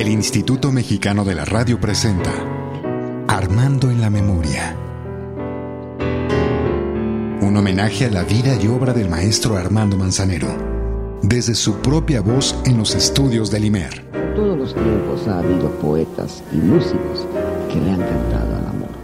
El 0.00 0.08
Instituto 0.08 0.72
Mexicano 0.72 1.26
de 1.26 1.34
la 1.34 1.44
Radio 1.44 1.78
presenta 1.78 2.32
Armando 3.28 3.90
en 3.90 4.00
la 4.00 4.08
Memoria. 4.08 4.74
Un 7.42 7.54
homenaje 7.54 8.06
a 8.06 8.10
la 8.10 8.24
vida 8.24 8.56
y 8.56 8.66
obra 8.66 8.94
del 8.94 9.10
maestro 9.10 9.58
Armando 9.58 9.98
Manzanero, 9.98 11.20
desde 11.22 11.54
su 11.54 11.82
propia 11.82 12.22
voz 12.22 12.56
en 12.64 12.78
los 12.78 12.94
estudios 12.94 13.50
del 13.50 13.66
IMER. 13.66 14.10
todos 14.34 14.56
los 14.56 14.72
tiempos 14.72 15.28
ha 15.28 15.40
habido 15.40 15.70
poetas 15.80 16.42
y 16.50 16.56
músicos 16.56 17.26
que 17.70 17.78
le 17.78 17.90
han 17.90 18.00
cantado 18.00 18.56
al 18.56 18.66
amor. 18.68 18.96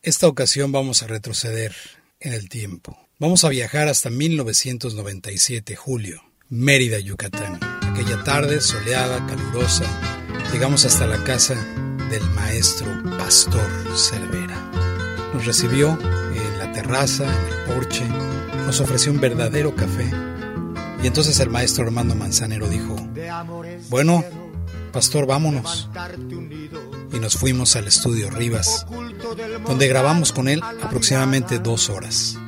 Esta 0.00 0.28
ocasión 0.28 0.70
vamos 0.70 1.02
a 1.02 1.08
retroceder 1.08 1.74
en 2.20 2.34
el 2.34 2.48
tiempo. 2.48 2.96
Vamos 3.18 3.42
a 3.42 3.48
viajar 3.48 3.88
hasta 3.88 4.10
1997, 4.10 5.74
julio, 5.74 6.22
Mérida, 6.48 7.00
Yucatán. 7.00 7.71
Aquella 7.92 8.24
tarde 8.24 8.62
soleada, 8.62 9.24
calurosa, 9.26 9.84
llegamos 10.50 10.86
hasta 10.86 11.06
la 11.06 11.22
casa 11.24 11.54
del 12.08 12.22
maestro 12.30 12.88
Pastor 13.18 13.68
Cervera. 13.94 14.56
Nos 15.34 15.44
recibió 15.44 15.98
en 16.34 16.58
la 16.58 16.72
terraza, 16.72 17.24
en 17.24 17.52
el 17.52 17.74
porche, 17.74 18.08
nos 18.64 18.80
ofreció 18.80 19.12
un 19.12 19.20
verdadero 19.20 19.76
café. 19.76 20.10
Y 21.02 21.06
entonces 21.06 21.38
el 21.40 21.50
maestro 21.50 21.84
Armando 21.84 22.14
Manzanero 22.14 22.66
dijo, 22.66 22.96
bueno, 23.90 24.24
pastor, 24.90 25.26
vámonos. 25.26 25.90
Y 27.12 27.18
nos 27.18 27.36
fuimos 27.36 27.76
al 27.76 27.88
estudio 27.88 28.30
Rivas, 28.30 28.86
donde 29.66 29.86
grabamos 29.86 30.32
con 30.32 30.48
él 30.48 30.62
aproximadamente 30.82 31.58
dos 31.58 31.90
horas. 31.90 32.38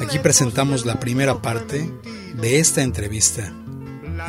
Aquí 0.00 0.20
presentamos 0.20 0.86
la 0.86 1.00
primera 1.00 1.42
parte 1.42 1.90
de 2.40 2.60
esta 2.60 2.82
entrevista 2.82 3.52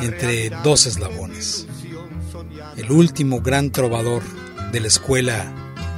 entre 0.00 0.50
dos 0.62 0.86
eslabones. 0.86 1.66
El 2.76 2.90
último 2.90 3.40
gran 3.40 3.70
trovador 3.70 4.22
de 4.72 4.80
la 4.80 4.86
escuela 4.88 5.52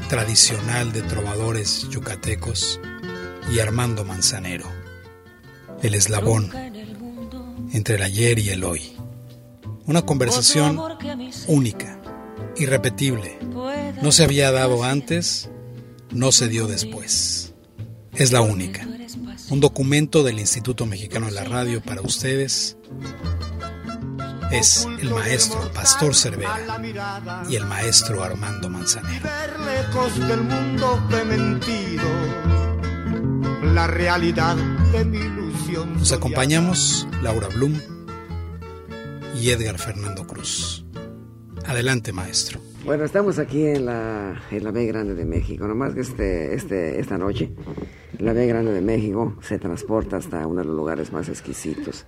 tradicional 0.09 0.93
de 0.93 1.03
trovadores 1.03 1.89
yucatecos 1.91 2.81
y 3.53 3.59
Armando 3.59 4.05
Manzanero. 4.05 4.67
El 5.83 5.95
eslabón 5.95 6.51
entre 7.73 7.97
el 7.97 8.03
ayer 8.03 8.39
y 8.39 8.51
el 8.51 8.65
hoy. 8.65 8.97
Una 9.87 10.03
conversación 10.03 10.79
única, 11.47 12.01
irrepetible. 12.57 13.39
No 14.03 14.13
se 14.13 14.25
había 14.25 14.51
dado 14.53 14.85
antes, 14.85 15.49
no 16.11 16.33
se 16.33 16.49
dio 16.49 16.67
después. 16.67 17.55
Es 18.15 18.33
la 18.33 18.41
única. 18.41 18.87
Un 19.51 19.61
documento 19.61 20.23
del 20.23 20.39
Instituto 20.41 20.85
Mexicano 20.87 21.27
de 21.27 21.33
la 21.33 21.45
Radio 21.45 21.83
para 21.83 22.03
ustedes 22.03 22.77
es 24.51 24.87
el 25.01 25.11
maestro 25.11 25.71
Pastor 25.73 26.15
Cervera 26.15 26.59
y 27.49 27.57
el 27.57 27.67
maestro 27.67 28.23
Armando 28.23 28.69
Manzanero. 28.71 29.29
lejos 29.65 30.19
del 30.29 30.43
mundo 30.43 31.01
he 31.11 31.25
mentido, 31.25 32.05
la 33.75 33.87
realidad 33.87 34.57
de 34.93 35.05
mi 35.05 35.19
ilusión. 35.19 35.95
Nos 35.95 36.13
acompañamos 36.13 37.07
Laura 37.23 37.49
Blum 37.49 37.75
y 39.35 39.51
Edgar 39.51 39.79
Fernando 39.79 40.27
Cruz. 40.27 40.85
Adelante, 41.67 42.13
maestro. 42.13 42.61
Bueno, 42.85 43.05
estamos 43.05 43.39
aquí 43.39 43.67
en 43.67 43.85
la, 43.85 44.41
en 44.51 44.65
la 44.65 44.71
B 44.71 44.87
Grande 44.87 45.15
de 45.15 45.27
México, 45.27 45.67
nomás 45.67 45.93
que 45.95 46.01
este, 46.01 46.55
este, 46.55 46.99
esta 46.99 47.19
noche 47.19 47.53
la 48.19 48.33
B 48.33 48.47
Grande 48.47 48.73
de 48.73 48.81
México 48.81 49.37
se 49.43 49.59
transporta 49.59 50.17
hasta 50.17 50.47
uno 50.47 50.61
de 50.63 50.67
los 50.67 50.75
lugares 50.75 51.13
más 51.13 51.29
exquisitos 51.29 52.07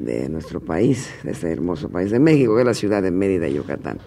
de 0.00 0.28
nuestro 0.28 0.60
país, 0.60 1.10
de 1.22 1.32
este 1.32 1.52
hermoso 1.52 1.88
país 1.90 2.10
de 2.10 2.18
México, 2.18 2.54
que 2.54 2.62
es 2.62 2.66
la 2.66 2.74
ciudad 2.74 3.02
de 3.02 3.10
Mérida, 3.10 3.48
Yucatán. 3.48 3.98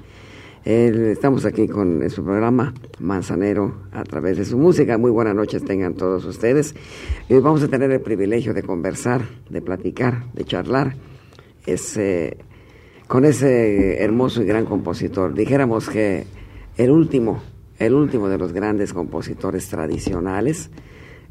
Eh, 0.65 1.11
estamos 1.11 1.45
aquí 1.45 1.67
con 1.67 2.09
su 2.09 2.23
programa 2.23 2.73
Manzanero 2.99 3.83
a 3.91 4.03
través 4.03 4.37
de 4.37 4.45
su 4.45 4.57
música. 4.57 4.97
Muy 4.97 5.11
buenas 5.11 5.35
noches 5.35 5.63
tengan 5.63 5.93
todos 5.93 6.25
ustedes. 6.25 6.73
Hoy 7.29 7.39
vamos 7.39 7.61
a 7.63 7.67
tener 7.67 7.91
el 7.91 8.01
privilegio 8.01 8.53
de 8.53 8.63
conversar, 8.63 9.21
de 9.49 9.61
platicar, 9.61 10.31
de 10.33 10.45
charlar 10.45 10.95
ese, 11.65 12.37
con 13.07 13.25
ese 13.25 14.01
hermoso 14.01 14.41
y 14.41 14.45
gran 14.45 14.65
compositor. 14.65 15.33
Dijéramos 15.33 15.89
que 15.89 16.25
el 16.77 16.89
último, 16.89 17.43
el 17.77 17.93
último 17.93 18.29
de 18.29 18.37
los 18.37 18.51
grandes 18.51 18.93
compositores 18.93 19.67
tradicionales 19.67 20.71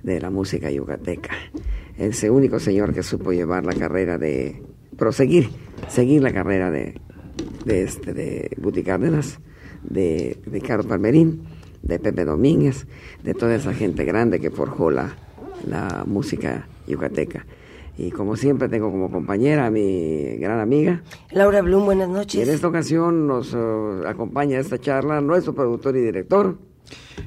de 0.02 0.20
la 0.20 0.30
música 0.30 0.70
yucateca. 0.70 1.30
Ese 1.96 2.30
único 2.30 2.58
señor 2.58 2.92
que 2.94 3.02
supo 3.02 3.32
llevar 3.32 3.64
la 3.64 3.74
carrera 3.74 4.18
de 4.18 4.62
proseguir, 4.96 5.50
seguir 5.88 6.22
la 6.22 6.32
carrera 6.32 6.70
de, 6.70 6.94
de, 7.64 7.82
este, 7.82 8.12
de 8.12 8.50
Guti 8.58 8.82
Cárdenas, 8.82 9.38
de 9.82 10.38
Ricardo 10.46 10.88
Palmerín, 10.88 11.42
de 11.82 11.98
Pepe 11.98 12.24
Domínguez, 12.24 12.86
de 13.22 13.34
toda 13.34 13.54
esa 13.54 13.74
gente 13.74 14.04
grande 14.04 14.40
que 14.40 14.50
forjó 14.50 14.90
la, 14.90 15.16
la 15.68 16.04
música 16.06 16.66
yucateca. 16.86 17.46
Y 17.98 18.10
como 18.10 18.36
siempre 18.36 18.68
tengo 18.70 18.90
como 18.90 19.10
compañera 19.10 19.66
a 19.66 19.70
mi 19.70 20.36
gran 20.38 20.60
amiga. 20.60 21.02
Laura 21.30 21.60
Blum, 21.60 21.84
buenas 21.84 22.08
Y 22.08 22.10
en 22.10 22.16
noches. 22.16 22.48
esta 22.48 22.66
ocasión 22.68 23.26
nos 23.26 23.52
eh, 23.54 23.58
acompaña 24.06 24.56
a 24.56 24.60
esta 24.60 24.78
charla 24.78 25.20
nuestro 25.20 25.54
productor 25.54 25.96
y 25.96 26.00
director. 26.00 26.56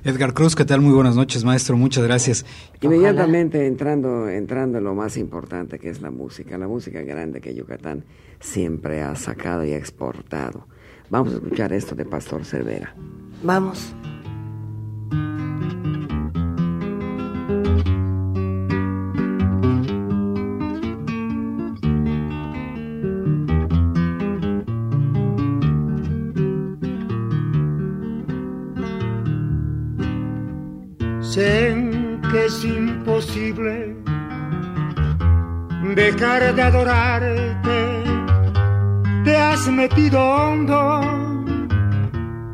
Edgar 0.04 0.34
Cruz, 0.34 0.56
¿qué 0.56 0.66
tal? 0.66 0.82
Muy 0.82 0.94
buenas 0.94 1.16
noches, 1.16 1.44
maestro. 1.44 1.78
Muchas 1.78 2.04
gracias. 2.04 2.46
Inmediatamente 2.82 3.66
entrando, 3.66 4.30
entrando 4.30 4.78
en 4.78 4.84
lo 4.84 4.94
más 4.94 5.18
importante 5.18 5.80
que 5.80 5.90
es 5.90 6.02
la 6.02 6.12
música, 6.12 6.58
la 6.58 6.68
música 6.68 7.02
grande 7.02 7.42
que 7.42 7.56
Yucatán 7.56 8.04
siempre 8.40 9.02
ha 9.02 9.16
sacado 9.16 9.66
y 9.66 9.72
ha 9.72 9.78
exportado. 9.78 10.68
Vamos 11.10 11.34
a 11.34 11.36
escuchar 11.38 11.74
esto 11.74 11.96
de 11.96 12.06
Pastor 12.06 12.46
Cervera. 12.46 12.96
Vamos. 13.44 13.94
Dejar 36.12 36.54
de 36.54 36.62
adorarte. 36.62 38.04
Te 39.24 39.36
has 39.36 39.68
metido 39.68 40.20
hondo, 40.20 41.02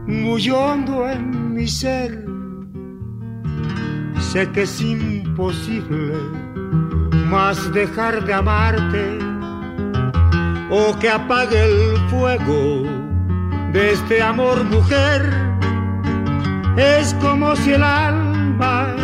muy 0.08 0.50
hondo 0.50 1.10
en 1.10 1.54
mi 1.54 1.68
ser. 1.68 2.26
Sé 4.20 4.50
que 4.54 4.62
es 4.62 4.82
imposible 4.82 6.16
más 7.30 7.58
dejar 7.74 8.24
de 8.26 8.34
amarte 8.34 9.20
o 10.70 10.98
que 11.00 11.10
apague 11.10 11.62
el 11.62 11.98
fuego 12.10 12.84
de 13.74 13.92
este 13.92 14.22
amor, 14.22 14.64
mujer 14.64 15.22
es 16.78 17.14
como 17.16 17.56
si 17.58 17.74
el 17.74 17.84
alma 17.84 18.96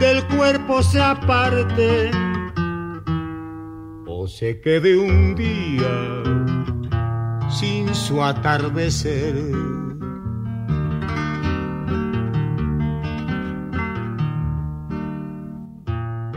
del 0.00 0.24
cuerpo 0.28 0.82
se 0.82 1.00
aparte 1.00 2.23
se 4.38 4.60
quede 4.60 4.96
un 4.96 5.36
día 5.36 5.94
sin 7.48 7.94
su 7.94 8.20
atardecer. 8.20 9.36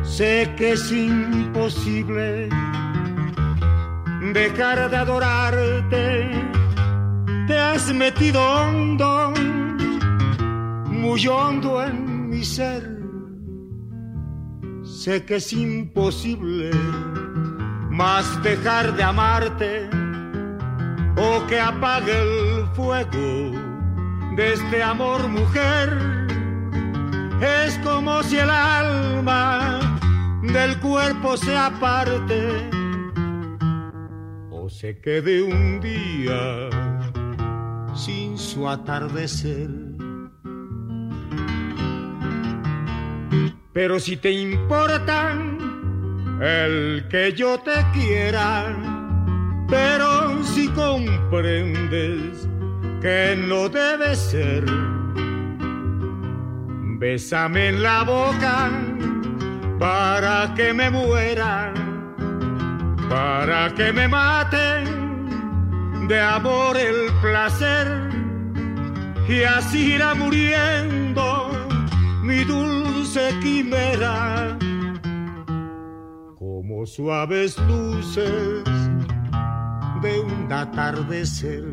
Sé 0.03 0.53
que 0.57 0.73
es 0.73 0.91
imposible 0.91 2.49
dejar 4.31 4.91
de 4.91 4.97
adorarte, 4.97 6.31
te 7.47 7.57
has 7.57 7.91
metido 7.95 8.39
hondo 8.39 9.33
muy 10.85 11.27
hondo 11.27 11.83
en 11.83 12.29
mi 12.29 12.43
ser. 12.45 12.83
Sé 14.83 15.25
que 15.25 15.37
es 15.37 15.51
imposible 15.51 16.69
más 17.97 18.41
dejar 18.43 18.95
de 18.95 19.01
amarte 19.01 19.89
o 21.17 21.47
que 21.47 21.59
apague 21.59 22.11
el 22.11 22.67
fuego 22.75 23.51
de 24.35 24.53
este 24.53 24.83
amor, 24.83 25.27
mujer. 25.27 25.97
Es 27.41 27.75
como 27.79 28.21
si 28.21 28.37
el 28.37 28.51
alma 28.51 29.79
del 30.43 30.79
cuerpo 30.79 31.37
se 31.37 31.57
aparte 31.57 32.69
o 34.51 34.69
se 34.69 34.99
quede 35.01 35.41
un 35.41 35.79
día 35.79 36.69
sin 37.95 38.37
su 38.37 38.69
atardecer. 38.69 39.71
Pero 43.73 43.99
si 43.99 44.17
te 44.17 44.31
importa 44.31 45.35
el 46.41 47.07
que 47.09 47.33
yo 47.33 47.59
te 47.59 47.85
quiera, 47.93 48.75
pero 49.67 50.43
si 50.43 50.67
comprendes 50.69 52.47
que 53.01 53.35
no 53.37 53.69
debe 53.69 54.15
ser. 54.15 54.65
Bésame 56.99 57.69
en 57.69 57.83
la 57.83 58.03
boca 58.03 58.69
para 59.79 60.53
que 60.55 60.73
me 60.73 60.89
muera, 60.89 61.73
para 63.09 63.73
que 63.75 63.93
me 63.93 64.07
maten 64.07 64.97
de 66.07 66.19
amor 66.19 66.77
el 66.77 67.11
placer 67.21 68.09
y 69.27 69.43
así 69.43 69.93
irá 69.95 70.15
muriendo 70.15 71.51
mi 72.23 72.43
dulce 72.45 73.33
quimera 73.41 74.57
como 76.77 76.85
suaves 76.85 77.57
luces 77.67 78.71
de 80.03 80.19
un 80.19 80.53
atardecer. 80.53 81.63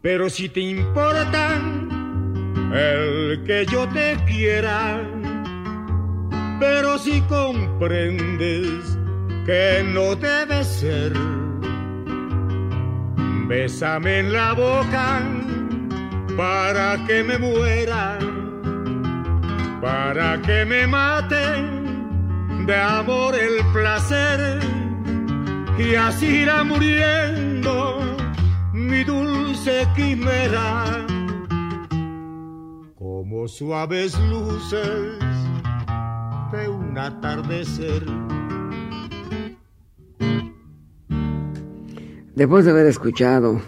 Pero 0.00 0.30
si 0.30 0.48
te 0.48 0.60
importa 0.60 1.56
el 2.72 3.42
que 3.44 3.66
yo 3.68 3.88
te 3.88 4.16
quiera, 4.28 5.02
pero 6.60 6.96
si 6.98 7.20
comprendes 7.22 8.96
que 9.44 9.84
no 9.92 10.14
debe 10.14 10.62
ser, 10.62 11.12
bésame 13.48 14.20
en 14.20 14.32
la 14.32 14.52
boca 14.52 15.20
para 16.36 17.04
que 17.08 17.24
me 17.24 17.38
muera, 17.38 18.20
para 19.80 20.40
que 20.42 20.64
me 20.64 20.86
maten 20.86 22.66
de 22.66 22.76
amor 22.76 23.34
el 23.34 23.64
placer 23.72 24.60
y 25.78 25.94
así 25.94 26.42
irá 26.42 26.64
muriendo 26.64 28.00
mi 28.72 29.04
dulce 29.04 29.86
quimera 29.94 31.06
como 32.96 33.46
suaves 33.46 34.18
luces 34.30 35.18
de 36.52 36.68
un 36.68 36.96
atardecer. 36.96 38.04
Después 42.34 42.64
de 42.64 42.70
haber 42.70 42.86
escuchado 42.86 43.60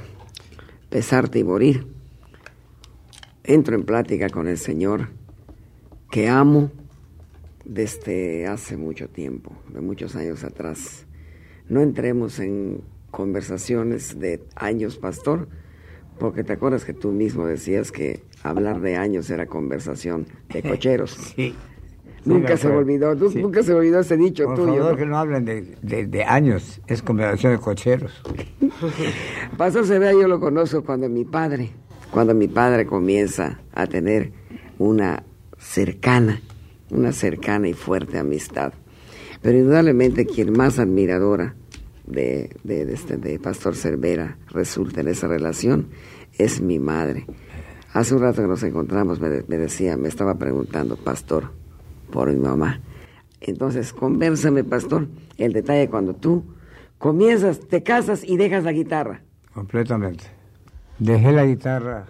Pesarte 0.89 1.41
y 1.41 1.45
Morir, 1.45 1.87
entro 3.45 3.75
en 3.75 3.85
plática 3.85 4.29
con 4.29 4.49
el 4.49 4.59
Señor 4.59 5.11
que 6.11 6.29
amo 6.29 6.71
desde 7.65 8.47
hace 8.47 8.77
mucho 8.77 9.09
tiempo, 9.09 9.53
de 9.73 9.81
muchos 9.81 10.17
años 10.17 10.45
atrás. 10.45 11.07
No 11.69 11.81
entremos 11.83 12.39
en 12.41 12.81
conversaciones 13.11 14.19
de 14.19 14.43
años, 14.57 14.97
pastor, 14.99 15.49
porque 16.19 16.43
te 16.45 16.53
acuerdas 16.55 16.85
que 16.85 16.93
tú 16.95 17.13
mismo 17.13 17.47
decías 17.47 17.93
que 17.93 18.23
hablar 18.43 18.81
de 18.81 18.97
años 18.97 19.31
era 19.31 19.47
conversación 19.47 20.27
de 20.53 20.63
cocheros. 20.69 21.13
Sí. 21.37 21.55
nunca 22.25 22.57
se 22.57 22.69
me 22.69 22.75
olvidó, 22.77 23.15
nunca 23.15 23.63
se 23.63 23.73
me 23.73 23.79
olvidó 23.79 24.01
ese 24.01 24.17
dicho 24.17 24.45
Por 24.45 24.57
tuyo. 24.57 24.75
favor, 24.77 24.91
¿no? 24.93 24.97
que 24.97 25.07
no 25.07 25.17
hablen 25.19 25.45
de, 25.45 25.63
de- 25.81 26.07
de 26.07 26.25
años, 26.25 26.81
es 26.87 27.03
conversación 27.03 27.53
de 27.53 27.59
cocheros. 27.61 28.21
Pastor 29.57 29.87
Severa 29.87 30.13
yo 30.13 30.27
lo 30.29 30.41
conozco 30.41 30.83
cuando 30.85 31.09
mi 31.09 31.25
padre, 31.25 31.71
cuando 32.11 32.35
mi 32.35 32.49
padre 32.49 32.85
comienza 32.87 33.61
a 33.73 33.87
tener 33.87 34.33
una 34.79 35.23
cercana, 35.61 36.41
una 36.91 37.13
cercana 37.13 37.69
y 37.69 37.75
fuerte 37.75 38.19
amistad. 38.19 38.73
Pero 39.43 39.59
indudablemente 39.59 40.27
quien 40.27 40.53
más 40.53 40.79
admiradora 40.79 41.55
de, 42.07 42.57
de, 42.65 42.87
de 42.87 42.95
este, 42.95 43.17
de 43.17 43.39
Pastor 43.39 43.77
Cervera 43.77 44.39
resulta 44.49 45.01
en 45.01 45.09
esa 45.09 45.29
relación 45.29 45.89
es 46.39 46.61
mi 46.61 46.79
madre. 46.79 47.27
Hace 47.93 48.15
un 48.15 48.23
rato 48.23 48.43
que 48.43 48.49
nos 48.49 48.63
encontramos 48.63 49.21
me, 49.21 49.29
me 49.47 49.59
decía, 49.59 49.97
me 49.97 50.09
estaba 50.09 50.37
preguntando, 50.37 50.97
Pastor, 50.97 51.53
por 52.11 52.33
mi 52.33 52.39
mamá. 52.39 52.81
Entonces, 53.41 53.93
convérsame, 53.93 54.65
Pastor, 54.65 55.09
el 55.39 55.53
detalle 55.53 55.89
cuando 55.89 56.15
tú 56.15 56.45
comienzas, 56.99 57.61
te 57.61 57.83
casas 57.83 58.23
y 58.25 58.37
dejas 58.37 58.65
la 58.65 58.73
guitarra. 58.73 59.23
Completamente. 59.53 60.25
Dejé 60.99 61.33
la 61.33 61.45
guitarra 61.47 62.07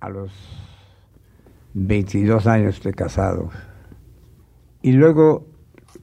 a 0.00 0.08
los 0.10 0.63
22 1.74 2.46
años 2.46 2.82
de 2.82 2.94
casado. 2.94 3.50
Y 4.80 4.92
luego 4.92 5.46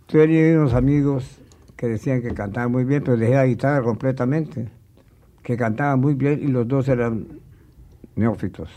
tenía 0.05 0.59
unos 0.59 0.73
amigos 0.73 1.39
que 1.77 1.87
decían 1.87 2.21
que 2.21 2.33
cantaban 2.33 2.71
muy 2.71 2.83
bien, 2.83 3.03
pero 3.03 3.17
dejé 3.17 3.33
la 3.33 3.45
guitarra 3.45 3.81
completamente. 3.81 4.69
Que 5.41 5.57
cantaban 5.57 5.99
muy 5.99 6.13
bien 6.13 6.39
y 6.43 6.47
los 6.47 6.67
dos 6.67 6.87
eran 6.89 7.39
neófitos. 8.15 8.69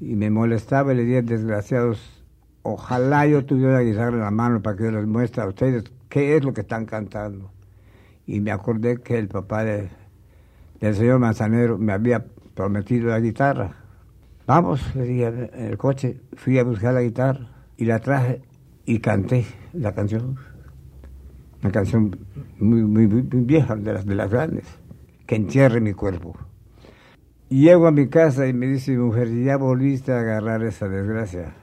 Y 0.00 0.14
me 0.14 0.30
molestaba 0.30 0.92
y 0.92 0.96
le 0.96 1.04
dije, 1.04 1.22
desgraciados, 1.22 2.24
ojalá 2.62 3.26
yo 3.26 3.44
tuviera 3.44 3.74
la 3.74 3.82
guitarra 3.82 4.14
en 4.14 4.20
la 4.20 4.30
mano 4.30 4.62
para 4.62 4.76
que 4.76 4.84
yo 4.84 4.92
les 4.92 5.06
muestre 5.06 5.42
a 5.42 5.48
ustedes 5.48 5.84
qué 6.08 6.36
es 6.36 6.44
lo 6.44 6.54
que 6.54 6.62
están 6.62 6.86
cantando. 6.86 7.50
Y 8.26 8.40
me 8.40 8.52
acordé 8.52 8.98
que 8.98 9.18
el 9.18 9.28
papá 9.28 9.64
de, 9.64 9.90
del 10.80 10.94
señor 10.94 11.18
Manzanero 11.18 11.76
me 11.76 11.92
había 11.92 12.24
prometido 12.54 13.08
la 13.08 13.20
guitarra. 13.20 13.81
Vamos, 14.54 14.94
le 14.94 15.04
dije 15.04 15.48
en 15.54 15.64
el 15.64 15.78
coche, 15.78 16.20
fui 16.34 16.58
a 16.58 16.62
buscar 16.62 16.92
la 16.92 17.00
guitarra 17.00 17.48
y 17.78 17.86
la 17.86 18.00
traje 18.00 18.42
y 18.84 18.98
canté 18.98 19.46
la 19.72 19.94
canción. 19.94 20.36
Una 21.62 21.72
canción 21.72 22.14
muy, 22.58 22.82
muy, 22.82 23.06
muy 23.06 23.22
vieja, 23.22 23.74
de 23.76 23.94
las, 23.94 24.04
de 24.04 24.14
las 24.14 24.30
grandes, 24.30 24.66
que 25.24 25.36
entierre 25.36 25.80
mi 25.80 25.94
cuerpo. 25.94 26.36
Y 27.48 27.62
llego 27.62 27.86
a 27.86 27.92
mi 27.92 28.08
casa 28.08 28.46
y 28.46 28.52
me 28.52 28.66
dice 28.66 28.90
mi 28.90 28.98
mujer, 28.98 29.34
ya 29.42 29.56
volviste 29.56 30.12
a 30.12 30.20
agarrar 30.20 30.62
esa 30.64 30.86
desgracia. 30.86 31.54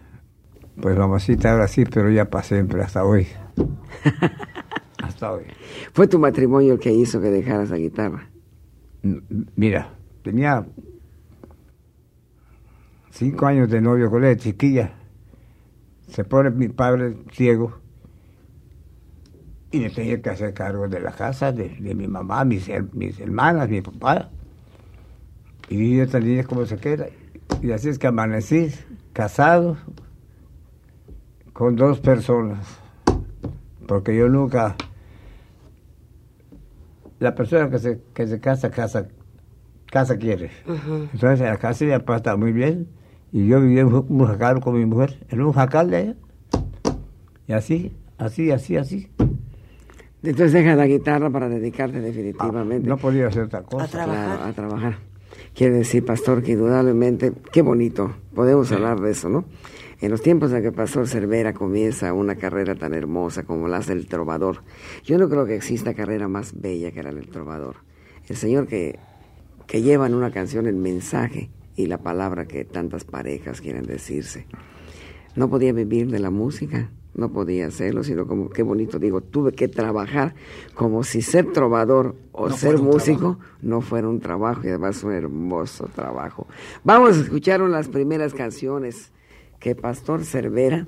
Pues 0.81 0.97
mamacita, 0.97 1.51
ahora 1.51 1.67
sí, 1.67 1.83
pero 1.85 2.09
ya 2.09 2.25
para 2.25 2.43
siempre, 2.43 2.81
hasta 2.81 3.05
hoy. 3.05 3.27
hasta 5.03 5.31
hoy. 5.31 5.43
Fue 5.93 6.07
tu 6.07 6.17
matrimonio 6.17 6.73
el 6.73 6.79
que 6.79 6.91
hizo 6.91 7.21
que 7.21 7.29
dejaras 7.29 7.69
la 7.69 7.77
guitarra. 7.77 8.31
Mira, 9.55 9.93
tenía 10.23 10.65
cinco 13.19 13.45
años 13.45 13.69
de 13.69 13.81
novio 13.81 14.09
con 14.09 14.23
ella, 14.23 14.37
chiquilla. 14.37 14.93
Se 16.07 16.23
pone 16.23 16.49
mi 16.51 16.69
padre 16.69 17.17
ciego 17.33 17.77
y 19.71 19.79
me 19.81 19.89
tenía 19.89 20.21
que 20.21 20.29
hacer 20.29 20.53
cargo 20.53 20.87
de 20.87 20.99
la 21.01 21.11
casa, 21.11 21.51
de, 21.51 21.69
de 21.69 21.93
mi 21.93 22.07
mamá, 22.07 22.45
mis, 22.45 22.67
her- 22.69 22.89
mis 22.93 23.19
hermanas, 23.19 23.69
mi 23.69 23.81
papá. 23.81 24.29
Y 25.69 25.99
esta 25.99 26.19
niña 26.19 26.43
como 26.45 26.65
se 26.65 26.77
queda. 26.77 27.07
Y 27.61 27.71
así 27.71 27.89
es 27.89 27.99
que 27.99 28.07
amanecí 28.07 28.71
casado 29.13 29.77
con 31.53 31.75
dos 31.75 31.99
personas. 31.99 32.65
Porque 33.85 34.15
yo 34.15 34.29
nunca 34.29 34.75
la 37.19 37.35
persona 37.35 37.69
que 37.69 37.79
se, 37.79 38.01
que 38.13 38.27
se 38.27 38.39
casa, 38.39 38.71
casa, 38.71 39.07
casa 39.87 40.17
quiere. 40.17 40.49
Entonces 41.13 41.41
la 41.41 41.57
casa 41.57 41.85
ya 41.85 41.97
está 42.15 42.35
muy 42.37 42.53
bien. 42.53 42.87
Y 43.31 43.47
yo 43.47 43.61
vivía 43.61 43.81
en 43.81 43.93
un 43.93 44.25
jacal 44.25 44.59
con 44.59 44.77
mi 44.77 44.85
mujer, 44.85 45.25
en 45.29 45.41
un 45.41 45.53
jacal 45.53 45.89
de 45.91 46.01
ella. 46.01 46.15
Y 47.47 47.53
así, 47.53 47.91
así, 48.17 48.51
así, 48.51 48.77
así. 48.77 49.09
Entonces 50.21 50.53
dejas 50.53 50.77
la 50.77 50.87
guitarra 50.87 51.29
para 51.29 51.47
dedicarte 51.47 51.97
Ah, 51.97 52.01
definitivamente 52.01 52.87
no 52.87 52.97
podía 52.97 53.27
hacer 53.27 53.43
otra 53.43 53.63
cosa. 53.63 53.87
Claro, 53.87 54.43
a 54.43 54.51
trabajar. 54.53 54.97
Quiere 55.53 55.75
decir, 55.75 56.05
pastor, 56.05 56.43
que 56.43 56.53
indudablemente, 56.53 57.33
qué 57.51 57.61
bonito, 57.61 58.13
podemos 58.35 58.71
hablar 58.71 58.99
de 58.99 59.11
eso, 59.11 59.29
¿no? 59.29 59.45
En 60.01 60.11
los 60.11 60.21
tiempos 60.21 60.51
en 60.53 60.61
que 60.61 60.71
Pastor 60.71 61.07
Cervera 61.07 61.53
comienza 61.53 62.13
una 62.13 62.35
carrera 62.35 62.75
tan 62.75 62.93
hermosa 62.93 63.43
como 63.43 63.67
la 63.67 63.79
del 63.79 64.07
trovador, 64.07 64.63
yo 65.03 65.17
no 65.17 65.27
creo 65.27 65.45
que 65.45 65.55
exista 65.55 65.93
carrera 65.93 66.29
más 66.29 66.53
bella 66.59 66.91
que 66.91 67.03
la 67.03 67.11
del 67.11 67.27
trovador. 67.27 67.77
El 68.27 68.37
Señor 68.37 68.67
que, 68.67 68.97
que 69.67 69.81
lleva 69.81 70.07
en 70.07 70.13
una 70.13 70.31
canción 70.31 70.67
el 70.67 70.75
mensaje 70.75 71.49
y 71.79 71.85
la 71.85 71.99
palabra 71.99 72.45
que 72.45 72.65
tantas 72.65 73.05
parejas 73.05 73.61
quieren 73.61 73.85
decirse. 73.85 74.45
No 75.35 75.49
podía 75.49 75.71
vivir 75.71 76.11
de 76.11 76.19
la 76.19 76.29
música, 76.29 76.91
no 77.15 77.31
podía 77.31 77.67
hacerlo, 77.67 78.03
sino 78.03 78.27
como, 78.27 78.49
qué 78.49 78.63
bonito, 78.63 78.99
digo, 78.99 79.21
tuve 79.21 79.53
que 79.53 79.69
trabajar 79.69 80.35
como 80.75 81.05
si 81.05 81.21
ser 81.21 81.53
trovador 81.53 82.17
o 82.33 82.49
No 82.49 82.57
ser 82.57 82.79
músico 82.79 83.39
no 83.61 83.79
fuera 83.79 84.09
un 84.09 84.19
trabajo 84.19 84.61
y 84.65 84.67
además 84.67 85.01
un 85.05 85.13
hermoso 85.13 85.89
trabajo. 85.95 86.47
Vamos 86.83 87.17
a 87.17 87.21
escuchar 87.21 87.61
las 87.61 87.87
primeras 87.87 88.33
canciones 88.33 89.11
que 89.59 89.73
Pastor 89.73 90.25
Cervera 90.25 90.85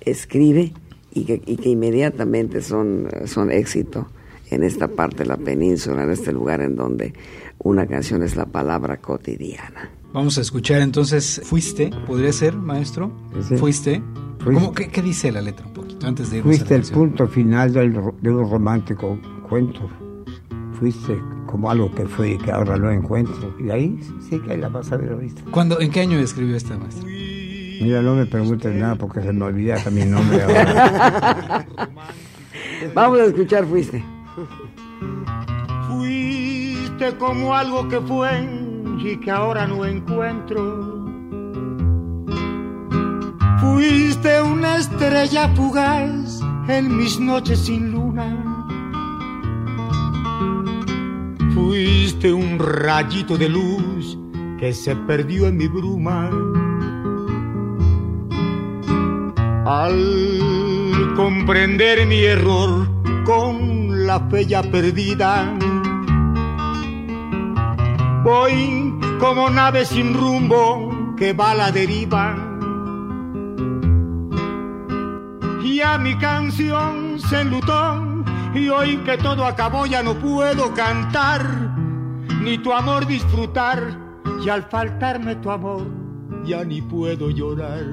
escribe 0.00 0.72
y 1.12 1.24
que, 1.24 1.40
y 1.46 1.56
que 1.56 1.68
inmediatamente 1.68 2.62
son, 2.62 3.08
son 3.26 3.52
éxito 3.52 4.08
en 4.50 4.64
esta 4.64 4.88
parte 4.88 5.18
de 5.18 5.26
la 5.26 5.36
península, 5.36 6.02
en 6.02 6.10
este 6.10 6.32
lugar 6.32 6.62
en 6.62 6.74
donde 6.74 7.14
una 7.62 7.86
canción 7.86 8.22
es 8.24 8.34
la 8.34 8.46
palabra 8.46 8.96
cotidiana. 8.96 9.99
Vamos 10.12 10.38
a 10.38 10.40
escuchar 10.40 10.80
entonces 10.80 11.40
Fuiste, 11.44 11.90
¿podría 12.06 12.32
ser, 12.32 12.56
maestro? 12.56 13.12
Sí. 13.48 13.56
Fuiste. 13.56 14.02
Fuiste. 14.38 14.54
¿Cómo, 14.54 14.72
qué, 14.72 14.88
qué 14.88 15.02
dice 15.02 15.30
la 15.30 15.40
letra 15.40 15.66
un 15.66 15.72
poquito 15.72 16.06
antes 16.06 16.30
de 16.30 16.38
irnos 16.38 16.54
a 16.54 16.58
Fuiste 16.58 16.78
la 16.78 16.84
el 16.84 16.90
punto 16.90 17.28
final 17.28 17.72
del 17.72 17.92
de 17.92 18.30
un 18.30 18.50
romántico 18.50 19.18
cuento, 19.48 19.90
fuiste 20.78 21.20
como 21.46 21.70
algo 21.70 21.92
que 21.92 22.06
fue 22.06 22.30
y 22.30 22.38
que 22.38 22.50
ahora 22.50 22.76
no 22.76 22.90
encuentro. 22.90 23.54
Y 23.58 23.70
ahí 23.70 24.00
sí 24.28 24.38
que 24.40 24.56
la 24.56 24.68
vas 24.68 24.90
a 24.92 24.96
ver 24.96 25.12
ahorita. 25.12 25.42
¿Cuándo, 25.50 25.80
¿En 25.80 25.90
qué 25.90 26.00
año 26.00 26.18
escribió 26.18 26.56
esta 26.56 26.76
maestra? 26.76 27.04
Mira, 27.06 28.02
no 28.02 28.14
me 28.14 28.26
preguntes 28.26 28.74
nada 28.74 28.94
porque 28.94 29.20
se 29.20 29.32
me 29.32 29.44
olvida 29.44 29.76
mi 29.90 30.04
nombre 30.04 30.42
ahora. 30.42 31.66
Vamos 32.94 33.20
a 33.20 33.24
escuchar 33.24 33.66
Fuiste. 33.66 34.04
Fuiste 35.88 37.16
como 37.18 37.54
algo 37.54 37.88
que 37.88 38.00
fue 38.00 38.59
y 39.02 39.16
que 39.16 39.30
ahora 39.30 39.66
no 39.66 39.84
encuentro. 39.84 41.08
Fuiste 43.60 44.42
una 44.42 44.76
estrella 44.76 45.48
fugaz 45.54 46.40
en 46.68 46.96
mis 46.96 47.18
noches 47.18 47.60
sin 47.60 47.92
luna. 47.92 48.46
Fuiste 51.54 52.32
un 52.32 52.58
rayito 52.58 53.36
de 53.36 53.48
luz 53.48 54.18
que 54.58 54.72
se 54.72 54.94
perdió 54.94 55.46
en 55.46 55.56
mi 55.56 55.66
bruma. 55.66 56.30
Al 59.64 61.14
comprender 61.16 62.06
mi 62.06 62.20
error 62.20 62.86
con 63.24 64.06
la 64.06 64.20
fe 64.28 64.46
ya 64.46 64.62
perdida, 64.62 65.56
voy 68.24 68.89
como 69.20 69.50
nave 69.50 69.84
sin 69.84 70.14
rumbo 70.14 71.14
que 71.16 71.34
va 71.34 71.50
a 71.50 71.54
la 71.54 71.70
deriva. 71.70 72.34
Y 75.62 75.80
a 75.82 75.98
mi 75.98 76.16
canción 76.16 77.20
se 77.20 77.42
enlutó 77.42 78.24
y 78.54 78.68
hoy 78.70 78.96
que 79.04 79.18
todo 79.18 79.44
acabó 79.44 79.84
ya 79.84 80.02
no 80.02 80.14
puedo 80.14 80.72
cantar, 80.74 81.44
ni 82.40 82.56
tu 82.58 82.72
amor 82.72 83.06
disfrutar, 83.06 83.96
y 84.42 84.48
al 84.48 84.62
faltarme 84.64 85.36
tu 85.36 85.50
amor 85.50 85.86
ya 86.44 86.64
ni 86.64 86.80
puedo 86.80 87.28
llorar. 87.30 87.84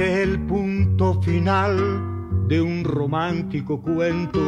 El 0.00 0.38
punto 0.46 1.20
final 1.22 2.46
de 2.46 2.60
un 2.60 2.84
romántico 2.84 3.82
cuento. 3.82 4.38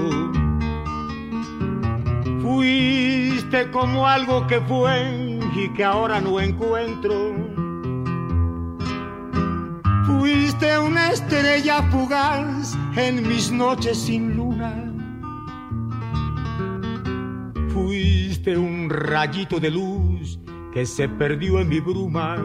Fuiste 2.41 3.69
como 3.73 4.07
algo 4.07 4.47
que 4.47 4.61
fue 4.61 5.43
y 5.57 5.69
que 5.71 5.83
ahora 5.83 6.21
no 6.21 6.39
encuentro. 6.41 7.35
Fuiste 10.07 10.79
una 10.79 11.11
estrella 11.11 11.83
fugaz 11.91 12.79
en 12.97 13.27
mis 13.27 13.51
noches 13.51 13.99
sin 13.99 14.37
luna. 14.37 14.73
Fuiste 17.71 18.57
un 18.57 18.89
rayito 18.89 19.59
de 19.59 19.71
luz 19.73 20.39
que 20.73 20.87
se 20.87 21.09
perdió 21.09 21.59
en 21.59 21.69
mi 21.69 21.81
bruma. 21.81 22.37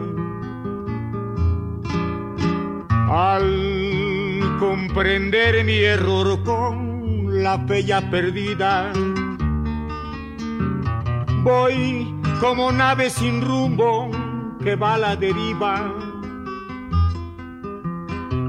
Al 3.08 4.56
comprender 4.58 5.64
mi 5.64 5.78
error 5.78 6.42
con 6.42 7.42
la 7.42 7.56
bella 7.56 8.10
perdida, 8.10 8.92
voy 11.44 12.12
como 12.40 12.72
nave 12.72 13.08
sin 13.08 13.42
rumbo 13.42 14.10
que 14.62 14.74
va 14.74 14.94
a 14.94 14.98
la 14.98 15.16
deriva. 15.16 15.92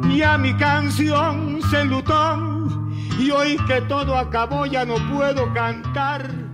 Y 0.09 0.23
a 0.23 0.39
mi 0.39 0.55
canción 0.55 1.59
se 1.69 1.81
enlutó 1.81 2.67
y 3.19 3.29
hoy 3.29 3.57
que 3.67 3.81
todo 3.81 4.17
acabó 4.17 4.65
ya 4.65 4.85
no 4.85 4.95
puedo 5.13 5.53
cantar. 5.53 6.47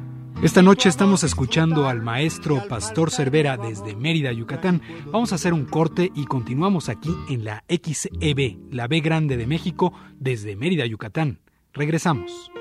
Esta 0.44 0.62
noche 0.62 0.90
estamos 0.90 1.24
escuchando 1.24 1.88
al 1.88 2.02
maestro 2.02 2.68
Pastor 2.68 3.12
Cervera 3.12 3.56
desde 3.56 3.96
Mérida, 3.96 4.34
Yucatán. 4.34 4.82
Vamos 5.06 5.32
a 5.32 5.36
hacer 5.36 5.54
un 5.54 5.64
corte 5.64 6.12
y 6.14 6.26
continuamos 6.26 6.90
aquí 6.90 7.16
en 7.30 7.46
la 7.46 7.64
XEB, 7.70 8.58
la 8.70 8.88
B 8.88 9.00
Grande 9.00 9.38
de 9.38 9.48
México, 9.48 9.94
desde 10.20 10.58
Mérida, 10.58 10.86
Yucatán. 10.86 11.40
Regresamos. 11.72 12.52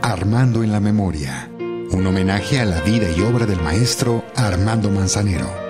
Armando 0.00 0.62
en 0.62 0.72
la 0.72 0.80
Memoria, 0.80 1.50
un 1.58 2.06
homenaje 2.06 2.60
a 2.60 2.64
la 2.64 2.80
vida 2.80 3.10
y 3.14 3.20
obra 3.20 3.44
del 3.44 3.60
maestro 3.60 4.24
Armando 4.36 4.88
Manzanero. 4.90 5.67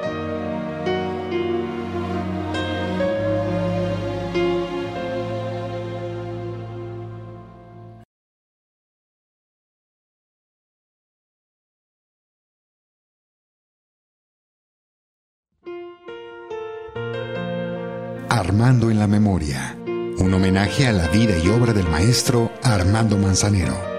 Armando 18.38 18.88
en 18.88 19.00
la 19.00 19.08
Memoria, 19.08 19.76
un 19.84 20.32
homenaje 20.32 20.86
a 20.86 20.92
la 20.92 21.08
vida 21.08 21.36
y 21.42 21.48
obra 21.48 21.72
del 21.72 21.88
maestro 21.88 22.52
Armando 22.62 23.18
Manzanero. 23.18 23.97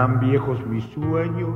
Están 0.00 0.18
viejos 0.18 0.58
mis 0.66 0.82
sueños, 0.94 1.54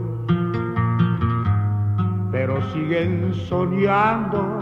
pero 2.30 2.60
siguen 2.74 3.32
soñando 3.32 4.58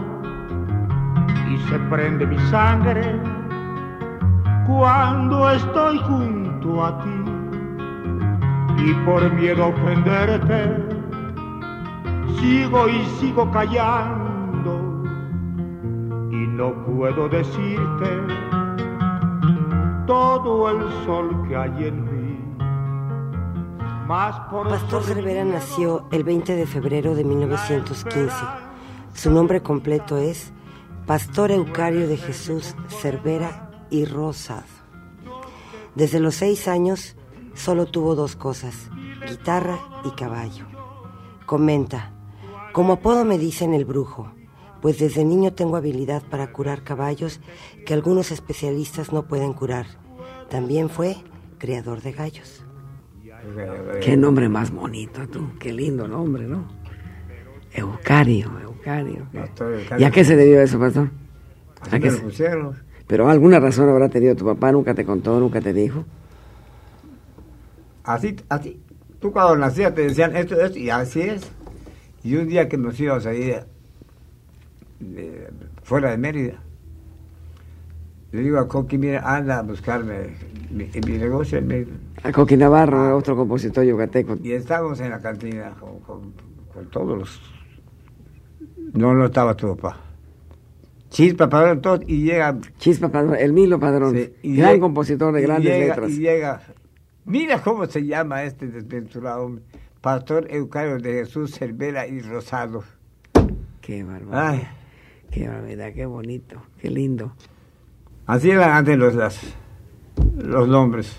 y 1.51 1.57
se 1.67 1.77
prende 1.89 2.25
mi 2.25 2.39
sangre 2.49 3.19
cuando 4.65 5.51
estoy 5.51 5.97
junto 5.97 6.85
a 6.85 6.97
ti 7.03 7.23
y 8.85 8.93
por 9.05 9.29
miedo 9.33 9.65
a 9.65 9.67
ofenderte 9.67 10.77
sigo 12.39 12.87
y 12.87 13.03
sigo 13.19 13.51
callando 13.51 15.03
y 16.31 16.47
no 16.55 16.71
puedo 16.85 17.27
decirte 17.27 18.09
todo 20.07 20.69
el 20.69 20.89
sol 21.03 21.45
que 21.49 21.57
hay 21.57 21.87
en 21.87 22.03
mí. 22.05 22.12
Pastor 24.07 25.03
Cervera 25.03 25.45
nació 25.45 26.05
el 26.11 26.25
20 26.25 26.55
de 26.55 26.67
febrero 26.67 27.15
de 27.15 27.23
1915. 27.23 28.35
Su 29.13 29.31
nombre 29.31 29.63
completo 29.63 30.17
es 30.17 30.51
Pastor 31.05 31.51
Eucario 31.51 32.07
de 32.09 32.17
Jesús 32.17 32.75
Cervera 32.89 33.71
y 33.89 34.03
Rosado. 34.03 34.65
Desde 35.95 36.19
los 36.19 36.35
seis 36.35 36.67
años 36.67 37.15
solo 37.53 37.85
tuvo 37.85 38.15
dos 38.15 38.35
cosas, 38.35 38.89
guitarra 39.25 39.79
y 40.03 40.11
caballo. 40.11 40.65
Comenta, 41.45 42.11
como 42.73 42.93
apodo 42.93 43.23
me 43.23 43.37
dicen 43.37 43.73
el 43.73 43.85
brujo, 43.85 44.33
pues 44.81 44.99
desde 44.99 45.23
niño 45.23 45.53
tengo 45.53 45.77
habilidad 45.77 46.23
para 46.23 46.51
curar 46.51 46.83
caballos 46.83 47.39
que 47.85 47.93
algunos 47.93 48.31
especialistas 48.31 49.13
no 49.13 49.27
pueden 49.27 49.53
curar. 49.53 49.85
También 50.49 50.89
fue 50.89 51.15
criador 51.57 52.01
de 52.01 52.11
gallos. 52.11 52.65
Qué 54.01 54.17
nombre 54.17 54.49
más 54.49 54.71
bonito, 54.71 55.27
tú. 55.27 55.49
Qué 55.59 55.73
lindo 55.73 56.07
nombre, 56.07 56.47
¿no? 56.47 56.67
Eucario, 57.73 58.51
Eucario. 58.61 59.27
¿Y 59.97 60.03
a 60.03 60.11
qué 60.11 60.23
se 60.23 60.35
debió 60.35 60.61
eso, 60.61 60.79
pastor? 60.79 61.09
¿A 61.91 61.99
qué 61.99 62.11
se? 62.11 62.23
Pero 63.07 63.29
alguna 63.29 63.59
razón 63.59 63.89
habrá 63.89 64.09
tenido 64.09 64.35
tu 64.35 64.45
papá, 64.45 64.71
nunca 64.71 64.93
te 64.93 65.03
contó, 65.03 65.39
nunca 65.39 65.59
te 65.61 65.73
dijo. 65.73 66.05
Así, 68.03 68.35
así. 68.49 68.79
Tú 69.19 69.31
cuando 69.31 69.55
nacías 69.57 69.93
te 69.93 70.03
decían 70.03 70.35
esto, 70.35 70.59
esto, 70.59 70.77
y 70.77 70.89
así 70.89 71.21
es. 71.21 71.49
Y 72.23 72.35
un 72.35 72.47
día 72.47 72.67
que 72.67 72.77
nos 72.77 72.99
íbamos 72.99 73.25
a 73.25 73.33
ir 73.33 73.63
de, 74.99 75.49
fuera 75.83 76.11
de 76.11 76.17
Mérida, 76.17 76.59
le 78.33 78.41
digo 78.41 78.57
a 78.59 78.67
Coqui, 78.67 78.97
mira, 78.97 79.21
anda 79.23 79.59
a 79.59 79.61
buscarme 79.61 80.35
mi, 80.71 80.89
mi 81.07 81.17
negocio 81.17 81.61
Mérida. 81.61 81.93
A 82.23 82.31
Coqui 82.31 82.57
Navarro, 82.57 83.15
otro 83.15 83.35
compositor 83.35 83.83
yucateco. 83.85 84.35
Y 84.43 84.51
estábamos 84.53 84.99
en 84.99 85.11
la 85.11 85.21
cantina 85.21 85.71
con, 85.79 85.99
con, 85.99 86.33
con 86.73 86.89
todos 86.89 87.17
los... 87.17 87.41
No, 88.93 89.13
no 89.13 89.25
estaba 89.25 89.55
tu 89.55 89.75
papá. 89.75 89.99
Chispa 91.09 91.47
Padrón, 91.47 91.81
todo, 91.81 91.99
y 92.07 92.23
llega... 92.23 92.57
Chispa 92.79 93.09
Padrón, 93.09 93.35
el 93.35 93.53
Milo 93.53 93.79
Padrón, 93.79 94.15
Sí, 94.15 94.33
y 94.41 94.55
gran 94.55 94.79
compositor 94.79 95.31
de 95.33 95.41
y 95.41 95.43
grandes 95.43 95.71
llega- 95.71 95.87
letras. 95.95 96.11
Y 96.11 96.17
llega, 96.19 96.61
mira 97.25 97.61
cómo 97.61 97.85
se 97.85 98.03
llama 98.05 98.43
este 98.43 98.67
desventurado 98.67 99.43
hombre, 99.45 99.63
Pastor 100.01 100.47
Eucario 100.49 100.97
de 100.97 101.13
Jesús 101.13 101.51
Cervera 101.55 102.07
y 102.07 102.19
Rosado. 102.21 102.83
Qué 103.79 104.03
barbaridad, 104.03 104.49
Ay, 104.49 104.67
qué 105.29 105.47
barbaridad, 105.47 105.93
qué 105.93 106.05
bonito, 106.07 106.63
qué 106.79 106.89
lindo. 106.89 107.33
Así 108.27 108.49
eran 108.51 108.71
antes 108.71 108.97
los, 108.97 109.15
las, 109.15 109.39
los 110.37 110.67
nombres. 110.67 111.11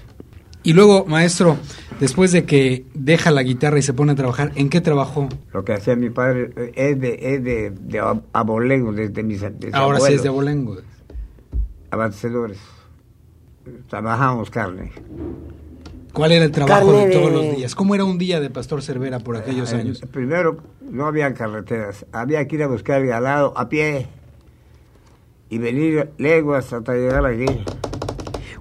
Y 0.63 0.73
luego, 0.73 1.05
maestro, 1.07 1.59
después 2.01 2.33
de 2.33 2.45
que 2.45 2.87
deja 2.95 3.31
la 3.31 3.43
guitarra 3.43 3.79
y 3.79 3.83
se 3.83 3.93
pone 3.93 4.13
a 4.13 4.15
trabajar, 4.15 4.53
¿en 4.55 4.71
qué 4.71 4.81
trabajó? 4.81 5.29
Lo 5.53 5.63
que 5.65 5.75
hacía 5.75 5.95
mi 5.95 6.09
padre 6.11 6.51
eh, 6.57 6.73
es 6.75 7.01
de, 7.01 7.35
es 7.35 7.45
de, 7.45 7.71
de 7.71 8.01
ab- 8.01 8.23
abolengo, 8.33 8.93
desde 8.93 9.23
mis, 9.23 9.43
mis 9.43 9.75
Ahora 9.75 10.01
sí 10.01 10.15
es 10.15 10.23
de 10.23 10.29
abolengo. 10.31 10.79
abastecedores. 11.91 12.59
Trabajamos 13.89 14.51
carne. 14.51 14.93
¿Cuál 16.13 16.33
era 16.33 16.45
el 16.45 16.51
trabajo 16.53 16.87
Carne 16.93 17.07
de 17.09 17.13
todos 17.13 17.31
de- 17.31 17.37
los 17.49 17.57
días? 17.57 17.75
¿Cómo 17.75 17.95
era 17.95 18.05
un 18.05 18.19
día 18.19 18.41
de 18.41 18.49
Pastor 18.51 18.83
Cervera 18.83 19.19
por 19.19 19.37
aquellos 19.37 19.73
Eh, 19.73 19.77
años? 19.77 20.01
Primero, 20.13 20.59
no 20.91 21.07
había 21.07 21.33
carreteras. 21.35 22.07
Había 22.13 22.47
que 22.47 22.57
ir 22.57 22.63
a 22.63 22.69
buscar 22.69 23.01
el 23.01 23.09
ganado 23.09 23.53
a 23.57 23.69
pie 23.69 24.07
y 25.55 25.59
venir 25.59 26.11
leguas 26.19 26.73
hasta 26.73 26.95
llegar 26.95 27.25
aquí. 27.25 27.47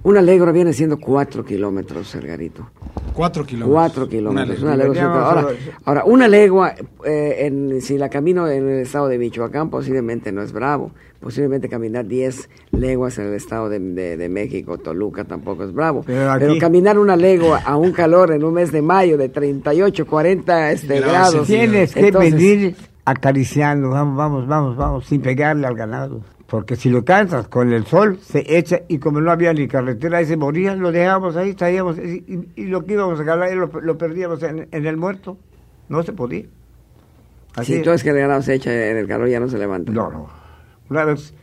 Una 0.04 0.20
legua 0.22 0.52
viene 0.52 0.72
siendo 0.72 0.98
cuatro 0.98 1.44
kilómetros, 1.44 2.08
Sergarito. 2.08 2.68
Cuatro 3.14 3.44
kilómetros. 3.44 3.72
Cuatro 3.74 4.08
kilómetros. 4.08 4.60
Una 4.62 4.74
Una 4.74 4.84
legua. 4.84 4.94
legua. 4.94 5.52
Ahora, 5.84 6.04
una 6.04 6.28
legua, 6.28 6.74
eh, 7.04 7.46
en, 7.46 7.80
si 7.80 7.96
la 7.96 8.08
camino 8.10 8.46
en 8.48 8.68
el 8.68 8.78
estado 8.80 9.08
de 9.08 9.18
Michoacán, 9.18 9.70
posiblemente 9.70 10.30
no 10.30 10.42
es 10.42 10.52
bravo. 10.52 10.90
Posiblemente 11.20 11.68
caminar 11.70 12.06
10 12.06 12.50
leguas 12.72 13.18
en 13.18 13.28
el 13.28 13.34
estado 13.34 13.68
de, 13.70 13.78
de- 13.80 14.16
de 14.18 14.28
México, 14.28 14.76
Toluca, 14.78 15.24
tampoco 15.24 15.64
es 15.64 15.72
bravo. 15.72 16.02
Pero 16.06 16.30
aquí- 16.30 16.40
Pero 16.44 16.58
caminar 16.58 16.98
una 16.98 17.16
legua 17.16 17.62
a 17.64 17.76
un 17.76 17.92
calor 17.92 18.30
en 18.32 18.44
un 18.44 18.52
mes 18.54 18.70
de 18.72 18.82
mayo 18.82 19.16
de 19.16 19.30
38, 19.30 20.06
40 20.06 20.70
este, 20.72 21.00
Gracias, 21.00 21.12
grados. 21.12 21.46
Tienes 21.46 21.94
que 21.94 22.06
Entonces, 22.08 22.34
venir 22.34 22.76
acariciando, 23.06 23.88
vamos, 23.90 24.16
vamos, 24.16 24.46
vamos, 24.46 24.76
vamos, 24.76 25.06
sin 25.06 25.22
pegarle 25.22 25.66
al 25.66 25.74
ganado. 25.76 26.20
Porque 26.54 26.76
si 26.76 26.88
lo 26.88 27.04
cansas 27.04 27.48
con 27.48 27.72
el 27.72 27.84
sol, 27.84 28.20
se 28.22 28.44
echa 28.56 28.82
y 28.86 28.98
como 28.98 29.20
no 29.20 29.32
había 29.32 29.52
ni 29.52 29.66
carretera, 29.66 30.18
ahí 30.18 30.24
se 30.24 30.36
moría, 30.36 30.76
lo 30.76 30.92
dejábamos 30.92 31.34
ahí, 31.34 31.52
traíamos, 31.52 31.98
y, 31.98 32.22
y- 32.28 32.62
y 32.62 32.66
lo 32.66 32.84
que 32.84 32.92
íbamos 32.92 33.18
a 33.18 33.24
ganar 33.24 33.52
lo, 33.54 33.66
lo 33.80 33.98
perdíamos 33.98 34.40
en, 34.44 34.68
en 34.70 34.86
el 34.86 34.96
muerto. 34.96 35.36
No 35.88 36.04
se 36.04 36.12
podía. 36.12 36.44
Si 37.64 37.82
tú 37.82 37.90
es 37.90 38.04
que 38.04 38.10
el 38.10 38.18
ganado 38.18 38.40
se 38.40 38.54
echa 38.54 38.70
en 38.72 38.96
el 38.98 39.08
calor, 39.08 39.26
ya 39.28 39.40
no 39.40 39.48
se 39.48 39.58
levanta. 39.58 39.90
No, 39.90 40.08
no. 40.12 40.28
Una 40.90 41.04
vez, 41.04 41.34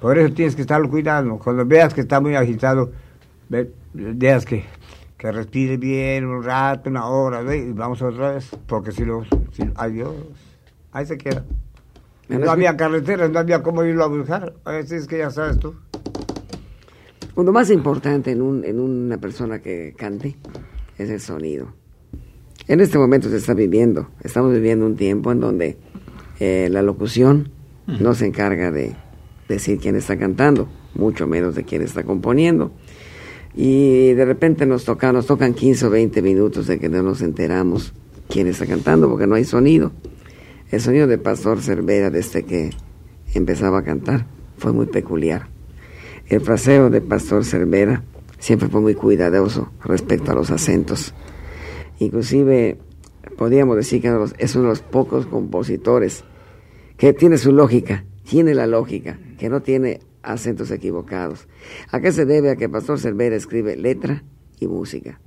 por 0.00 0.16
eso 0.16 0.32
tienes 0.32 0.56
que 0.56 0.62
estarlo 0.62 0.88
cuidando. 0.88 1.36
Cuando 1.38 1.66
veas 1.66 1.92
que 1.92 2.00
está 2.00 2.18
muy 2.18 2.34
agitado, 2.34 2.92
ve- 3.50 3.70
veas 3.92 4.46
que, 4.46 4.64
que 5.18 5.32
respire 5.32 5.76
bien 5.76 6.24
un 6.24 6.42
rato, 6.42 6.88
una 6.88 7.04
hora, 7.08 7.42
ve, 7.42 7.58
y 7.58 7.72
vamos 7.72 8.00
otra 8.00 8.32
vez. 8.32 8.48
Porque 8.66 8.90
si 8.90 9.04
lo. 9.04 9.22
Si, 9.52 9.64
adiós. 9.74 10.14
Ahí 10.92 11.04
se 11.04 11.18
queda. 11.18 11.44
No 12.38 12.50
había 12.50 12.76
carreteras, 12.76 13.30
no 13.30 13.38
había 13.38 13.62
cómo 13.62 13.84
irlo 13.84 14.04
a 14.04 14.08
buscar. 14.08 14.54
A 14.64 14.72
veces 14.72 15.02
es 15.02 15.06
que 15.08 15.18
ya 15.18 15.30
sabes 15.30 15.58
tú. 15.58 15.74
Lo 17.36 17.52
más 17.52 17.70
importante 17.70 18.32
en, 18.32 18.42
un, 18.42 18.64
en 18.64 18.78
una 18.78 19.18
persona 19.18 19.60
que 19.60 19.94
cante 19.96 20.36
es 20.98 21.08
el 21.08 21.20
sonido. 21.20 21.72
En 22.68 22.80
este 22.80 22.98
momento 22.98 23.28
se 23.30 23.36
está 23.36 23.54
viviendo, 23.54 24.08
estamos 24.22 24.52
viviendo 24.52 24.84
un 24.84 24.94
tiempo 24.94 25.32
en 25.32 25.40
donde 25.40 25.78
eh, 26.38 26.68
la 26.70 26.82
locución 26.82 27.50
no 27.86 28.14
se 28.14 28.26
encarga 28.26 28.70
de 28.70 28.94
decir 29.48 29.78
quién 29.80 29.96
está 29.96 30.16
cantando, 30.16 30.68
mucho 30.94 31.26
menos 31.26 31.54
de 31.54 31.64
quién 31.64 31.82
está 31.82 32.04
componiendo. 32.04 32.70
Y 33.54 34.12
de 34.12 34.24
repente 34.24 34.66
nos 34.66 34.84
toca, 34.84 35.12
nos 35.12 35.26
tocan 35.26 35.54
15 35.54 35.86
o 35.86 35.90
20 35.90 36.22
minutos 36.22 36.66
de 36.66 36.78
que 36.78 36.88
no 36.88 37.02
nos 37.02 37.22
enteramos 37.22 37.92
quién 38.28 38.46
está 38.46 38.66
cantando 38.66 39.08
porque 39.08 39.26
no 39.26 39.34
hay 39.34 39.44
sonido. 39.44 39.92
El 40.70 40.80
sonido 40.80 41.08
de 41.08 41.18
Pastor 41.18 41.60
Cervera 41.60 42.10
desde 42.10 42.44
que 42.44 42.70
empezaba 43.34 43.78
a 43.78 43.82
cantar 43.82 44.26
fue 44.56 44.72
muy 44.72 44.86
peculiar. 44.86 45.48
El 46.28 46.40
fraseo 46.42 46.90
de 46.90 47.00
Pastor 47.00 47.44
Cervera 47.44 48.04
siempre 48.38 48.68
fue 48.68 48.80
muy 48.80 48.94
cuidadoso 48.94 49.72
respecto 49.82 50.30
a 50.30 50.36
los 50.36 50.52
acentos. 50.52 51.12
Inclusive 51.98 52.78
podríamos 53.36 53.76
decir 53.76 54.00
que 54.00 54.16
es 54.38 54.54
uno 54.54 54.64
de 54.64 54.70
los 54.70 54.82
pocos 54.82 55.26
compositores 55.26 56.22
que 56.96 57.14
tiene 57.14 57.36
su 57.36 57.50
lógica, 57.50 58.04
tiene 58.22 58.54
la 58.54 58.68
lógica, 58.68 59.18
que 59.38 59.48
no 59.48 59.62
tiene 59.62 59.98
acentos 60.22 60.70
equivocados. 60.70 61.48
¿A 61.90 62.00
qué 62.00 62.12
se 62.12 62.26
debe 62.26 62.50
a 62.50 62.56
que 62.56 62.68
Pastor 62.68 63.00
Cervera 63.00 63.34
escribe 63.34 63.74
letra 63.74 64.22
y 64.60 64.68
música? 64.68 65.18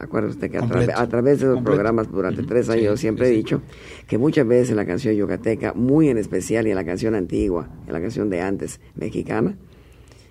Acuérdate 0.00 0.34
usted 0.34 0.50
que 0.50 0.56
a, 0.56 0.60
tra- 0.62 0.68
Completo. 0.68 0.92
a 0.96 1.08
través 1.08 1.40
de 1.40 1.46
los 1.46 1.54
Completo. 1.56 1.74
programas 1.76 2.10
durante 2.10 2.42
tres 2.42 2.66
Sí, 2.66 2.72
años 2.72 2.98
siempre 2.98 3.28
he 3.28 3.30
dicho 3.30 3.60
que 4.08 4.16
muchas 4.18 4.46
veces 4.46 4.70
en 4.70 4.76
la 4.76 4.86
canción 4.86 5.14
yucateca, 5.14 5.74
muy 5.74 6.08
en 6.08 6.16
especial 6.18 6.66
y 6.66 6.70
en 6.70 6.76
la 6.76 6.84
canción 6.84 7.14
antigua, 7.14 7.68
en 7.86 7.92
la 7.92 8.00
canción 8.00 8.30
de 8.30 8.40
antes 8.40 8.80
mexicana, 8.96 9.56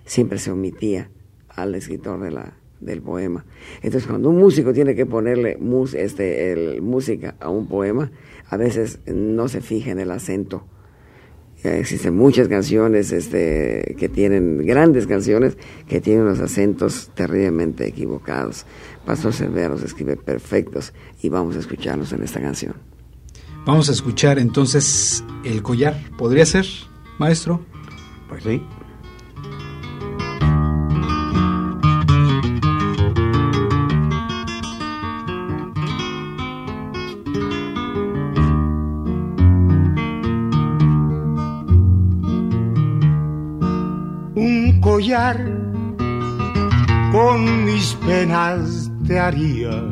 siempre 0.04 0.38
se 0.38 0.50
omitía 0.50 1.08
al 1.48 1.74
escritor 1.76 2.20
de 2.20 2.32
la, 2.32 2.54
del 2.80 3.00
poema. 3.00 3.44
Entonces, 3.82 4.08
cuando 4.08 4.28
un 4.30 4.38
músico 4.38 4.72
tiene 4.72 4.94
que 4.94 5.06
ponerle 5.06 5.56
mus- 5.58 5.94
este, 5.94 6.52
el, 6.52 6.82
música 6.82 7.36
a 7.38 7.48
un 7.48 7.66
poema, 7.68 8.10
a 8.48 8.56
veces 8.56 8.98
no 9.06 9.46
se 9.48 9.60
fija 9.60 9.92
en 9.92 10.00
el 10.00 10.10
acento. 10.10 10.64
Eh, 11.62 11.78
Existen 11.80 12.16
muchas 12.16 12.48
canciones 12.48 13.12
este, 13.12 13.94
que 13.98 14.08
tienen, 14.08 14.64
grandes 14.66 15.06
canciones, 15.06 15.56
que 15.86 16.00
tienen 16.00 16.24
los 16.24 16.40
acentos 16.40 17.10
terriblemente 17.14 17.86
equivocados. 17.86 18.64
Pastor 19.04 19.32
Cervera 19.32 19.68
los 19.68 19.82
escribe 19.82 20.16
perfectos 20.16 20.92
y 21.22 21.28
vamos 21.28 21.56
a 21.56 21.58
escucharlos 21.58 22.12
en 22.12 22.22
esta 22.22 22.40
canción. 22.40 22.74
Vamos 23.66 23.88
a 23.90 23.92
escuchar 23.92 24.38
entonces 24.38 25.22
el 25.44 25.62
collar. 25.62 26.00
¿Podría 26.16 26.46
ser, 26.46 26.66
maestro? 27.18 27.60
Pues 28.28 28.42
sí. 28.44 28.62
Con 47.10 47.64
mis 47.64 47.94
penas 48.06 48.90
te 49.04 49.18
haría, 49.18 49.82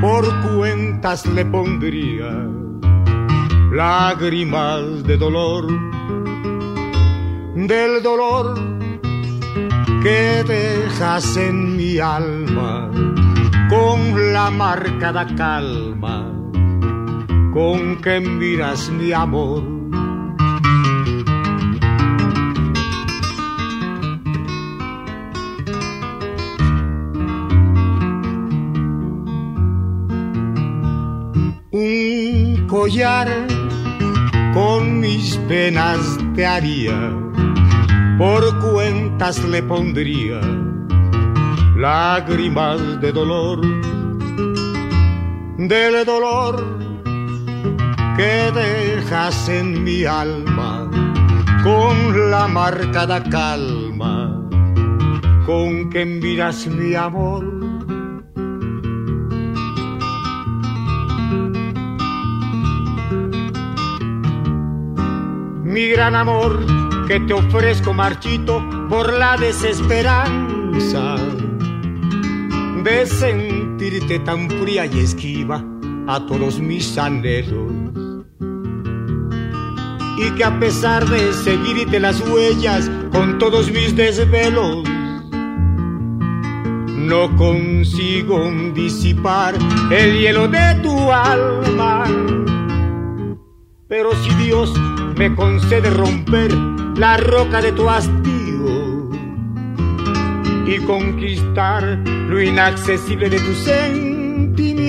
por 0.00 0.24
cuentas 0.56 1.26
le 1.26 1.44
pondría 1.44 2.46
lágrimas 3.70 5.04
de 5.04 5.16
dolor, 5.18 5.66
del 7.54 8.02
dolor 8.02 8.54
que 10.02 10.42
dejas 10.46 11.36
en 11.36 11.76
mi 11.76 11.98
alma 11.98 12.90
con 13.68 14.32
la 14.32 14.50
marcada 14.50 15.26
calma 15.36 16.32
con 17.52 17.96
que 17.96 18.20
miras 18.20 18.88
mi 18.88 19.12
amor. 19.12 19.77
Con 34.54 35.00
mis 35.00 35.36
penas 35.46 36.00
te 36.34 36.46
haría, 36.46 37.12
por 38.16 38.42
cuentas 38.60 39.44
le 39.44 39.62
pondría 39.62 40.40
lágrimas 41.76 42.98
de 43.02 43.12
dolor, 43.12 43.60
del 45.58 46.06
dolor 46.06 46.78
que 48.16 48.50
dejas 48.54 49.48
en 49.50 49.84
mi 49.84 50.06
alma 50.06 50.90
con 51.62 52.30
la 52.30 52.48
marcada 52.48 53.22
calma 53.22 54.48
con 55.44 55.90
que 55.90 56.06
miras 56.06 56.66
mi 56.66 56.94
amor. 56.94 57.57
Gran 65.88 66.14
amor 66.14 66.64
que 67.06 67.20
te 67.20 67.32
ofrezco 67.32 67.92
marchito 67.92 68.62
por 68.88 69.12
la 69.12 69.36
desesperanza 69.36 71.16
de 72.84 73.06
sentirte 73.06 74.18
tan 74.20 74.48
fría 74.50 74.86
y 74.86 75.00
esquiva 75.00 75.64
a 76.06 76.24
todos 76.26 76.58
mis 76.60 76.96
anhelos. 76.98 77.72
y 80.18 80.30
que 80.32 80.42
a 80.44 80.58
pesar 80.58 81.06
de 81.08 81.32
seguirte 81.32 82.00
las 82.00 82.20
huellas 82.20 82.90
con 83.12 83.38
todos 83.38 83.70
mis 83.70 83.94
desvelos, 83.94 84.82
no 86.86 87.34
consigo 87.36 88.50
disipar 88.74 89.54
el 89.90 90.18
hielo 90.18 90.48
de 90.48 90.74
tu 90.82 91.12
alma. 91.12 92.04
Pero 93.86 94.10
si 94.22 94.34
Dios 94.44 94.74
me 95.18 95.34
concede 95.34 95.90
romper 95.90 96.54
la 96.96 97.16
roca 97.16 97.60
de 97.60 97.72
tu 97.72 97.90
hastío 97.90 99.10
y 100.64 100.78
conquistar 100.86 101.82
lo 102.06 102.40
inaccesible 102.40 103.28
de 103.28 103.40
tu 103.40 103.52
sentimiento, 103.54 104.86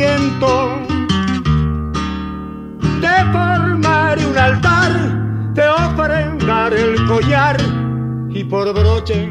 te 3.02 3.32
formaré 3.32 4.24
un 4.28 4.38
altar, 4.38 4.92
te 5.56 5.68
ofrendaré 5.68 6.82
el 6.82 7.08
collar 7.08 7.58
y 8.30 8.44
por 8.44 8.72
broche 8.72 9.28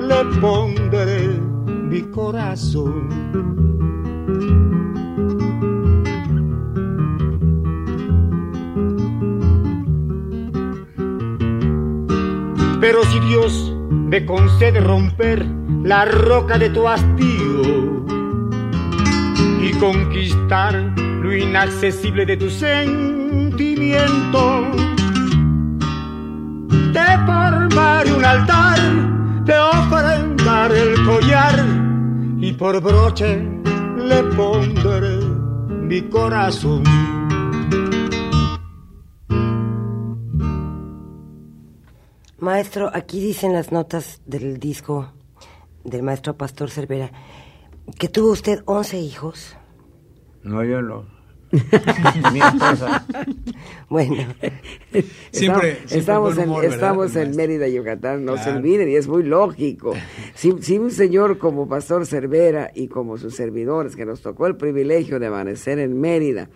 le 0.00 0.24
pondré 0.40 1.38
mi 1.88 2.02
corazón. 2.10 3.71
Pero 12.92 13.04
si 13.04 13.20
Dios 13.20 13.72
me 13.88 14.26
concede 14.26 14.78
romper 14.78 15.46
la 15.82 16.04
roca 16.04 16.58
de 16.58 16.68
tu 16.68 16.86
hastío 16.86 18.04
y 19.62 19.72
conquistar 19.80 20.74
lo 21.22 21.34
inaccesible 21.34 22.26
de 22.26 22.36
tu 22.36 22.50
sentimiento, 22.50 23.96
te 26.92 27.06
formaré 27.24 28.12
un 28.12 28.24
altar, 28.26 28.78
te 29.46 29.58
ofrendaré 29.58 30.82
el 30.82 31.02
collar 31.06 31.64
y 32.40 32.52
por 32.52 32.78
broche 32.82 33.42
le 33.96 34.22
pondré 34.36 35.16
mi 35.70 36.02
corazón. 36.10 36.82
Maestro, 42.42 42.90
aquí 42.92 43.20
dicen 43.20 43.52
las 43.52 43.70
notas 43.70 44.20
del 44.26 44.58
disco 44.58 45.12
del 45.84 46.02
maestro 46.02 46.36
Pastor 46.36 46.70
Cervera 46.70 47.12
que 48.00 48.08
tuvo 48.08 48.32
usted 48.32 48.62
11 48.64 48.98
hijos. 48.98 49.56
No, 50.42 50.64
yo 50.64 50.82
no. 50.82 51.04
Mi 52.32 52.40
esposa. 52.40 53.06
Bueno, 53.88 54.16
Siempre, 55.30 55.78
estamos, 55.84 55.90
siempre 55.90 55.98
estamos 55.98 56.34
buen 56.34 56.44
en, 56.44 56.50
humor, 56.50 56.62
¿verdad, 56.62 56.74
estamos 56.76 57.14
en? 57.16 57.36
Mérida, 57.36 57.68
Yucatán, 57.68 58.24
no 58.24 58.36
se 58.36 58.44
Claro. 58.44 58.58
olviden, 58.58 58.88
y 58.88 58.96
es 58.96 59.06
muy 59.06 59.22
lógico. 59.22 59.92
Si, 60.34 60.52
si 60.62 60.78
un 60.78 60.90
señor 60.90 61.38
como 61.38 61.68
Pastor 61.68 62.06
Cervera 62.06 62.72
y 62.74 62.88
como 62.88 63.18
sus 63.18 63.36
servidores, 63.36 63.94
que 63.94 64.04
nos 64.04 64.20
tocó 64.20 64.48
el 64.48 64.56
privilegio 64.56 65.20
de 65.20 65.26
amanecer 65.28 65.78
en 65.78 66.00
Mérida, 66.00 66.48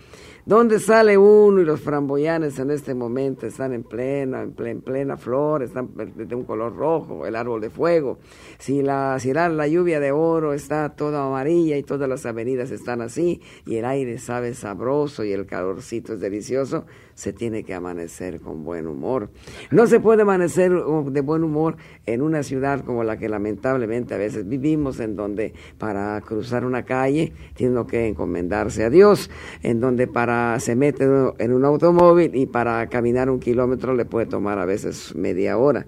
donde 0.46 0.78
sale 0.78 1.18
uno 1.18 1.60
y 1.60 1.64
los 1.64 1.80
framboyanes 1.80 2.60
en 2.60 2.70
este 2.70 2.94
momento 2.94 3.48
están 3.48 3.72
en 3.72 3.82
plena, 3.82 4.42
en 4.42 4.52
plena, 4.52 4.70
en 4.70 4.80
plena 4.80 5.16
flor, 5.16 5.64
están 5.64 5.90
de 5.96 6.34
un 6.36 6.44
color 6.44 6.76
rojo, 6.76 7.26
el 7.26 7.34
árbol 7.34 7.60
de 7.60 7.68
fuego. 7.68 8.20
Si 8.58 8.80
la, 8.80 9.18
si 9.18 9.32
la, 9.32 9.48
la 9.48 9.66
lluvia 9.66 9.98
de 9.98 10.12
oro 10.12 10.54
está 10.54 10.90
toda 10.90 11.26
amarilla 11.26 11.76
y 11.76 11.82
todas 11.82 12.08
las 12.08 12.24
avenidas 12.26 12.70
están 12.70 13.00
así, 13.00 13.42
y 13.66 13.74
el 13.74 13.84
aire 13.84 14.18
sabe 14.18 14.54
sabroso 14.54 15.24
y 15.24 15.32
el 15.32 15.46
calorcito 15.46 16.14
es 16.14 16.20
delicioso, 16.20 16.86
se 17.16 17.32
tiene 17.32 17.64
que 17.64 17.74
amanecer 17.74 18.40
con 18.40 18.62
buen 18.62 18.86
humor. 18.86 19.30
No 19.70 19.86
se 19.86 20.00
puede 20.00 20.22
amanecer 20.22 20.72
uh, 20.72 21.10
de 21.10 21.22
buen 21.22 21.42
humor 21.42 21.78
en 22.04 22.20
una 22.20 22.42
ciudad 22.42 22.84
como 22.84 23.04
la 23.04 23.16
que 23.16 23.28
lamentablemente 23.28 24.14
a 24.14 24.18
veces 24.18 24.46
vivimos, 24.46 25.00
en 25.00 25.16
donde 25.16 25.54
para 25.78 26.20
cruzar 26.20 26.64
una 26.64 26.84
calle 26.84 27.32
tiene 27.54 27.84
que 27.86 28.06
encomendarse 28.06 28.84
a 28.84 28.90
Dios, 28.90 29.30
en 29.62 29.80
donde 29.80 30.06
para 30.06 30.60
se 30.60 30.76
mete 30.76 31.04
en 31.38 31.52
un 31.52 31.64
automóvil 31.64 32.36
y 32.36 32.46
para 32.46 32.86
caminar 32.88 33.30
un 33.30 33.40
kilómetro 33.40 33.94
le 33.94 34.04
puede 34.04 34.26
tomar 34.26 34.58
a 34.58 34.66
veces 34.66 35.14
media 35.16 35.56
hora. 35.56 35.86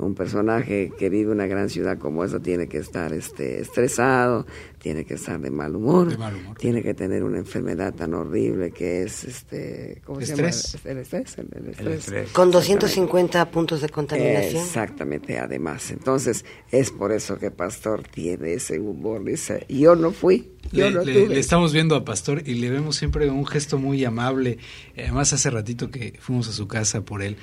Un 0.00 0.14
personaje 0.14 0.92
que 0.98 1.08
vive 1.10 1.24
en 1.24 1.30
una 1.32 1.46
gran 1.46 1.68
ciudad 1.70 1.98
como 1.98 2.24
esa 2.24 2.40
tiene 2.40 2.68
que 2.68 2.78
estar 2.78 3.12
este, 3.12 3.60
estresado, 3.60 4.46
tiene 4.78 5.04
que 5.04 5.14
estar 5.14 5.38
de 5.40 5.50
mal 5.50 5.76
humor, 5.76 6.08
De 6.10 6.16
mal 6.18 6.34
humor. 6.34 6.56
tiene 6.58 6.82
que 6.82 6.94
tener 6.94 7.22
una 7.22 7.38
enfermedad 7.38 7.94
tan 7.94 8.14
horrible 8.14 8.70
que 8.70 9.02
es 9.02 9.24
este, 9.24 10.00
¿cómo 10.04 10.20
se 10.20 10.32
Estrés. 10.32 10.72
llama? 10.72 10.90
El 10.92 10.98
estrés, 10.98 11.38
el, 11.38 11.48
el 11.64 11.68
estrés. 11.70 11.98
estrés. 12.00 12.30
con 12.32 12.50
250 12.50 13.50
puntos 13.50 13.80
de 13.82 13.88
contaminación. 13.90 14.62
Exactamente, 14.62 15.38
además. 15.38 15.90
Entonces, 15.90 16.44
es 16.70 16.90
por 16.90 17.12
eso 17.12 17.38
que 17.38 17.50
Pastor 17.50 18.02
tiene 18.04 18.54
ese 18.54 18.80
humor. 18.80 19.24
Dice, 19.24 19.66
yo 19.68 19.96
no 19.96 20.12
fui, 20.12 20.52
yo 20.72 20.86
Le, 20.88 20.90
no 20.92 21.02
le- 21.04 21.12
tuve. 21.24 21.34
le 21.34 21.40
estamos 21.40 21.72
viendo 21.72 21.94
a 21.94 22.04
Pastor 22.04 22.42
y 22.46 22.54
le 22.54 22.70
vemos 22.70 22.96
siempre 22.96 23.28
un 23.28 23.46
gesto 23.46 23.78
muy 23.78 24.04
amable. 24.04 24.58
Eh, 24.96 25.02
Además, 25.04 25.32
hace 25.32 25.50
ratito 25.50 25.90
que 25.90 26.14
fuimos 26.20 26.48
a 26.48 26.52
su 26.52 26.66
casa 26.68 27.02
por 27.04 27.22
él, 27.22 27.36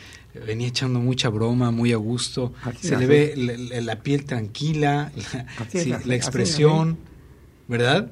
venía 0.45 0.67
echando 0.67 0.99
mucha 0.99 1.29
broma, 1.29 1.71
muy 1.71 1.93
a 1.93 1.97
gusto. 1.97 2.53
Así, 2.63 2.87
Se 2.87 2.89
le 2.91 2.95
así. 2.97 3.05
ve 3.07 3.33
la, 3.35 3.81
la- 3.81 4.03
piel 4.03 4.25
tranquila, 4.25 5.11
la, 5.15 5.45
sí, 5.69 5.93
la 6.05 6.15
expresión, 6.15 6.97
¿verdad? 7.67 8.11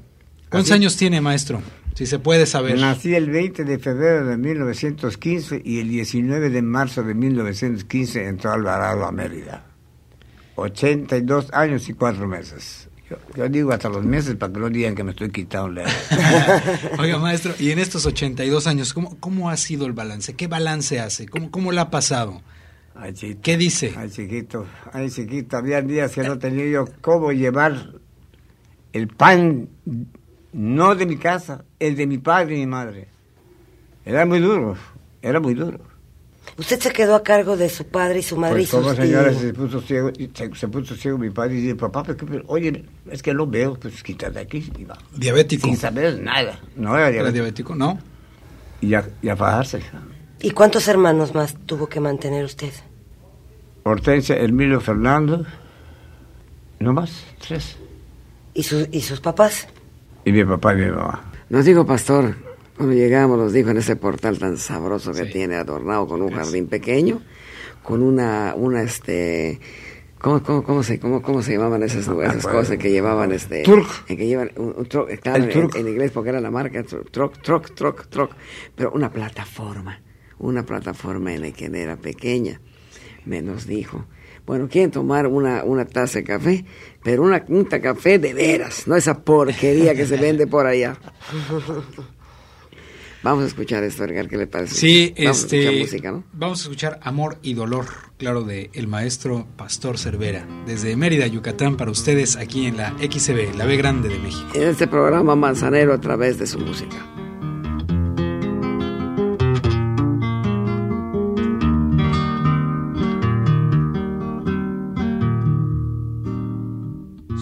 ¿Cuántos 0.50 0.72
años 0.72 0.96
tiene, 0.98 1.22
maestro? 1.22 1.62
Si 1.96 2.06
se 2.06 2.20
puede 2.20 2.46
saber. 2.46 2.78
Nací 2.80 3.16
el 3.16 3.30
20 3.30 3.64
de 3.64 3.80
febrero 3.80 4.26
de 4.26 4.36
1915 4.38 5.62
y 5.64 5.80
el 5.80 5.90
19 5.90 6.50
de 6.50 6.62
marzo 6.62 7.04
de 7.04 7.14
1915 7.14 8.28
entró 8.28 8.52
Alvarado 8.52 9.06
a 9.06 9.12
Mérida. 9.12 9.66
82 10.56 11.52
años 11.54 11.88
y 11.90 11.94
4 11.94 12.28
meses. 12.28 12.85
Yo, 13.10 13.18
yo 13.36 13.50
digo 13.50 13.72
hasta 13.72 13.88
los 13.90 14.04
meses 14.04 14.36
para 14.36 14.52
que 14.52 14.60
no 14.60 14.70
digan 14.70 14.96
que 14.96 15.04
me 15.04 15.12
estoy 15.12 15.30
quitando 15.30 15.70
la. 15.70 15.84
Oiga, 17.00 17.20
maestro, 17.20 17.54
y 17.60 17.72
en 17.72 17.80
estos 17.80 18.06
82 18.06 18.66
años, 18.66 18.94
¿cómo, 18.94 19.18
cómo 19.20 19.50
ha 19.50 19.58
sido 19.58 19.86
el 19.86 19.94
balance? 19.94 20.34
¿Qué 20.34 20.48
balance 20.48 21.00
hace? 21.00 21.28
¿Cómo, 21.28 21.52
cómo 21.52 21.72
le 21.72 21.82
ha 21.82 21.92
pasado? 21.92 22.42
Ay, 22.96 23.14
chiquito. 23.14 23.40
¿Qué 23.44 23.58
dice? 23.58 23.94
Ay, 23.98 24.10
chiquito. 24.10 24.66
Ay, 24.92 25.10
chiquito. 25.12 25.58
Había 25.58 25.82
días 25.82 26.14
que 26.14 26.24
no 26.24 26.40
tenía 26.40 26.66
yo 26.68 26.86
cómo 27.02 27.32
llevar 27.32 27.92
el 28.94 29.08
pan, 29.10 29.70
no 30.54 30.96
de 30.96 31.06
mi 31.06 31.18
casa, 31.18 31.66
el 31.80 31.96
de 31.98 32.08
mi 32.08 32.18
padre 32.18 32.56
y 32.56 32.60
mi 32.60 32.68
madre. 32.68 33.10
Era 34.06 34.26
muy 34.26 34.40
duro, 34.40 34.78
era 35.22 35.40
muy 35.40 35.54
duro. 35.54 35.95
Usted 36.58 36.80
se 36.80 36.92
quedó 36.92 37.16
a 37.16 37.24
cargo 37.24 37.58
de 37.58 37.70
su 37.70 37.86
padre 37.86 38.20
y 38.20 38.24
su 38.24 38.38
madre 38.38 38.56
Pues 38.56 38.64
y 38.64 38.72
sus 38.72 38.80
como 38.82 38.96
señora 38.96 39.34
se 39.34 39.54
puso 39.54 39.82
ciego, 39.82 40.12
se, 40.34 40.56
se 40.56 40.68
puso 40.70 40.96
ciego 40.96 41.18
mi 41.18 41.30
padre 41.30 41.56
y 41.56 41.62
dice, 41.62 41.76
papá, 41.76 42.04
¿por 42.04 42.16
qué? 42.16 42.44
oye, 42.48 42.86
es 43.10 43.22
que 43.22 43.34
no 43.34 43.46
veo, 43.46 43.76
pues 43.76 44.02
quítate 44.02 44.40
aquí. 44.40 44.72
Y 44.78 44.86
va. 44.86 44.98
Diabético. 45.16 45.68
Sin 45.68 45.76
saber 45.78 46.20
nada. 46.22 46.60
No 46.76 46.96
era 46.96 47.10
¿Era 47.10 47.32
diabético. 47.32 47.74
diabético? 47.74 47.76
¿No? 47.76 48.00
Y 48.80 48.94
a, 48.94 49.06
y 49.22 49.30
a 49.30 49.36
fajarse. 49.36 49.82
¿Y 50.42 50.52
cuántos 50.52 50.88
hermanos 50.88 51.34
más 51.34 51.56
tuvo 51.66 51.88
que 51.88 52.00
mantener 52.00 52.46
usted? 52.46 52.72
Hortensia, 53.84 54.38
Emilio, 54.38 54.80
Fernando, 54.82 55.46
no 56.80 56.94
más, 56.94 57.24
tres. 57.46 57.78
¿Y, 58.54 58.64
sus 58.64 58.88
y 58.92 59.02
sus 59.02 59.20
papás? 59.20 59.68
Y 60.24 60.32
mi 60.32 60.44
papá 60.44 60.74
y 60.74 60.78
mi 60.78 60.92
mamá. 60.92 61.24
Nos 61.50 61.66
dijo 61.66 61.86
Pastor, 61.86 62.36
cuando 62.76 62.94
llegamos, 62.94 63.38
nos 63.38 63.54
dijo 63.54 63.70
en 63.70 63.78
ese 63.78 63.96
portal 63.96 64.38
tan 64.40 64.58
sabroso 64.58 65.12
que 65.14 65.26
Sí. 65.26 65.32
tiene, 65.32 65.56
adornado 65.56 66.08
con 66.08 66.22
un 66.22 66.28
Gracias. 66.30 66.48
jardín 66.48 66.68
pequeño, 66.68 67.22
con 67.84 68.02
una, 68.04 68.54
una 68.56 68.82
este, 68.82 69.60
¿cómo, 70.20 70.42
cómo, 70.44 70.64
cómo 70.64 70.84
se, 70.84 71.00
cómo, 71.00 71.22
cómo 71.22 71.42
se 71.42 71.54
llamaban 71.54 71.84
esas, 71.84 72.08
me 72.10 72.24
esas 72.26 72.38
acuerdo. 72.38 72.60
cosas 72.60 72.78
que 72.78 72.92
llevaban 72.92 73.32
este, 73.32 73.64
Turk. 73.64 73.88
en 74.10 74.18
que 74.18 74.28
llevan 74.28 74.52
un, 74.58 74.74
un 74.78 74.86
truck, 74.88 75.10
claro, 75.22 75.44
El 75.44 75.52
en, 75.52 75.70
en 75.76 75.88
inglés 75.88 76.12
porque 76.12 76.30
era 76.30 76.42
la 76.42 76.52
marca, 76.52 76.84
truck, 76.84 77.10
truck, 77.12 77.42
truck, 77.42 77.76
truck, 77.76 78.08
truck, 78.08 78.32
pero 78.76 78.92
una 78.92 79.12
plataforma, 79.12 80.02
una 80.40 80.66
plataforma 80.66 81.34
en 81.34 81.42
la 81.42 81.52
que 81.52 81.66
era 81.66 81.96
pequeña, 81.98 82.60
me 83.26 83.42
nos 83.42 83.68
dijo. 83.68 84.06
Bueno, 84.46 84.68
quieren 84.70 84.92
tomar 84.92 85.26
una, 85.26 85.64
una 85.64 85.86
taza 85.86 86.20
de 86.20 86.24
café, 86.24 86.66
pero 87.04 87.24
una, 87.24 87.44
un 87.48 87.64
café 87.66 88.20
de 88.20 88.32
veras, 88.36 88.88
no 88.88 88.96
esa 88.96 89.24
porquería 89.24 89.96
que 89.96 90.06
se 90.06 90.18
vende 90.18 90.46
por 90.46 90.68
allá. 90.68 90.98
Vamos 93.26 93.44
a 93.46 93.48
escuchar 93.48 93.84
esto, 93.84 94.04
Edgar, 94.04 94.30
¿qué 94.30 94.38
le 94.38 94.46
parece? 94.46 94.76
Sí, 94.76 95.16
Vamos 95.18 95.40
a 95.40 95.42
este, 95.42 95.60
escuchar 95.62 95.82
música, 95.82 96.12
¿no? 96.12 96.24
vamos 96.32 96.60
a 96.60 96.62
escuchar 96.62 97.00
Amor 97.02 97.40
y 97.42 97.56
Dolor, 97.56 97.88
claro, 98.20 98.44
de 98.44 98.70
el 98.74 98.86
maestro 98.88 99.48
Pastor 99.58 99.98
Cervera, 99.98 100.46
desde 100.68 100.96
Mérida, 100.96 101.26
Yucatán, 101.26 101.76
para 101.76 101.90
ustedes 101.90 102.36
aquí 102.36 102.68
en 102.68 102.78
la 102.78 102.92
XCB, 103.00 103.56
la 103.56 103.66
B 103.66 103.78
Grande 103.78 104.10
de 104.10 104.20
México. 104.20 104.48
En 104.54 104.68
este 104.68 104.86
programa 104.86 105.36
Manzanero 105.36 105.92
a 105.96 106.00
través 106.00 106.38
de 106.38 106.46
su 106.46 106.60
música. 106.60 106.98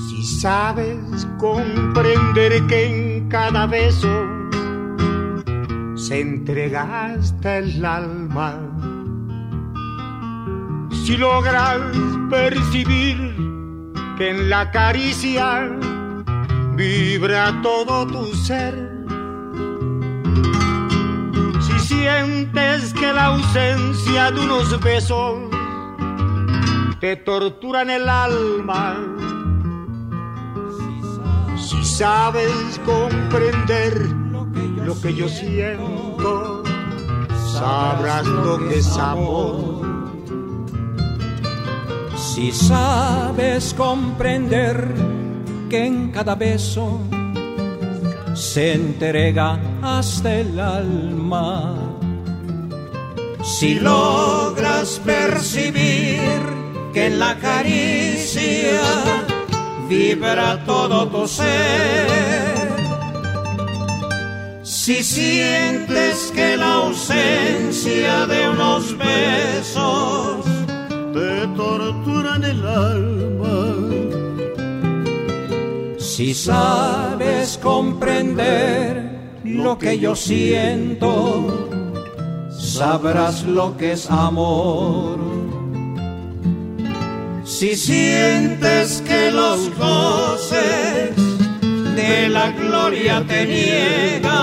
Si 0.08 0.24
sabes 0.40 1.28
comprender 1.38 2.66
que 2.68 2.86
en 2.86 3.28
cada 3.28 3.68
beso 3.68 4.43
se 6.08 6.20
entrega 6.20 7.06
hasta 7.06 7.60
el 7.60 7.86
alma 7.86 8.60
Si 11.06 11.16
logras 11.16 11.80
percibir 12.30 13.18
que 14.18 14.30
en 14.32 14.50
la 14.50 14.70
caricia 14.72 15.70
vibra 16.76 17.62
todo 17.62 18.06
tu 18.08 18.26
ser. 18.36 18.76
Si 21.62 21.80
sientes 21.80 22.94
que 22.94 23.14
la 23.14 23.26
ausencia 23.26 24.32
de 24.32 24.40
unos 24.40 24.80
besos 24.82 25.50
te 27.00 27.16
torturan 27.18 27.90
el 27.90 28.08
alma, 28.10 28.96
si 31.58 31.84
sabes 31.84 32.80
lo 32.86 33.23
que 35.04 35.14
yo 35.14 35.28
siento, 35.28 36.64
sabrás 37.52 38.26
lo 38.26 38.58
que 38.70 38.80
es 38.80 38.98
amor. 38.98 39.84
Si 42.16 42.54
sabes 42.54 43.74
comprender 43.74 44.88
que 45.70 45.86
en 45.88 46.10
cada 46.10 46.36
beso 46.36 47.02
se 48.34 48.76
entrega 48.76 49.60
hasta 49.82 50.36
el 50.36 50.58
alma. 50.58 51.76
Si 53.44 53.76
logras 53.76 55.02
percibir 55.04 56.22
que 56.94 57.08
en 57.08 57.20
la 57.20 57.38
caricia 57.40 58.80
vibra 59.90 60.64
todo 60.64 61.10
tu 61.10 61.28
ser. 61.28 62.53
Si 64.86 65.02
sientes 65.02 66.30
que 66.36 66.58
la 66.58 66.74
ausencia 66.74 68.28
de 68.28 68.50
unos 68.50 68.98
besos 68.98 70.44
te 71.14 71.48
torturan 71.56 72.44
el 72.44 72.68
alma. 72.68 73.78
Si 75.98 76.34
sabes 76.34 77.58
comprender 77.64 79.10
lo 79.46 79.78
que 79.78 79.98
yo 79.98 80.18
siento, 80.18 81.80
sabrás 82.52 83.44
lo 83.44 83.78
que 83.78 83.94
es 83.94 84.12
amor. 84.12 85.18
Si 87.46 87.74
sientes 87.78 89.02
que 89.08 89.32
los 89.32 89.74
goces 89.78 91.33
de 91.96 92.30
la 92.30 92.52
gloria 92.52 93.24
te 93.28 93.46
niegan, 93.46 94.34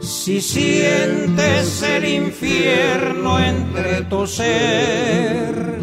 si 0.00 0.40
sientes 0.40 1.82
el 1.82 2.04
infierno 2.04 3.38
entre 3.38 4.02
tu 4.02 4.26
ser, 4.26 5.78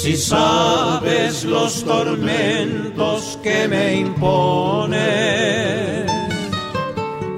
si 0.00 0.16
sabes 0.16 1.44
los 1.44 1.84
tormentos 1.84 3.38
que 3.42 3.68
me 3.68 3.96
impones, 3.96 5.04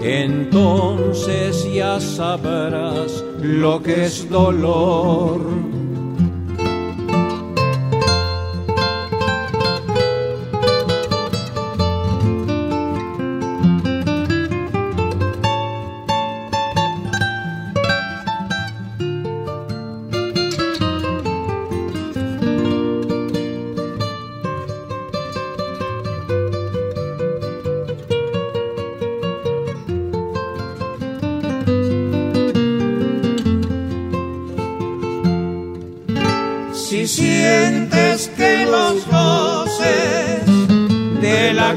entonces 0.02 1.72
ya 1.72 2.00
sabrás 2.00 3.24
lo 3.40 3.82
que 3.82 4.06
es 4.06 4.28
dolor. 4.28 5.75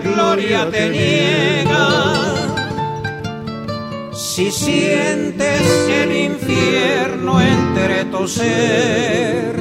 Gloria 0.03 0.69
te 0.69 0.89
niegan, 0.89 2.49
si 4.13 4.51
sientes 4.51 5.61
el 6.01 6.15
infierno 6.15 7.41
entre 7.41 8.05
tu 8.05 8.27
ser, 8.27 9.55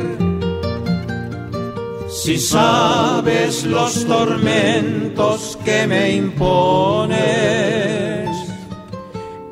si 2.09 2.39
sabes 2.39 3.65
los 3.65 4.05
tormentos 4.07 5.59
que 5.65 5.87
me 5.87 6.13
impones, 6.13 7.19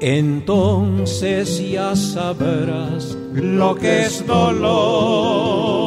entonces 0.01 1.71
ya 1.71 1.97
sabrás 1.97 3.17
lo 3.33 3.75
que 3.75 4.07
es 4.07 4.27
dolor. 4.27 5.86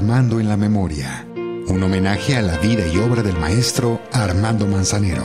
Armando 0.00 0.40
en 0.40 0.48
la 0.48 0.56
memoria. 0.56 1.26
Un 1.68 1.82
homenaje 1.82 2.34
a 2.34 2.40
la 2.40 2.56
vida 2.56 2.86
y 2.86 2.96
obra 2.96 3.22
del 3.22 3.36
maestro 3.36 4.00
Armando 4.10 4.66
Manzanero. 4.66 5.22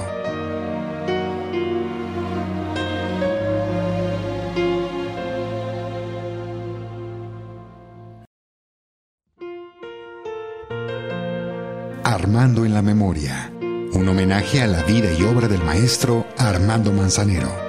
Armando 12.04 12.66
en 12.66 12.74
la 12.74 12.82
memoria. 12.82 13.54
Un 13.94 14.10
homenaje 14.10 14.62
a 14.62 14.68
la 14.68 14.84
vida 14.84 15.10
y 15.18 15.24
obra 15.24 15.48
del 15.48 15.64
maestro 15.64 16.28
Armando 16.38 16.92
Manzanero. 16.92 17.65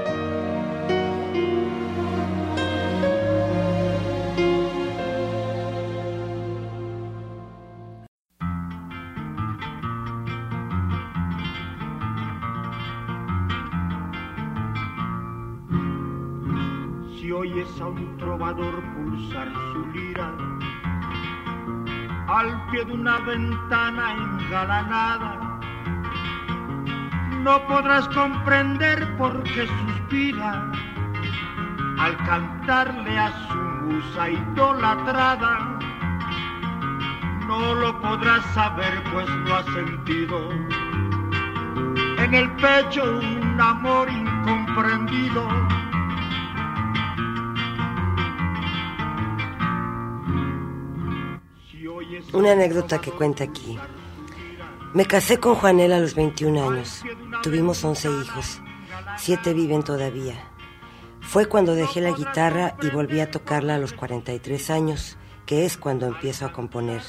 Si 17.17 17.33
oyes 17.33 17.81
a 17.81 17.87
un 17.87 18.17
trovador 18.19 18.83
pulsar 18.95 19.51
su 19.73 19.87
lira 19.87 20.31
al 22.29 22.67
pie 22.71 22.85
de 22.85 22.93
una 22.93 23.19
ventana 23.21 24.13
engalanada, 24.13 25.61
no 27.43 27.67
podrás 27.67 28.07
comprender 28.09 29.17
por 29.17 29.43
qué 29.45 29.67
suspira 29.67 30.71
al 31.99 32.17
cantarle 32.19 33.19
a 33.19 33.33
su 33.49 33.57
musa 33.57 34.31
idolatrada. 34.31 35.79
No 37.47 37.75
lo 37.75 37.99
podrás 38.03 38.45
saber 38.53 39.03
pues 39.13 39.29
no 39.29 39.55
has 39.55 39.67
sentido 39.67 40.51
en 42.19 42.35
el 42.35 42.51
pecho 42.57 43.19
un 43.21 43.61
amor 43.61 44.11
incomprendido. 44.11 45.66
Una 52.33 52.53
anécdota 52.53 53.01
que 53.01 53.11
cuenta 53.11 53.45
aquí. 53.45 53.79
Me 54.95 55.07
casé 55.07 55.39
con 55.39 55.55
Juanela 55.55 55.97
a 55.97 56.01
los 56.01 56.15
21 56.15 56.69
años. 56.69 57.03
Tuvimos 57.43 57.85
11 57.85 58.09
hijos. 58.23 58.61
Siete 59.19 59.53
viven 59.55 59.83
todavía. 59.83 60.51
Fue 61.21 61.47
cuando 61.47 61.75
dejé 61.75 62.01
la 62.01 62.13
guitarra 62.13 62.77
y 62.83 62.91
volví 62.91 63.21
a 63.21 63.31
tocarla 63.31 63.75
a 63.75 63.79
los 63.79 63.93
43 63.93 64.71
años, 64.71 65.17
que 65.45 65.65
es 65.65 65.77
cuando 65.77 66.07
empiezo 66.07 66.47
a 66.47 66.53
componer. 66.53 67.03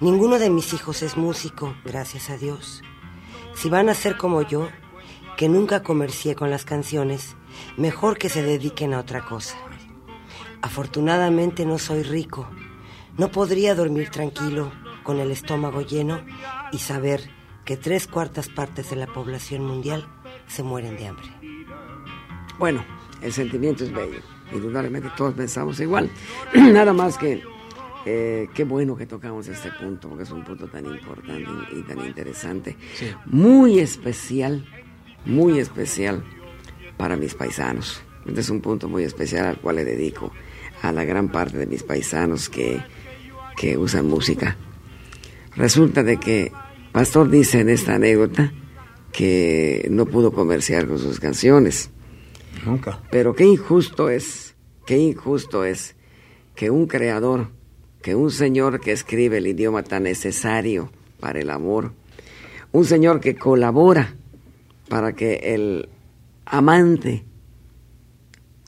Ninguno 0.00 0.38
de 0.38 0.50
mis 0.50 0.72
hijos 0.72 1.02
es 1.02 1.16
músico, 1.16 1.74
gracias 1.84 2.30
a 2.30 2.36
Dios. 2.36 2.82
Si 3.54 3.68
van 3.68 3.88
a 3.88 3.94
ser 3.94 4.16
como 4.16 4.42
yo, 4.42 4.68
que 5.36 5.48
nunca 5.48 5.82
comercié 5.82 6.34
con 6.34 6.50
las 6.50 6.64
canciones, 6.64 7.36
mejor 7.76 8.18
que 8.18 8.28
se 8.28 8.42
dediquen 8.42 8.94
a 8.94 8.98
otra 8.98 9.24
cosa. 9.24 9.56
Afortunadamente 10.62 11.66
no 11.66 11.78
soy 11.78 12.02
rico. 12.02 12.48
No 13.18 13.30
podría 13.30 13.74
dormir 13.74 14.08
tranquilo 14.08 14.72
con 15.02 15.20
el 15.20 15.30
estómago 15.30 15.82
lleno 15.82 16.20
y 16.72 16.78
saber 16.78 17.20
que 17.64 17.76
tres 17.76 18.06
cuartas 18.06 18.48
partes 18.48 18.90
de 18.90 18.96
la 18.96 19.06
población 19.06 19.64
mundial 19.64 20.06
se 20.46 20.62
mueren 20.62 20.96
de 20.96 21.06
hambre. 21.06 21.28
Bueno, 22.58 22.84
el 23.20 23.32
sentimiento 23.32 23.84
es 23.84 23.92
bello. 23.92 24.20
Indudablemente 24.52 25.10
todos 25.16 25.34
pensamos 25.34 25.78
igual. 25.80 26.10
Nada 26.54 26.92
más 26.92 27.18
que 27.18 27.42
eh, 28.06 28.48
qué 28.54 28.64
bueno 28.64 28.96
que 28.96 29.06
tocamos 29.06 29.46
este 29.48 29.70
punto, 29.72 30.08
porque 30.08 30.24
es 30.24 30.30
un 30.30 30.42
punto 30.42 30.66
tan 30.66 30.86
importante 30.86 31.46
y, 31.72 31.78
y 31.78 31.82
tan 31.82 32.00
interesante. 32.04 32.76
Muy 33.26 33.78
especial, 33.78 34.66
muy 35.24 35.58
especial 35.58 36.24
para 36.96 37.16
mis 37.16 37.34
paisanos. 37.34 38.02
Este 38.26 38.40
es 38.40 38.50
un 38.50 38.60
punto 38.60 38.88
muy 38.88 39.04
especial 39.04 39.46
al 39.46 39.58
cual 39.58 39.76
le 39.76 39.84
dedico 39.84 40.32
a 40.82 40.92
la 40.92 41.04
gran 41.04 41.28
parte 41.28 41.58
de 41.58 41.66
mis 41.66 41.82
paisanos 41.82 42.48
que, 42.48 42.80
que 43.56 43.76
usan 43.76 44.06
música. 44.06 44.56
Resulta 45.56 46.02
de 46.02 46.18
que 46.18 46.52
Pastor 46.92 47.30
dice 47.30 47.60
en 47.60 47.68
esta 47.68 47.94
anécdota 47.94 48.52
que 49.12 49.86
no 49.90 50.06
pudo 50.06 50.32
comerciar 50.32 50.86
con 50.86 50.98
sus 50.98 51.20
canciones. 51.20 51.90
Nunca. 52.64 53.00
Pero 53.10 53.34
qué 53.34 53.44
injusto 53.44 54.08
es, 54.08 54.54
qué 54.86 54.98
injusto 54.98 55.64
es 55.64 55.94
que 56.54 56.70
un 56.70 56.86
creador, 56.86 57.48
que 58.02 58.14
un 58.14 58.30
señor 58.30 58.80
que 58.80 58.92
escribe 58.92 59.38
el 59.38 59.46
idioma 59.46 59.82
tan 59.82 60.04
necesario 60.04 60.90
para 61.20 61.40
el 61.40 61.50
amor, 61.50 61.92
un 62.72 62.84
señor 62.84 63.20
que 63.20 63.36
colabora 63.36 64.14
para 64.88 65.12
que 65.12 65.54
el 65.54 65.88
amante 66.44 67.24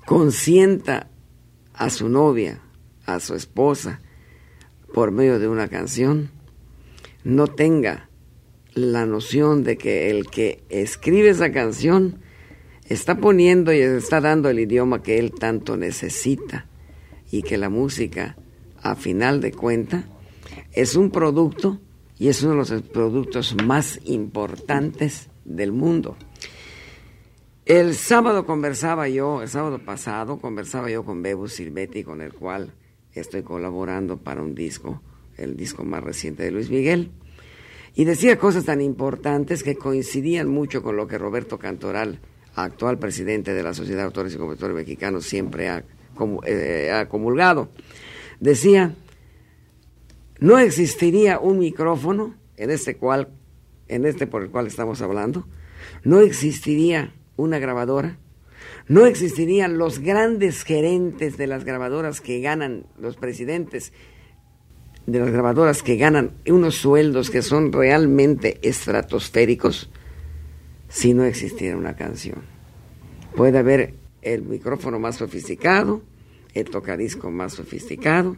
consienta 0.07 1.09
a 1.73 1.91
su 1.91 2.09
novia, 2.09 2.61
a 3.07 3.21
su 3.21 3.35
esposa, 3.35 4.01
por 4.95 5.11
medio 5.11 5.41
de 5.41 5.49
una 5.49 5.69
canción, 5.69 6.31
no 7.25 7.49
tenga 7.49 8.09
la 8.75 9.07
noción 9.07 9.65
de 9.65 9.77
que 9.77 10.11
el 10.11 10.31
que 10.31 10.63
escribe 10.69 11.29
esa 11.29 11.53
canción 11.53 12.21
está 12.89 13.17
poniendo 13.17 13.73
y 13.73 13.81
está 13.81 14.21
dando 14.21 14.49
el 14.49 14.61
idioma 14.61 15.03
que 15.03 15.19
él 15.19 15.33
tanto 15.33 15.77
necesita 15.77 16.67
y 17.31 17.43
que 17.43 17.59
la 17.59 17.69
música, 17.69 18.37
a 18.83 18.95
final 18.95 19.41
de 19.41 19.53
cuenta, 19.53 20.05
es 20.73 20.95
un 20.95 21.11
producto 21.11 21.81
y 22.17 22.29
es 22.29 22.43
uno 22.43 22.53
de 22.53 22.59
los 22.59 22.83
productos 22.83 23.57
más 23.65 23.99
importantes 24.05 25.29
del 25.45 25.73
mundo. 25.73 26.17
El 27.67 27.95
sábado 27.95 28.47
conversaba 28.47 29.09
yo, 29.09 29.43
el 29.43 29.49
sábado 29.49 29.79
pasado 29.79 30.39
conversaba 30.39 30.89
yo 30.91 31.05
con 31.05 31.23
Bebu 31.23 31.49
Silvetti, 31.49 32.05
con 32.05 32.21
el 32.21 32.33
cual 32.33 32.75
estoy 33.15 33.43
colaborando 33.43 34.19
para 34.19 34.43
un 34.43 34.55
disco, 34.55 35.03
el 35.37 35.57
disco 35.57 35.85
más 35.85 36.03
reciente 36.03 36.43
de 36.43 36.51
Luis 36.51 36.71
Miguel, 36.71 37.11
y 37.95 38.05
decía 38.05 38.39
cosas 38.39 38.65
tan 38.65 38.81
importantes 38.81 39.63
que 39.63 39.77
coincidían 39.77 40.49
mucho 40.49 40.83
con 40.83 40.97
lo 40.97 41.07
que 41.07 41.19
Roberto 41.19 41.59
Cantoral, 41.59 42.19
actual 42.57 42.99
presidente 42.99 43.55
de 43.55 43.63
la 43.63 43.75
Sociedad 43.75 44.01
de 44.01 44.07
Autores 44.07 44.35
y 44.35 44.39
Compositores 44.39 44.77
Mexicanos, 44.77 45.25
siempre 45.25 45.69
ha, 45.69 45.85
eh, 46.47 46.91
ha 46.93 47.09
comulgado. 47.09 47.69
Decía, 48.41 48.95
no 50.41 50.59
existiría 50.59 51.39
un 51.39 51.61
micrófono 51.61 52.35
en 52.57 52.71
este 52.71 52.97
cual, 52.97 53.29
en 53.89 54.07
este 54.07 54.27
por 54.27 54.43
el 54.43 54.51
cual 54.51 54.67
estamos 54.67 55.01
hablando, 55.03 55.47
no 56.03 56.21
existiría 56.21 57.15
una 57.37 57.59
grabadora, 57.59 58.19
no 58.87 59.07
existirían 59.07 59.79
los 59.79 59.99
grandes 59.99 60.63
gerentes 60.63 61.37
de 61.37 61.47
las 61.47 61.65
grabadoras 61.65 62.21
que 62.21 62.41
ganan, 62.41 62.87
los 62.99 63.17
presidentes 63.17 63.93
de 65.07 65.21
las 65.21 65.31
grabadoras 65.31 65.83
que 65.83 65.97
ganan 65.97 66.33
unos 66.47 66.77
sueldos 66.77 67.31
que 67.31 67.43
son 67.43 67.73
realmente 67.73 68.59
estratosféricos 68.63 69.91
si 70.89 71.15
no 71.15 71.25
existiera 71.25 71.77
una 71.77 71.97
canción. 71.97 72.43
Puede 73.35 73.59
haber 73.59 73.95
el 74.23 74.43
micrófono 74.43 74.99
más 74.99 75.17
sofisticado, 75.17 76.03
el 76.55 76.71
tocadisco 76.71 77.31
más 77.31 77.55
sofisticado. 77.55 78.37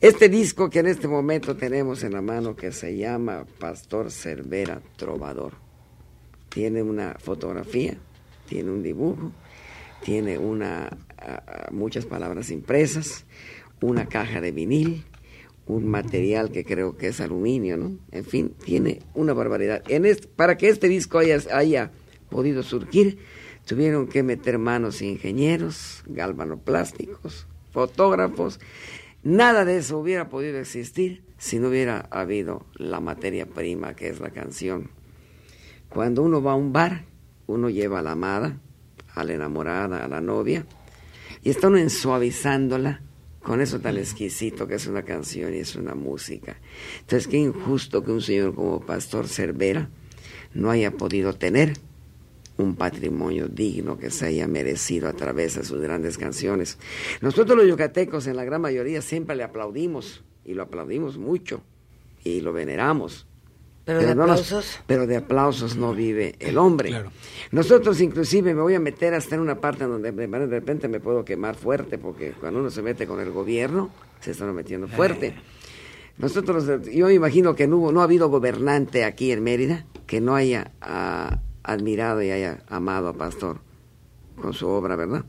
Este 0.00 0.28
disco 0.28 0.70
que 0.70 0.80
en 0.80 0.86
este 0.86 1.08
momento 1.08 1.56
tenemos 1.56 2.04
en 2.04 2.12
la 2.12 2.22
mano 2.22 2.54
que 2.54 2.70
se 2.70 2.96
llama 2.96 3.44
Pastor 3.58 4.10
Cervera 4.10 4.80
Trovador. 4.96 5.54
Tiene 6.48 6.82
una 6.82 7.16
fotografía, 7.18 7.96
tiene 8.46 8.70
un 8.70 8.82
dibujo, 8.82 9.32
tiene 10.02 10.38
una, 10.38 10.96
muchas 11.70 12.06
palabras 12.06 12.50
impresas, 12.50 13.24
una 13.80 14.06
caja 14.06 14.40
de 14.40 14.52
vinil, 14.52 15.04
un 15.66 15.86
material 15.86 16.50
que 16.50 16.64
creo 16.64 16.96
que 16.96 17.08
es 17.08 17.20
aluminio, 17.20 17.76
¿no? 17.76 17.98
En 18.10 18.24
fin, 18.24 18.54
tiene 18.64 19.00
una 19.14 19.34
barbaridad. 19.34 19.82
En 19.88 20.04
para 20.34 20.56
que 20.56 20.68
este 20.68 20.88
disco 20.88 21.18
haya, 21.18 21.38
haya 21.52 21.92
podido 22.30 22.62
surgir, 22.62 23.18
tuvieron 23.66 24.08
que 24.08 24.22
meter 24.22 24.58
manos 24.58 25.02
ingenieros, 25.02 26.02
galvanoplásticos, 26.06 27.46
fotógrafos. 27.70 28.60
Nada 29.22 29.64
de 29.64 29.78
eso 29.78 29.98
hubiera 29.98 30.28
podido 30.30 30.58
existir 30.58 31.22
si 31.36 31.58
no 31.58 31.68
hubiera 31.68 32.08
habido 32.10 32.64
la 32.74 33.00
materia 33.00 33.46
prima 33.46 33.94
que 33.94 34.08
es 34.08 34.20
la 34.20 34.30
canción. 34.30 34.90
Cuando 35.90 36.22
uno 36.22 36.42
va 36.42 36.52
a 36.52 36.56
un 36.56 36.72
bar, 36.72 37.04
uno 37.46 37.68
lleva 37.68 38.02
la 38.02 38.12
amada, 38.12 38.58
a 39.20 39.24
la 39.24 39.34
enamorada, 39.34 40.04
a 40.04 40.08
la 40.08 40.20
novia, 40.20 40.66
y 41.42 41.50
está 41.50 41.68
uno 41.68 41.78
ensuavizándola 41.78 43.02
con 43.42 43.60
eso 43.60 43.80
tan 43.80 43.96
exquisito 43.96 44.66
que 44.66 44.74
es 44.74 44.86
una 44.86 45.02
canción 45.02 45.54
y 45.54 45.58
es 45.58 45.76
una 45.76 45.94
música. 45.94 46.56
Entonces, 47.00 47.28
qué 47.28 47.38
injusto 47.38 48.02
que 48.04 48.10
un 48.10 48.20
señor 48.20 48.54
como 48.54 48.80
Pastor 48.80 49.28
Cervera 49.28 49.88
no 50.54 50.70
haya 50.70 50.90
podido 50.90 51.32
tener 51.34 51.74
un 52.58 52.74
patrimonio 52.74 53.48
digno 53.48 53.98
que 53.98 54.10
se 54.10 54.26
haya 54.26 54.48
merecido 54.48 55.08
a 55.08 55.12
través 55.12 55.54
de 55.54 55.64
sus 55.64 55.80
grandes 55.80 56.18
canciones. 56.18 56.78
Nosotros 57.20 57.56
los 57.56 57.68
yucatecos 57.68 58.26
en 58.26 58.36
la 58.36 58.44
gran 58.44 58.60
mayoría 58.60 59.00
siempre 59.00 59.36
le 59.36 59.44
aplaudimos 59.44 60.24
y 60.44 60.54
lo 60.54 60.64
aplaudimos 60.64 61.18
mucho 61.18 61.62
y 62.24 62.40
lo 62.40 62.52
veneramos 62.52 63.27
pero, 63.88 64.00
de 64.00 64.10
aplausos. 64.10 64.80
pero 64.86 65.06
de 65.06 65.16
aplausos 65.16 65.76
no 65.76 65.94
vive 65.94 66.34
el 66.40 66.58
hombre. 66.58 67.04
Nosotros 67.52 68.02
inclusive 68.02 68.52
me 68.54 68.60
voy 68.60 68.74
a 68.74 68.80
meter 68.80 69.14
hasta 69.14 69.34
en 69.34 69.40
una 69.40 69.62
parte 69.62 69.84
donde 69.84 70.12
de 70.12 70.46
repente 70.46 70.88
me 70.88 71.00
puedo 71.00 71.24
quemar 71.24 71.54
fuerte, 71.54 71.96
porque 71.96 72.32
cuando 72.32 72.60
uno 72.60 72.68
se 72.68 72.82
mete 72.82 73.06
con 73.06 73.18
el 73.18 73.30
gobierno, 73.30 73.88
se 74.20 74.32
está 74.32 74.44
metiendo 74.52 74.88
fuerte. 74.88 75.34
Nosotros, 76.18 76.66
yo 76.92 77.08
imagino 77.08 77.54
que 77.54 77.66
no, 77.66 77.90
no 77.90 78.02
ha 78.02 78.04
habido 78.04 78.28
gobernante 78.28 79.04
aquí 79.04 79.32
en 79.32 79.42
Mérida 79.42 79.86
que 80.06 80.20
no 80.20 80.34
haya 80.34 80.72
ah, 80.82 81.38
admirado 81.62 82.20
y 82.20 82.30
haya 82.30 82.64
amado 82.68 83.08
a 83.08 83.14
Pastor 83.14 83.60
con 84.38 84.52
su 84.52 84.68
obra, 84.68 84.96
¿verdad? 84.96 85.24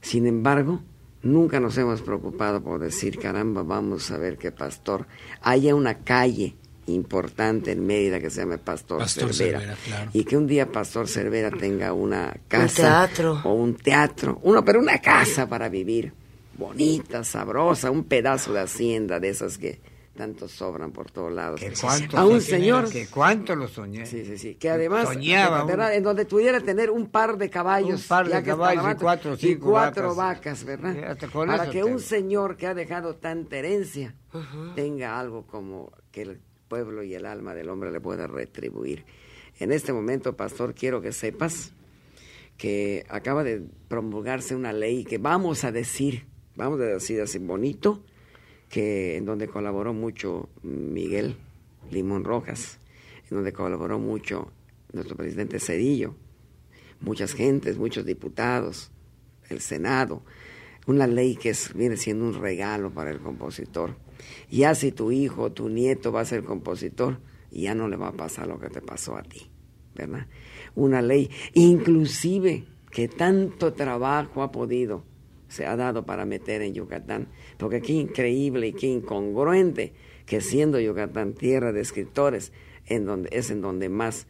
Sin 0.00 0.28
embargo, 0.28 0.82
nunca 1.22 1.58
nos 1.58 1.76
hemos 1.78 2.00
preocupado 2.00 2.62
por 2.62 2.78
decir, 2.78 3.18
caramba, 3.18 3.64
vamos 3.64 4.08
a 4.12 4.18
ver 4.18 4.38
que 4.38 4.52
Pastor 4.52 5.08
haya 5.40 5.74
una 5.74 5.98
calle 6.04 6.54
importante 6.86 7.72
en 7.72 7.86
Mérida 7.86 8.18
que 8.20 8.30
se 8.30 8.40
llama 8.40 8.58
Pastor, 8.58 9.08
Cervera, 9.08 9.76
y 10.12 10.24
que 10.24 10.36
un 10.36 10.46
día 10.46 10.70
Pastor 10.70 11.08
Cervera 11.08 11.50
tenga 11.50 11.92
una 11.92 12.34
casa 12.48 13.08
o 13.44 13.52
un 13.52 13.74
teatro, 13.74 14.40
uno 14.42 14.64
pero 14.64 14.80
una 14.80 14.98
casa 14.98 15.48
para 15.48 15.68
vivir, 15.68 16.12
bonita, 16.58 17.24
sabrosa, 17.24 17.90
un 17.90 18.04
pedazo 18.04 18.52
de 18.52 18.60
hacienda 18.60 19.20
de 19.20 19.28
esas 19.28 19.58
que 19.58 19.80
tanto 20.16 20.46
sobran 20.46 20.92
por 20.92 21.10
todos 21.10 21.32
lados. 21.32 21.60
a 22.14 22.26
un 22.26 22.40
señor. 22.40 22.90
que 22.90 23.06
cuánto 23.06 23.56
lo 23.56 23.66
soñé. 23.66 24.04
Sí, 24.04 24.24
sí, 24.24 24.36
sí, 24.36 24.54
que 24.56 24.68
además 24.68 25.08
¿verdad? 25.66 25.94
en 25.94 26.02
donde 26.02 26.26
pudiera 26.26 26.60
tener 26.60 26.90
un 26.90 27.06
par 27.06 27.38
de 27.38 27.48
caballos, 27.48 28.02
un 28.02 28.08
par 28.08 28.28
de 28.28 28.42
caballos 28.42 28.84
y 28.84 28.94
cuatro, 28.96 29.36
y 29.40 29.56
cuatro 29.56 30.14
vacas, 30.14 30.64
¿verdad? 30.64 31.16
Para 31.32 31.70
que 31.70 31.82
un 31.84 32.00
señor 32.00 32.56
que 32.56 32.66
ha 32.66 32.74
dejado 32.74 33.16
tanta 33.16 33.56
herencia 33.56 34.14
tenga 34.74 35.18
algo 35.18 35.46
como 35.46 35.92
que 36.10 36.22
el 36.22 36.40
pueblo 36.72 37.02
y 37.02 37.12
el 37.14 37.26
alma 37.26 37.54
del 37.54 37.68
hombre 37.68 37.92
le 37.92 38.00
pueda 38.00 38.26
retribuir. 38.26 39.04
En 39.58 39.72
este 39.72 39.92
momento, 39.92 40.38
pastor, 40.38 40.74
quiero 40.74 41.02
que 41.02 41.12
sepas 41.12 41.74
que 42.56 43.04
acaba 43.10 43.44
de 43.44 43.62
promulgarse 43.88 44.56
una 44.56 44.72
ley 44.72 45.04
que 45.04 45.18
vamos 45.18 45.64
a 45.64 45.70
decir, 45.70 46.24
vamos 46.56 46.80
a 46.80 46.84
decir 46.84 47.20
así 47.20 47.38
bonito, 47.40 48.02
que 48.70 49.18
en 49.18 49.26
donde 49.26 49.48
colaboró 49.48 49.92
mucho 49.92 50.48
Miguel 50.62 51.36
Limón 51.90 52.24
Rojas, 52.24 52.78
en 53.30 53.36
donde 53.36 53.52
colaboró 53.52 53.98
mucho 53.98 54.50
nuestro 54.94 55.14
presidente 55.14 55.60
Cedillo, 55.60 56.14
muchas 57.02 57.34
gentes, 57.34 57.76
muchos 57.76 58.06
diputados, 58.06 58.90
el 59.50 59.60
Senado, 59.60 60.22
una 60.86 61.06
ley 61.06 61.36
que 61.36 61.50
es, 61.50 61.74
viene 61.74 61.98
siendo 61.98 62.24
un 62.24 62.40
regalo 62.40 62.90
para 62.94 63.10
el 63.10 63.18
compositor 63.18 63.94
ya 64.50 64.74
si 64.74 64.92
tu 64.92 65.12
hijo 65.12 65.42
o 65.42 65.52
tu 65.52 65.68
nieto 65.68 66.12
va 66.12 66.20
a 66.20 66.24
ser 66.24 66.44
compositor, 66.44 67.18
ya 67.50 67.74
no 67.74 67.88
le 67.88 67.96
va 67.96 68.08
a 68.08 68.12
pasar 68.12 68.46
lo 68.46 68.58
que 68.58 68.68
te 68.68 68.80
pasó 68.80 69.16
a 69.16 69.22
ti, 69.22 69.50
¿verdad? 69.94 70.26
Una 70.74 71.02
ley, 71.02 71.30
inclusive 71.54 72.64
que 72.90 73.08
tanto 73.08 73.72
trabajo 73.72 74.42
ha 74.42 74.52
podido, 74.52 75.04
se 75.48 75.66
ha 75.66 75.76
dado 75.76 76.04
para 76.04 76.24
meter 76.24 76.62
en 76.62 76.74
Yucatán, 76.74 77.28
porque 77.58 77.80
qué 77.80 77.92
increíble 77.92 78.68
y 78.68 78.72
qué 78.72 78.86
incongruente 78.86 79.92
que 80.26 80.40
siendo 80.40 80.80
Yucatán 80.80 81.34
tierra 81.34 81.72
de 81.72 81.80
escritores, 81.80 82.52
en 82.86 83.04
donde, 83.04 83.28
es 83.32 83.50
en 83.50 83.60
donde 83.60 83.88
más 83.88 84.26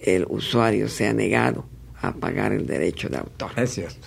el 0.00 0.26
usuario 0.28 0.88
se 0.88 1.06
ha 1.06 1.12
negado 1.12 1.64
a 2.00 2.12
pagar 2.14 2.52
el 2.52 2.66
derecho 2.66 3.08
de 3.08 3.18
autor. 3.18 3.50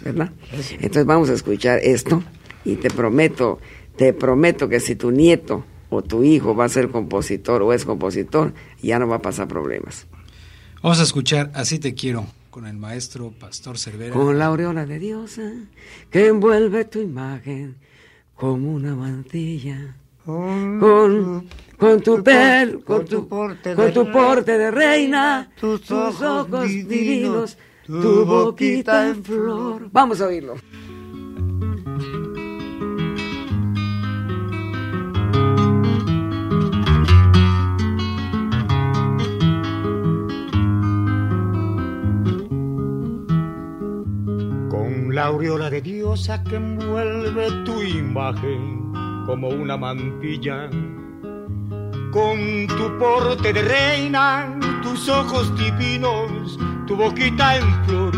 ¿Verdad? 0.04 0.32
Entonces 0.52 1.06
vamos 1.06 1.30
a 1.30 1.34
escuchar 1.34 1.80
esto 1.82 2.22
y 2.66 2.76
te 2.76 2.90
prometo 2.90 3.60
te 3.96 4.14
prometo 4.14 4.68
que 4.70 4.80
si 4.80 4.96
tu 4.96 5.12
nieto 5.12 5.66
o 5.90 6.02
tu 6.02 6.24
hijo 6.24 6.56
va 6.56 6.66
a 6.66 6.70
ser 6.70 6.90
compositor 6.90 7.62
o 7.62 7.74
es 7.74 7.86
compositor, 7.86 8.54
ya 8.82 9.00
no 9.00 9.08
va 9.08 9.18
a 9.18 9.22
pasar 9.22 9.48
problemas. 9.48 10.08
Vamos 10.82 11.00
a 11.00 11.04
escuchar 11.04 11.52
Así 11.54 11.80
te 11.80 11.94
quiero 11.94 12.26
con 12.50 12.66
el 12.68 12.78
maestro 12.78 13.34
Pastor 13.38 13.78
Cervera. 13.78 14.14
Con 14.14 14.40
la 14.40 14.46
aureola 14.46 14.86
de 14.86 15.00
diosa 15.00 15.52
que 16.10 16.28
envuelve 16.28 16.86
tu 16.86 17.00
imagen 17.00 17.76
como 18.36 18.74
una 18.74 18.96
mantilla. 18.96 19.98
Con, 20.26 21.48
con 21.78 22.02
tu 22.02 22.24
pelo, 22.24 22.84
con 22.84 23.06
tu, 23.06 23.28
porte, 23.28 23.76
con 23.76 23.94
tu 23.94 24.12
porte 24.12 24.58
de 24.58 24.72
reina, 24.72 25.52
tus 25.60 25.92
ojos 25.92 26.68
divinos, 26.68 27.58
tu 27.86 28.26
boquita 28.26 29.10
en 29.10 29.24
flor. 29.24 29.90
Vamos 29.92 30.20
a 30.22 30.28
oírlo. 30.28 30.56
La 45.26 45.32
aureola 45.32 45.72
de 45.72 45.82
diosa 45.82 46.44
que 46.44 46.56
envuelve 46.56 47.50
tu 47.66 47.82
imagen 47.82 48.94
como 49.26 49.48
una 49.50 49.76
mantilla. 49.76 50.70
Con 52.12 52.68
tu 52.68 52.86
porte 53.00 53.52
de 53.52 53.64
reina, 53.64 54.56
tus 54.84 55.10
ojos 55.10 55.52
divinos, 55.58 56.60
tu 56.86 56.96
boquita 56.96 57.58
en 57.58 57.86
flor, 57.86 58.14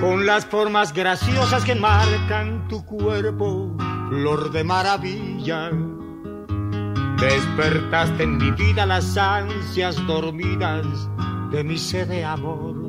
con 0.00 0.26
las 0.26 0.44
formas 0.44 0.92
graciosas 0.92 1.64
que 1.64 1.76
marcan 1.76 2.68
tu 2.68 2.84
cuerpo, 2.84 3.74
flor 4.10 4.52
de 4.52 4.64
maravilla. 4.64 5.70
Despertaste 7.18 8.24
en 8.24 8.36
mi 8.36 8.50
vida 8.50 8.84
las 8.84 9.16
ansias 9.16 9.96
dormidas 10.06 10.84
de 11.50 11.64
mi 11.64 11.78
sed 11.78 12.08
de 12.08 12.22
amor 12.22 12.81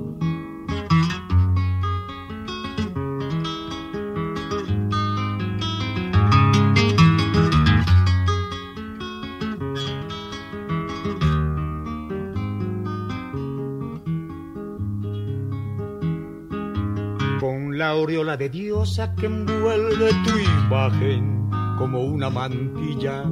aureola 18.03 18.35
de 18.35 18.49
diosa 18.49 19.15
que 19.15 19.27
envuelve 19.27 20.09
tu 20.25 20.37
imagen 20.37 21.49
como 21.77 22.01
una 22.01 22.29
mantilla. 22.29 23.23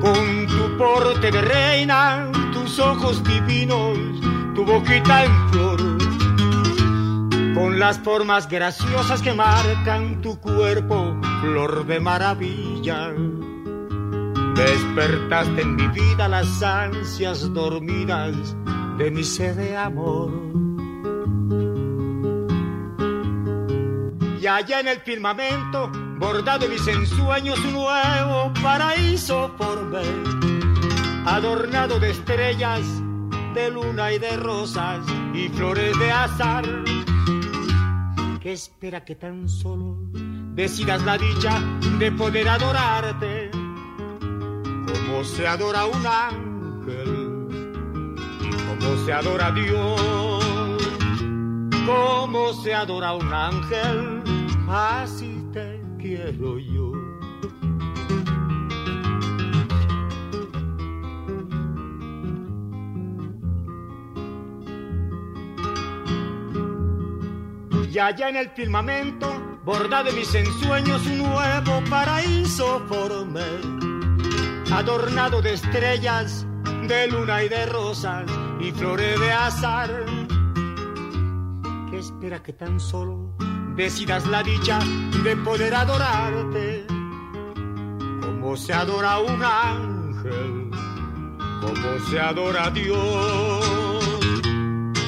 Con 0.00 0.46
tu 0.46 0.78
porte 0.78 1.32
de 1.32 1.42
reina, 1.42 2.30
tus 2.52 2.78
ojos 2.78 3.20
divinos, 3.24 3.98
tu 4.54 4.64
boquita 4.64 5.24
en 5.24 5.48
flor, 5.50 5.80
con 7.54 7.80
las 7.80 7.98
formas 7.98 8.48
graciosas 8.48 9.20
que 9.20 9.32
marcan 9.34 10.20
tu 10.20 10.38
cuerpo, 10.38 11.16
flor 11.40 11.84
de 11.84 11.98
maravilla. 11.98 13.12
Despertaste 14.54 15.62
en 15.62 15.74
mi 15.74 15.88
vida 15.88 16.28
las 16.28 16.62
ansias 16.62 17.52
dormidas 17.52 18.56
de 18.98 19.10
mi 19.10 19.24
sed 19.24 19.56
de 19.56 19.76
amor 19.76 20.71
y 24.42 24.46
allá 24.48 24.80
en 24.80 24.88
el 24.88 24.98
firmamento, 24.98 25.88
bordado 26.18 26.68
mis 26.68 26.84
ensueños, 26.88 27.56
un 27.60 27.74
nuevo 27.74 28.52
paraíso 28.60 29.54
formé, 29.56 30.02
adornado 31.24 32.00
de 32.00 32.10
estrellas, 32.10 32.80
de 33.54 33.70
luna 33.70 34.12
y 34.12 34.18
de 34.18 34.36
rosas 34.36 34.98
y 35.32 35.48
flores 35.48 35.96
de 35.96 36.10
azar. 36.10 36.64
Que 38.40 38.54
espera 38.54 39.04
que 39.04 39.14
tan 39.14 39.48
solo 39.48 39.98
decidas 40.12 41.04
la 41.04 41.16
dicha 41.18 41.60
de 42.00 42.10
poder 42.10 42.48
adorarte, 42.48 43.48
como 43.48 45.22
se 45.22 45.46
adora 45.46 45.86
un 45.86 46.04
ángel 46.04 47.46
y 48.40 48.50
como 48.50 49.04
se 49.04 49.12
adora 49.12 49.52
Dios 49.52 50.41
como 51.86 52.52
se 52.54 52.74
adora 52.74 53.14
un 53.14 53.32
ángel 53.32 54.22
así 54.68 55.44
te 55.52 55.80
quiero 55.98 56.58
yo. 56.58 56.92
Y 67.90 67.98
allá 67.98 68.30
en 68.30 68.36
el 68.36 68.48
firmamento, 68.50 69.30
bordado 69.66 70.04
de 70.04 70.12
mis 70.12 70.34
ensueños, 70.34 71.06
un 71.06 71.18
nuevo 71.18 71.82
paraíso 71.90 72.80
formé, 72.88 73.44
adornado 74.72 75.42
de 75.42 75.52
estrellas, 75.52 76.46
de 76.88 77.08
luna 77.08 77.42
y 77.44 77.50
de 77.50 77.66
rosas 77.66 78.24
y 78.60 78.72
flores 78.72 79.20
de 79.20 79.30
azar. 79.30 80.21
Espera 82.02 82.42
que 82.42 82.52
tan 82.52 82.80
solo 82.80 83.32
decidas 83.76 84.26
la 84.26 84.42
dicha 84.42 84.80
de 85.22 85.36
poder 85.36 85.72
adorarte, 85.72 86.84
como 88.20 88.56
se 88.56 88.72
adora 88.72 89.20
un 89.20 89.40
ángel, 89.40 90.70
como 91.60 92.10
se 92.10 92.18
adora 92.18 92.64
a 92.64 92.70
Dios, 92.70 94.40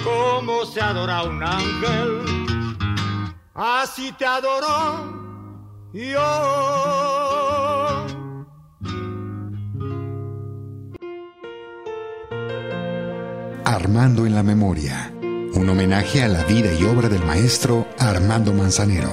como 0.04 0.64
se 0.66 0.80
adora 0.80 1.24
un 1.24 1.42
ángel, 1.42 2.76
así 3.54 4.12
te 4.12 4.24
adoro 4.24 5.12
yo. 5.92 6.20
Armando 13.64 14.26
en 14.26 14.34
la 14.36 14.44
memoria 14.44 15.13
un 15.56 15.68
homenaje 15.68 16.22
a 16.22 16.28
la 16.28 16.42
vida 16.44 16.72
y 16.72 16.84
obra 16.84 17.08
del 17.08 17.24
maestro 17.24 17.86
Armando 17.98 18.52
Manzanero. 18.52 19.10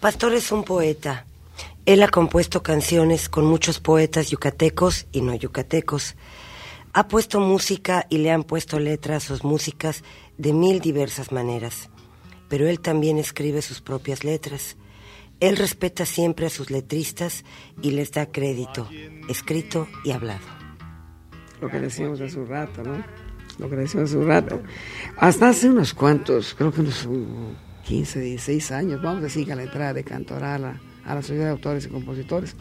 Pastor 0.00 0.34
es 0.34 0.50
un 0.52 0.64
poeta. 0.64 1.26
Él 1.84 2.02
ha 2.02 2.08
compuesto 2.08 2.62
canciones 2.62 3.28
con 3.28 3.44
muchos 3.44 3.78
poetas 3.78 4.30
yucatecos 4.30 5.06
y 5.12 5.20
no 5.20 5.34
yucatecos. 5.34 6.16
Ha 6.92 7.06
puesto 7.06 7.38
música 7.38 8.06
y 8.10 8.18
le 8.18 8.32
han 8.32 8.42
puesto 8.42 8.80
letras 8.80 9.24
a 9.24 9.28
sus 9.28 9.44
músicas 9.44 10.02
de 10.38 10.52
mil 10.52 10.80
diversas 10.80 11.30
maneras. 11.30 11.88
Pero 12.48 12.68
él 12.68 12.80
también 12.80 13.18
escribe 13.18 13.62
sus 13.62 13.80
propias 13.80 14.24
letras. 14.24 14.76
Él 15.40 15.56
respeta 15.56 16.06
siempre 16.06 16.46
a 16.46 16.50
sus 16.50 16.70
letristas 16.70 17.44
y 17.82 17.90
les 17.90 18.12
da 18.12 18.26
crédito, 18.26 18.88
escrito 19.28 19.86
y 20.04 20.12
hablado. 20.12 20.46
Lo 21.60 21.68
que 21.68 21.80
decíamos 21.80 22.20
hace 22.20 22.38
un 22.38 22.48
rato, 22.48 22.82
¿no? 22.82 23.04
Lo 23.58 23.68
que 23.68 23.76
decíamos 23.76 24.10
hace 24.10 24.18
un 24.18 24.28
rato. 24.28 24.62
Hasta 25.16 25.48
hace 25.48 25.68
unos 25.68 25.94
cuantos, 25.94 26.54
creo 26.54 26.72
que 26.72 26.80
unos 26.80 27.08
15, 27.86 28.20
16 28.20 28.72
años, 28.72 29.02
vamos 29.02 29.20
a 29.20 29.24
decir 29.24 29.46
que 29.46 29.52
a 29.52 29.56
la 29.56 29.62
entrada 29.62 29.92
de 29.92 30.04
Cantoral 30.04 30.64
a, 30.64 30.80
a 31.04 31.14
la 31.14 31.22
Sociedad 31.22 31.46
de 31.46 31.50
Autores 31.50 31.86
y 31.86 31.88
Compositores, 31.88 32.56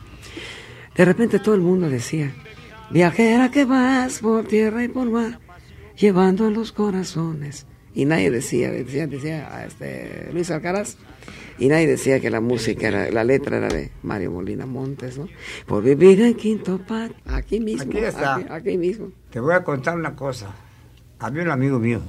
de 0.96 1.06
repente 1.06 1.40
todo 1.40 1.56
el 1.56 1.62
mundo 1.62 1.90
decía, 1.90 2.34
viajera 2.90 3.52
que 3.52 3.66
vas 3.66 4.20
por 4.20 4.46
tierra 4.46 4.84
y 4.84 4.88
por 4.88 5.10
mar, 5.10 5.40
llevando 5.98 6.50
los 6.50 6.72
corazones. 6.72 7.66
Y 7.94 8.06
nadie 8.06 8.30
decía, 8.30 8.70
decía, 8.72 9.08
decía 9.08 9.56
a 9.56 9.66
este 9.66 10.30
Luis 10.34 10.52
Alcaraz, 10.52 10.98
y 11.58 11.68
nadie 11.68 11.88
decía 11.88 12.20
que 12.20 12.30
la 12.30 12.42
música, 12.42 12.88
era, 12.88 13.10
la 13.12 13.24
letra 13.24 13.58
era 13.58 13.70
de 13.70 13.92
Mario 14.04 14.32
Molina 14.32 14.66
Montes, 14.66 15.18
¿no? 15.18 15.28
Por 15.66 15.84
vivir 15.84 16.22
en 16.22 16.34
Quinto 16.36 16.80
Pat, 16.80 17.12
aquí 17.26 17.60
mismo, 17.60 17.90
aquí, 17.90 18.00
está. 18.00 18.36
Aquí, 18.50 18.78
mismo. 18.78 19.12
Te 19.30 19.40
voy 19.40 19.54
a 19.54 19.64
contar 19.64 19.96
una 19.96 20.16
cosa. 20.16 20.54
Había 21.20 21.44
un 21.44 21.52
amigo 21.52 21.80
mío 21.80 22.02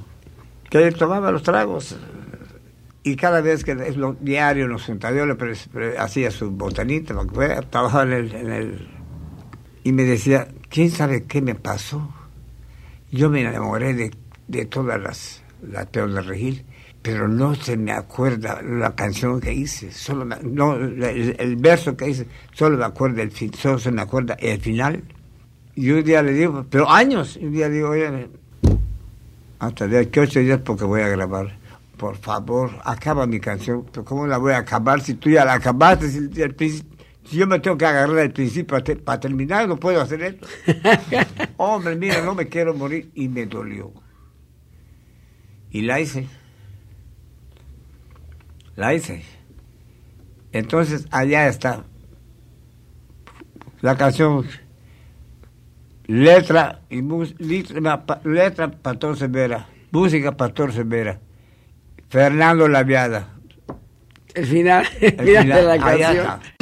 que 0.69 0.91
tomaba 0.91 1.31
los 1.31 1.43
tragos 1.43 1.97
y 3.03 3.15
cada 3.15 3.39
vez 3.39 3.63
que 3.63 3.71
es 3.71 3.95
lo 3.95 4.17
diario 4.19 4.67
nos 4.67 4.83
juntaba, 4.83 5.15
yo 5.15 5.25
le 5.25 5.97
hacía 5.97 6.29
su 6.29 6.51
botanita, 6.51 7.15
trabajaba 7.69 8.03
en 8.03 8.11
el, 8.11 8.35
en 8.35 8.51
el... 8.51 8.87
y 9.85 9.93
me 9.93 10.03
decía, 10.03 10.49
¿quién 10.69 10.91
sabe 10.91 11.23
qué 11.23 11.41
me 11.41 11.55
pasó? 11.55 12.13
Yo 13.09 13.29
me 13.29 13.41
enamoré 13.41 13.93
de, 13.93 14.11
de 14.49 14.65
todas 14.65 15.01
las, 15.01 15.41
peores 15.91 16.15
de 16.15 16.21
Regil 16.21 16.65
pero 17.07 17.29
no 17.29 17.55
se 17.55 17.77
me 17.77 17.93
acuerda 17.93 18.61
la 18.61 18.93
canción 18.93 19.39
que 19.39 19.53
hice, 19.53 19.93
solo 19.93 20.25
no, 20.25 20.75
el, 20.75 21.55
verso 21.55 21.95
que 21.95 22.09
hice, 22.09 22.27
solo 22.51 22.77
me 22.77 22.83
acuerda 22.83 23.21
el 23.21 23.31
fin, 23.31 23.53
solo 23.53 23.79
se 23.79 23.93
me 23.93 24.01
acuerda 24.01 24.33
el 24.41 24.59
final. 24.59 25.03
Y 25.73 25.89
un 25.91 26.03
día 26.03 26.21
le 26.21 26.33
digo, 26.33 26.65
pero 26.69 26.89
años, 26.89 27.37
un 27.37 27.53
día 27.53 27.69
digo, 27.69 27.91
oye, 27.91 28.27
hasta 29.59 29.87
de 29.87 29.99
aquí 29.99 30.19
ocho 30.19 30.41
días 30.41 30.59
porque 30.63 30.83
voy 30.83 30.99
a 30.99 31.07
grabar. 31.07 31.57
Por 31.95 32.17
favor, 32.17 32.71
acaba 32.83 33.25
mi 33.25 33.39
canción. 33.39 33.85
Pero 33.89 34.03
¿cómo 34.03 34.27
la 34.27 34.37
voy 34.37 34.51
a 34.51 34.57
acabar 34.57 34.99
si 34.99 35.13
tú 35.13 35.29
ya 35.29 35.45
la 35.45 35.53
acabaste? 35.53 36.09
Si, 36.09 36.83
Si 37.23 37.37
yo 37.37 37.47
me 37.47 37.59
tengo 37.59 37.77
que 37.77 37.85
agarrar 37.85 38.19
al 38.19 38.31
principio 38.31 38.81
para 39.03 39.19
terminar, 39.19 39.65
no 39.67 39.77
puedo 39.77 40.01
hacer 40.01 40.21
esto. 40.23 40.45
Hombre, 41.57 41.95
mira, 41.95 42.21
no 42.21 42.35
me 42.35 42.49
quiero 42.49 42.73
morir. 42.73 43.11
Y 43.15 43.29
me 43.29 43.45
dolió. 43.45 43.93
Y 45.71 45.81
la 45.81 45.99
hice. 45.99 46.27
La 48.75 48.93
hice. 48.93 49.23
Entonces, 50.51 51.07
allá 51.11 51.47
está. 51.47 51.83
La 53.81 53.95
canción. 53.97 54.47
Letra 56.07 56.81
y 56.89 57.01
letra, 57.01 58.21
letra 58.23 58.71
Pastor 58.71 59.17
Severa. 59.17 59.67
Música 59.91 60.37
Pastor 60.37 60.71
Severa. 60.71 61.19
Fernando 62.09 62.67
Laviada. 62.67 63.33
El 64.33 64.45
final, 64.45 64.85
el 65.01 65.17
final, 65.17 65.47
de 65.47 65.61
la 65.63 65.77
canción. 65.77 66.56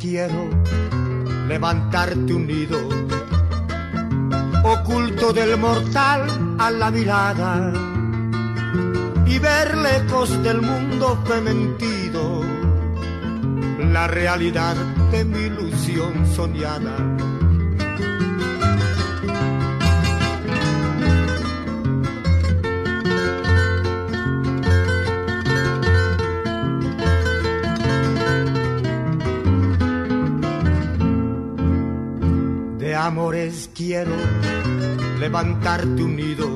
Quiero 0.00 0.50
levantarte 1.46 2.34
unido, 2.34 2.78
oculto 4.64 5.32
del 5.32 5.56
mortal 5.56 6.56
a 6.58 6.70
la 6.70 6.90
mirada 6.90 7.72
y 9.26 9.38
ver 9.38 9.76
lejos 9.76 10.42
del 10.42 10.60
mundo 10.62 11.22
fementido 11.24 12.42
la 13.92 14.08
realidad 14.08 14.74
de 15.12 15.24
mi 15.24 15.38
ilusión 15.46 16.26
soñada. 16.34 16.96
Amores 33.08 33.70
quiero 33.74 34.12
levantarte 35.18 36.02
unido 36.02 36.46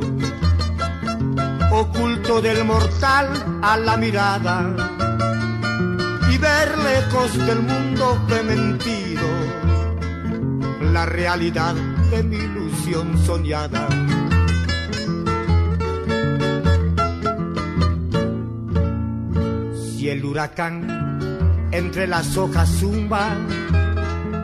oculto 1.70 2.42
del 2.42 2.62
mortal 2.66 3.28
a 3.62 3.78
la 3.78 3.96
mirada 3.96 4.76
y 6.30 6.36
ver 6.36 6.76
lejos 6.76 7.46
del 7.46 7.60
mundo 7.60 8.22
fementido 8.28 9.26
la 10.92 11.06
realidad 11.06 11.74
de 12.10 12.22
mi 12.22 12.36
ilusión 12.36 13.16
soñada. 13.24 13.88
Si 19.96 20.10
el 20.10 20.22
huracán 20.22 21.18
entre 21.70 22.06
las 22.06 22.36
hojas 22.36 22.68
zumba 22.78 23.38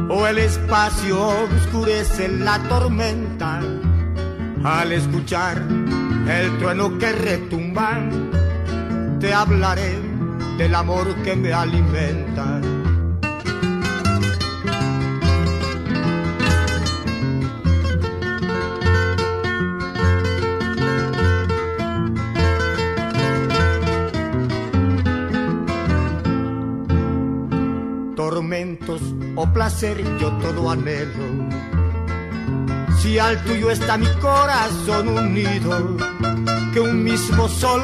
o 0.09 0.27
el 0.27 0.39
espacio 0.39 1.29
oscurece 1.45 2.29
la 2.29 2.59
tormenta 2.69 3.61
al 4.65 4.93
escuchar 4.93 5.63
el 6.29 6.59
trueno 6.59 6.99
que 6.99 7.13
retumba, 7.13 7.99
te 9.21 9.33
hablaré 9.33 9.97
del 10.57 10.75
amor 10.75 11.15
que 11.23 11.37
me 11.37 11.53
alimenta. 11.53 12.61
O 29.41 29.47
placer 29.47 30.03
yo 30.18 30.32
todo 30.43 30.68
anhelo 30.68 31.49
si 32.99 33.16
al 33.20 33.41
tuyo 33.45 33.70
está 33.70 33.97
mi 33.97 34.09
corazón 34.20 35.07
unido, 35.09 35.97
que 36.72 36.80
un 36.80 37.05
mismo 37.05 37.49
sol 37.49 37.82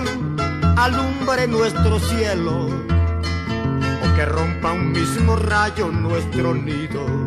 alumbre 0.76 1.46
nuestro 1.46 2.00
cielo, 2.00 2.66
o 2.66 4.16
que 4.16 4.24
rompa 4.24 4.72
un 4.72 4.90
mismo 4.90 5.36
rayo 5.36 5.92
nuestro 5.92 6.54
nido. 6.54 7.23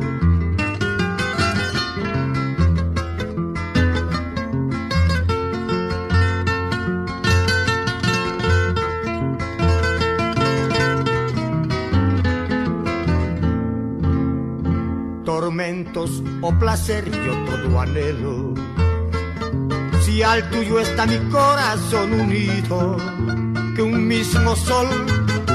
O 16.41 16.51
placer 16.59 17.05
yo 17.05 17.33
todo 17.45 17.79
anhelo. 17.79 18.53
Si 20.01 20.23
al 20.23 20.49
tuyo 20.49 20.79
está 20.79 21.05
mi 21.05 21.17
corazón 21.29 22.13
unido, 22.13 22.97
que 23.75 23.81
un 23.81 24.07
mismo 24.07 24.55
sol 24.55 24.87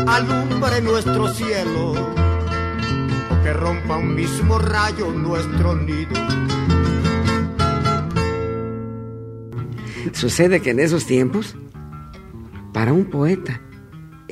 alumbre 0.07 0.80
nuestro 0.82 1.28
cielo, 1.28 1.92
o 1.92 3.42
que 3.42 3.53
rompa 3.53 3.96
un 3.96 4.14
mismo 4.14 4.59
rayo 4.59 5.11
nuestro 5.11 5.74
nido. 5.74 6.20
Sucede 10.12 10.61
que 10.61 10.70
en 10.70 10.80
esos 10.80 11.07
tiempos, 11.07 11.57
para 12.72 12.92
un 12.92 13.07
poeta, 13.07 13.61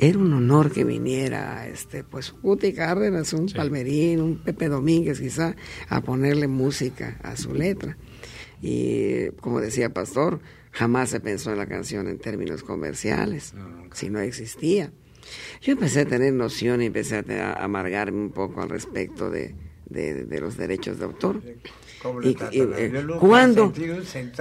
era 0.01 0.17
un 0.17 0.33
honor 0.33 0.71
que 0.71 0.83
viniera 0.83 1.67
este 1.67 2.03
pues 2.03 2.33
Guti 2.41 2.73
Cárdenas, 2.73 3.33
un 3.33 3.45
Palmerín, 3.45 4.19
un 4.19 4.37
Pepe 4.39 4.67
Domínguez 4.67 5.19
quizá 5.19 5.55
a 5.89 6.01
ponerle 6.01 6.47
música 6.47 7.19
a 7.21 7.37
su 7.37 7.53
letra. 7.53 7.97
Y 8.63 9.29
como 9.41 9.61
decía 9.61 9.93
Pastor, 9.93 10.39
jamás 10.71 11.11
se 11.11 11.19
pensó 11.19 11.51
en 11.51 11.59
la 11.59 11.67
canción 11.67 12.07
en 12.07 12.17
términos 12.17 12.63
comerciales, 12.63 13.53
si 13.93 14.09
no 14.09 14.19
existía. 14.19 14.91
Yo 15.61 15.73
empecé 15.73 16.01
a 16.01 16.05
tener 16.05 16.33
noción 16.33 16.81
y 16.81 16.87
empecé 16.87 17.23
a, 17.39 17.53
amargarme 17.53 18.21
un 18.21 18.31
poco 18.31 18.63
al 18.63 18.69
respecto 18.69 19.29
de, 19.29 19.53
los 19.87 20.57
derechos 20.57 20.97
de 20.97 21.05
autor. 21.05 21.43
Y, 22.23 22.35
eh, 22.53 23.05
cuando, 23.19 23.71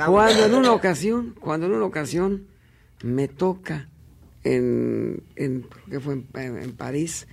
cuando 0.06 0.46
en 0.46 0.54
una 0.54 0.72
ocasión, 0.72 1.34
cuando 1.38 1.66
en 1.66 1.72
una 1.74 1.84
ocasión 1.84 2.46
me 3.02 3.28
toca 3.28 3.90
en, 4.44 5.22
en 5.36 5.66
que 5.90 6.00
fue 6.00 6.22
en, 6.34 6.72
París 6.72 7.26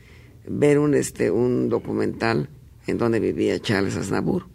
ver 0.46 0.80
un 0.80 0.94
este 0.94 1.32
un 1.32 1.70
documental 1.70 2.50
en 2.86 2.98
donde 2.98 3.20
vivía 3.20 3.60
Charles 3.60 3.96
Aznavour 3.96 4.46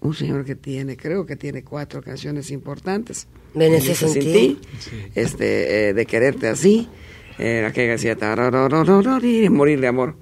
un 0.00 0.14
señor 0.14 0.44
que 0.44 0.54
tiene 0.54 0.96
creo 0.96 1.26
que 1.26 1.36
tiene 1.36 1.62
cuatro 1.62 2.02
canciones 2.02 2.50
importantes. 2.50 3.28
De 3.54 4.32
ti 4.32 4.58
este 5.14 5.88
eh, 5.88 5.94
de 5.94 6.06
quererte 6.06 6.48
así 6.48 6.88
eh, 7.38 7.64
aquella 7.66 7.96
que 7.96 8.12
decía 8.12 8.16
morir 9.50 9.80
de 9.80 9.86
amor. 9.86 10.16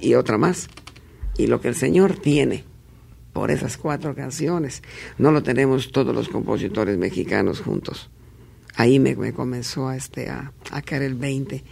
Y 0.00 0.14
otra 0.14 0.38
más. 0.38 0.68
Y 1.36 1.46
lo 1.46 1.60
que 1.60 1.68
el 1.68 1.74
señor 1.74 2.14
tiene 2.16 2.64
por 3.32 3.50
esas 3.50 3.76
cuatro 3.76 4.14
canciones 4.14 4.82
no 5.18 5.32
lo 5.32 5.42
tenemos 5.42 5.90
todos 5.90 6.14
los 6.14 6.28
compositores 6.28 6.98
mexicanos 6.98 7.60
juntos 7.60 8.10
ahí 8.76 8.98
me, 8.98 9.14
comenzó 9.32 9.88
a, 9.88 9.96
este, 9.96 10.28
a, 10.28 10.52
caer 10.84 11.02
el 11.02 11.14
20, 11.14 11.64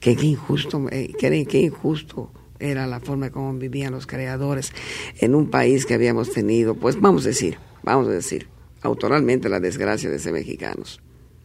que 0.00 0.16
qué 0.16 0.26
injusto, 0.26 0.86
eh, 0.90 1.12
qué, 1.18 1.60
injusto 1.60 2.30
era 2.58 2.86
la 2.86 3.00
forma 3.00 3.30
como 3.30 3.52
vivían 3.54 3.92
los 3.92 4.06
creadores 4.06 4.72
en 5.18 5.34
un 5.34 5.50
país 5.50 5.86
que 5.86 5.94
habíamos 5.94 6.30
tenido, 6.32 6.74
pues 6.74 7.00
vamos 7.00 7.24
a 7.24 7.28
decir, 7.28 7.58
vamos 7.82 8.08
a 8.08 8.10
decir, 8.10 8.48
autoralmente 8.82 9.48
la 9.48 9.60
desgracia 9.60 10.10
de 10.10 10.18
ser 10.18 10.32
mexicanos. 10.32 11.00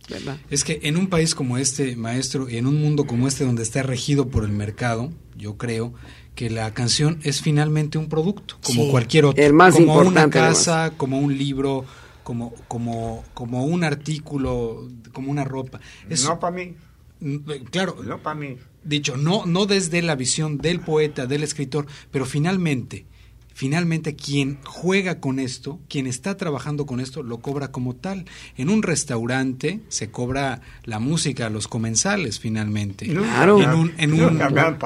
¿verdad? 0.10 0.38
Es 0.50 0.64
que 0.64 0.80
en 0.84 0.98
un 0.98 1.08
país 1.08 1.36
como 1.36 1.58
este, 1.58 1.96
maestro, 1.96 2.50
y 2.50 2.58
en 2.58 2.66
un 2.66 2.82
mundo 2.82 3.06
como 3.06 3.28
este 3.28 3.46
donde 3.46 3.62
está 3.62 3.84
regido 3.84 4.30
por 4.30 4.44
el 4.44 4.52
mercado, 4.52 5.12
yo 5.38 5.58
creo 5.58 5.94
que 6.36 6.50
la 6.50 6.74
canción 6.74 7.20
es 7.24 7.42
finalmente 7.42 7.98
un 7.98 8.08
producto, 8.08 8.58
como 8.64 8.90
cualquier 8.90 9.26
otro, 9.26 9.44
el 9.44 9.54
más 9.54 9.76
como 9.76 10.00
una 10.00 10.30
casa, 10.30 10.94
como 10.96 11.20
un 11.20 11.38
libro, 11.38 11.86
como, 12.30 12.54
como, 12.68 13.24
como 13.34 13.66
un 13.66 13.84
artículo, 13.84 14.88
como 15.14 15.32
una 15.32 15.46
ropa. 15.46 15.80
no 16.28 16.40
para 16.40 16.56
mí. 16.56 16.76
Eh, 17.22 17.64
claro. 17.72 17.96
No 18.06 18.20
para 18.20 18.36
mí. 18.40 18.56
Dicho, 18.84 19.18
no, 19.18 19.48
no 19.48 19.66
desde 19.66 20.04
la 20.04 20.14
visión 20.14 20.60
del 20.60 20.80
poeta, 20.80 21.26
del 21.26 21.42
escritor, 21.42 21.88
pero 22.12 22.28
finalmente, 22.28 23.08
finalmente 23.56 24.16
quien 24.16 24.60
juega 24.64 25.20
con 25.20 25.40
esto, 25.40 25.80
quien 25.90 26.06
está 26.06 26.38
trabajando 26.38 26.86
con 26.86 27.00
esto, 27.00 27.24
lo 27.24 27.40
cobra 27.40 27.72
como 27.72 27.96
tal. 27.96 28.26
En 28.58 28.70
un 28.70 28.84
restaurante 28.84 29.80
se 29.88 30.12
cobra 30.12 30.62
la 30.84 31.00
música, 31.00 31.50
los 31.50 31.68
comensales 31.68 32.40
finalmente. 32.40 33.08
Claro. 33.08 33.60
En 33.60 33.72
un, 33.72 33.94
en 33.98 34.14
un- 34.14 34.38
claro, 34.38 34.78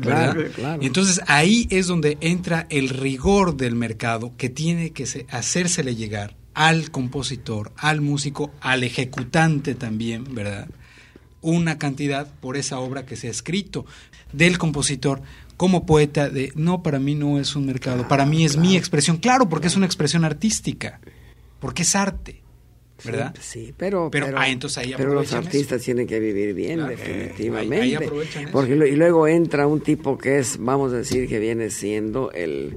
claro. 0.00 0.82
Y 0.82 0.86
entonces 0.86 1.20
ahí 1.28 1.68
es 1.70 1.86
donde 1.86 2.18
entra 2.20 2.66
el 2.70 2.88
rigor 2.88 3.56
del 3.56 3.76
mercado 3.76 4.32
que 4.36 4.48
tiene 4.50 4.90
que 4.90 5.06
se- 5.06 5.26
hacérsele 5.30 5.94
llegar 5.94 6.36
al 6.58 6.90
compositor, 6.90 7.70
al 7.76 8.00
músico, 8.00 8.50
al 8.60 8.82
ejecutante 8.82 9.76
también, 9.76 10.34
¿verdad? 10.34 10.66
Una 11.40 11.78
cantidad 11.78 12.26
por 12.40 12.56
esa 12.56 12.80
obra 12.80 13.06
que 13.06 13.14
se 13.14 13.28
ha 13.28 13.30
escrito 13.30 13.86
del 14.32 14.58
compositor 14.58 15.22
como 15.56 15.86
poeta 15.86 16.28
de 16.28 16.50
no 16.56 16.82
para 16.82 16.98
mí 16.98 17.14
no 17.14 17.38
es 17.38 17.54
un 17.54 17.64
mercado, 17.66 18.08
para 18.08 18.26
mí 18.26 18.44
es 18.44 18.56
mi 18.56 18.76
expresión, 18.76 19.18
claro, 19.18 19.48
porque 19.48 19.68
es 19.68 19.76
una 19.76 19.86
expresión 19.86 20.24
artística, 20.24 21.00
porque 21.60 21.82
es 21.82 21.94
arte, 21.94 22.42
¿verdad? 23.04 23.32
Sí, 23.40 23.66
sí, 23.66 23.74
pero, 23.76 24.08
Pero, 24.10 24.36
ah, 24.36 24.48
entonces 24.48 24.78
ahí 24.78 24.94
pero 24.96 25.14
los 25.14 25.32
artistas 25.32 25.80
tienen 25.82 26.08
que 26.08 26.18
vivir 26.18 26.54
bien, 26.54 26.78
Claro, 26.80 26.90
definitivamente. 26.90 27.80
ahí- 27.80 27.94
ahí. 27.94 28.46
Porque 28.50 28.72
y 28.72 28.96
luego 28.96 29.28
entra 29.28 29.68
un 29.68 29.80
tipo 29.80 30.18
que 30.18 30.38
es, 30.40 30.56
vamos 30.58 30.92
a 30.92 30.96
decir, 30.96 31.28
que 31.28 31.38
viene 31.38 31.70
siendo 31.70 32.32
el 32.32 32.74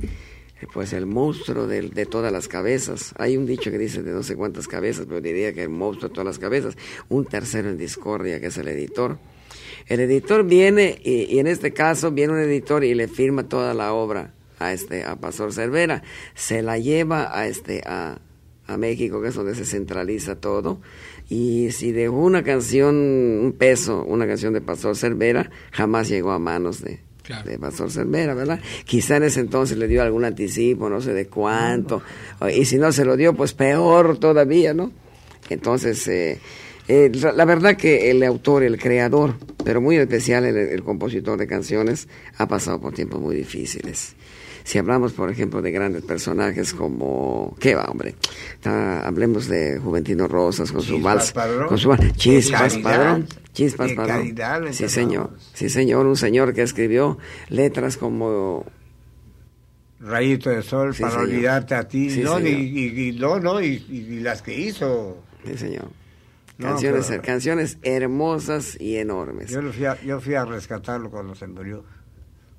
pues 0.73 0.93
el 0.93 1.05
monstruo 1.05 1.67
de, 1.67 2.05
todas 2.05 2.31
las 2.31 2.47
cabezas. 2.47 3.13
Hay 3.17 3.37
un 3.37 3.45
dicho 3.45 3.71
que 3.71 3.77
dice 3.77 4.03
de 4.03 4.11
no 4.11 4.23
sé 4.23 4.35
cuántas 4.35 4.67
cabezas, 4.67 5.05
pero 5.07 5.21
diría 5.21 5.53
que 5.53 5.63
el 5.63 5.69
monstruo 5.69 6.09
de 6.09 6.13
todas 6.13 6.25
las 6.25 6.39
cabezas. 6.39 6.77
Un 7.09 7.25
tercero 7.25 7.69
en 7.69 7.77
discordia, 7.77 8.39
que 8.39 8.47
es 8.47 8.57
el 8.57 8.67
editor. 8.67 9.17
El 9.87 9.99
editor 9.99 10.45
viene, 10.45 10.99
y, 11.03 11.35
y 11.35 11.39
en 11.39 11.47
este 11.47 11.73
caso 11.73 12.11
viene 12.11 12.33
un 12.33 12.39
editor 12.39 12.83
y 12.83 12.93
le 12.93 13.07
firma 13.07 13.47
toda 13.47 13.73
la 13.73 13.93
obra 13.93 14.33
a 14.59 14.73
este 14.73 15.03
a 15.03 15.15
Pastor 15.15 15.53
Cervera. 15.53 16.03
Se 16.35 16.61
la 16.61 16.77
lleva 16.77 17.37
a 17.37 17.47
este 17.47 17.81
a, 17.85 18.19
a 18.67 18.77
México, 18.77 19.21
que 19.21 19.29
es 19.29 19.35
donde 19.35 19.55
se 19.55 19.65
centraliza 19.65 20.35
todo. 20.35 20.79
Y 21.29 21.71
si 21.71 21.91
dejó 21.91 22.17
una 22.17 22.43
canción, 22.43 22.95
un 22.95 23.55
peso, 23.57 24.03
una 24.03 24.27
canción 24.27 24.53
de 24.53 24.61
Pastor 24.61 24.95
Cervera, 24.95 25.49
jamás 25.71 26.09
llegó 26.09 26.31
a 26.31 26.39
manos 26.39 26.81
de, 26.81 26.99
Claro. 27.31 27.49
de 27.49 27.59
Pastor 27.59 27.91
Cervera, 27.91 28.33
¿verdad? 28.33 28.59
Quizá 28.85 29.17
en 29.17 29.23
ese 29.23 29.39
entonces 29.39 29.77
le 29.77 29.87
dio 29.87 30.01
algún 30.01 30.25
anticipo, 30.25 30.89
no 30.89 31.01
sé 31.01 31.13
de 31.13 31.27
cuánto. 31.27 32.01
Y 32.53 32.65
si 32.65 32.77
no 32.77 32.91
se 32.91 33.05
lo 33.05 33.15
dio, 33.15 33.33
pues 33.33 33.53
peor 33.53 34.17
todavía, 34.17 34.73
¿no? 34.73 34.91
Entonces, 35.49 36.07
eh, 36.07 36.39
eh, 36.87 37.11
la 37.35 37.45
verdad 37.45 37.75
que 37.77 38.11
el 38.11 38.23
autor, 38.23 38.63
el 38.63 38.77
creador, 38.77 39.35
pero 39.63 39.81
muy 39.81 39.97
especial 39.97 40.45
el, 40.45 40.57
el 40.57 40.83
compositor 40.83 41.37
de 41.37 41.47
canciones, 41.47 42.07
ha 42.37 42.47
pasado 42.47 42.79
por 42.81 42.93
tiempos 42.93 43.21
muy 43.21 43.35
difíciles. 43.35 44.15
Si 44.63 44.77
hablamos, 44.77 45.13
por 45.13 45.29
ejemplo, 45.29 45.61
de 45.61 45.71
grandes 45.71 46.03
personajes 46.03 46.73
como... 46.73 47.55
¿Qué 47.59 47.75
va, 47.75 47.85
hombre? 47.85 48.15
Hablemos 48.63 49.47
de 49.47 49.79
Juventino 49.79 50.27
Rosas 50.27 50.71
con 50.71 50.81
su 50.81 50.99
vals. 51.01 51.33
Con 51.67 51.77
su 51.77 51.89
vals. 51.89 52.13
Chispas 52.13 52.77
Padrón. 52.77 53.27
Chispas 53.53 53.91
Padrón. 53.93 54.33
Sí, 54.73 54.87
señor. 54.87 55.31
Sí, 55.53 55.69
señor. 55.69 56.05
Un 56.05 56.15
señor 56.15 56.53
que 56.53 56.61
escribió 56.61 57.17
letras 57.49 57.97
como 57.97 58.65
Rayito 59.99 60.49
de 60.49 60.61
sol 60.63 60.95
Sí, 60.95 61.01
para 61.03 61.13
señor. 61.13 61.27
olvidarte 61.29 61.75
a 61.75 61.87
ti. 61.87 62.09
Sí, 62.09 62.21
no, 62.21 62.39
y, 62.39 62.43
señor. 62.43 62.59
y- 62.61 63.09
y- 63.09 63.11
no, 63.19 63.39
no, 63.39 63.61
y, 63.61 63.67
y- 63.89 64.19
las 64.21 64.41
que 64.41 64.57
hizo. 64.59 65.17
Sí, 65.45 65.57
señor. 65.57 65.85
No, 66.57 66.67
Canciones, 66.69 67.05
pero- 67.07 67.21
canciones 67.23 67.77
hermosas 67.81 68.77
y 68.79 68.97
enormes. 68.97 69.49
Yo, 69.51 69.61
lo 69.61 69.71
fui 69.73 69.85
a, 69.85 69.99
yo 70.03 70.19
fui 70.21 70.35
a 70.35 70.45
rescatarlo 70.45 71.09
cuando 71.09 71.33
se 71.35 71.47
murió, 71.47 71.83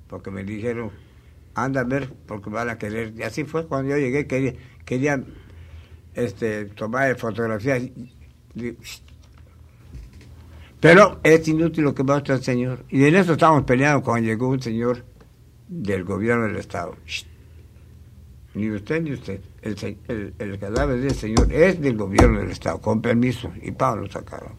porque 0.07 0.29
me 0.31 0.43
dijeron, 0.43 0.91
anda 1.55 1.81
a 1.81 1.83
ver, 1.83 2.11
porque 2.27 2.49
van 2.49 2.69
a 2.69 2.77
querer. 2.77 3.13
Y 3.17 3.23
así 3.23 3.43
fue 3.43 3.67
cuando 3.67 3.91
yo 3.91 3.97
llegué, 3.97 4.27
quería, 4.27 4.53
querían 4.85 5.25
este, 6.13 6.65
tomar 6.65 7.15
fotografías. 7.17 7.83
Pero 10.79 11.19
es 11.23 11.47
inútil 11.47 11.85
lo 11.85 11.95
que 11.95 12.03
va 12.03 12.15
a 12.15 12.17
hacer 12.17 12.35
el 12.35 12.43
señor. 12.43 12.85
Y 12.89 13.05
en 13.05 13.15
eso 13.15 13.33
estábamos 13.33 13.63
peleando 13.63 14.03
cuando 14.03 14.27
llegó 14.27 14.49
un 14.49 14.61
señor 14.61 15.05
del 15.67 16.03
gobierno 16.03 16.45
del 16.45 16.57
Estado. 16.57 16.95
Ni 18.53 18.69
usted 18.69 19.01
ni 19.01 19.13
usted. 19.13 19.39
El, 19.61 20.33
el, 20.37 20.59
cadáver 20.59 20.99
del 20.99 21.15
señor 21.15 21.51
es 21.51 21.79
del 21.79 21.95
gobierno 21.95 22.39
del 22.39 22.51
Estado, 22.51 22.81
con 22.81 23.01
permiso. 23.01 23.51
Y 23.61 23.71
Pablo 23.71 24.03
lo 24.03 24.11
sacaron. 24.11 24.51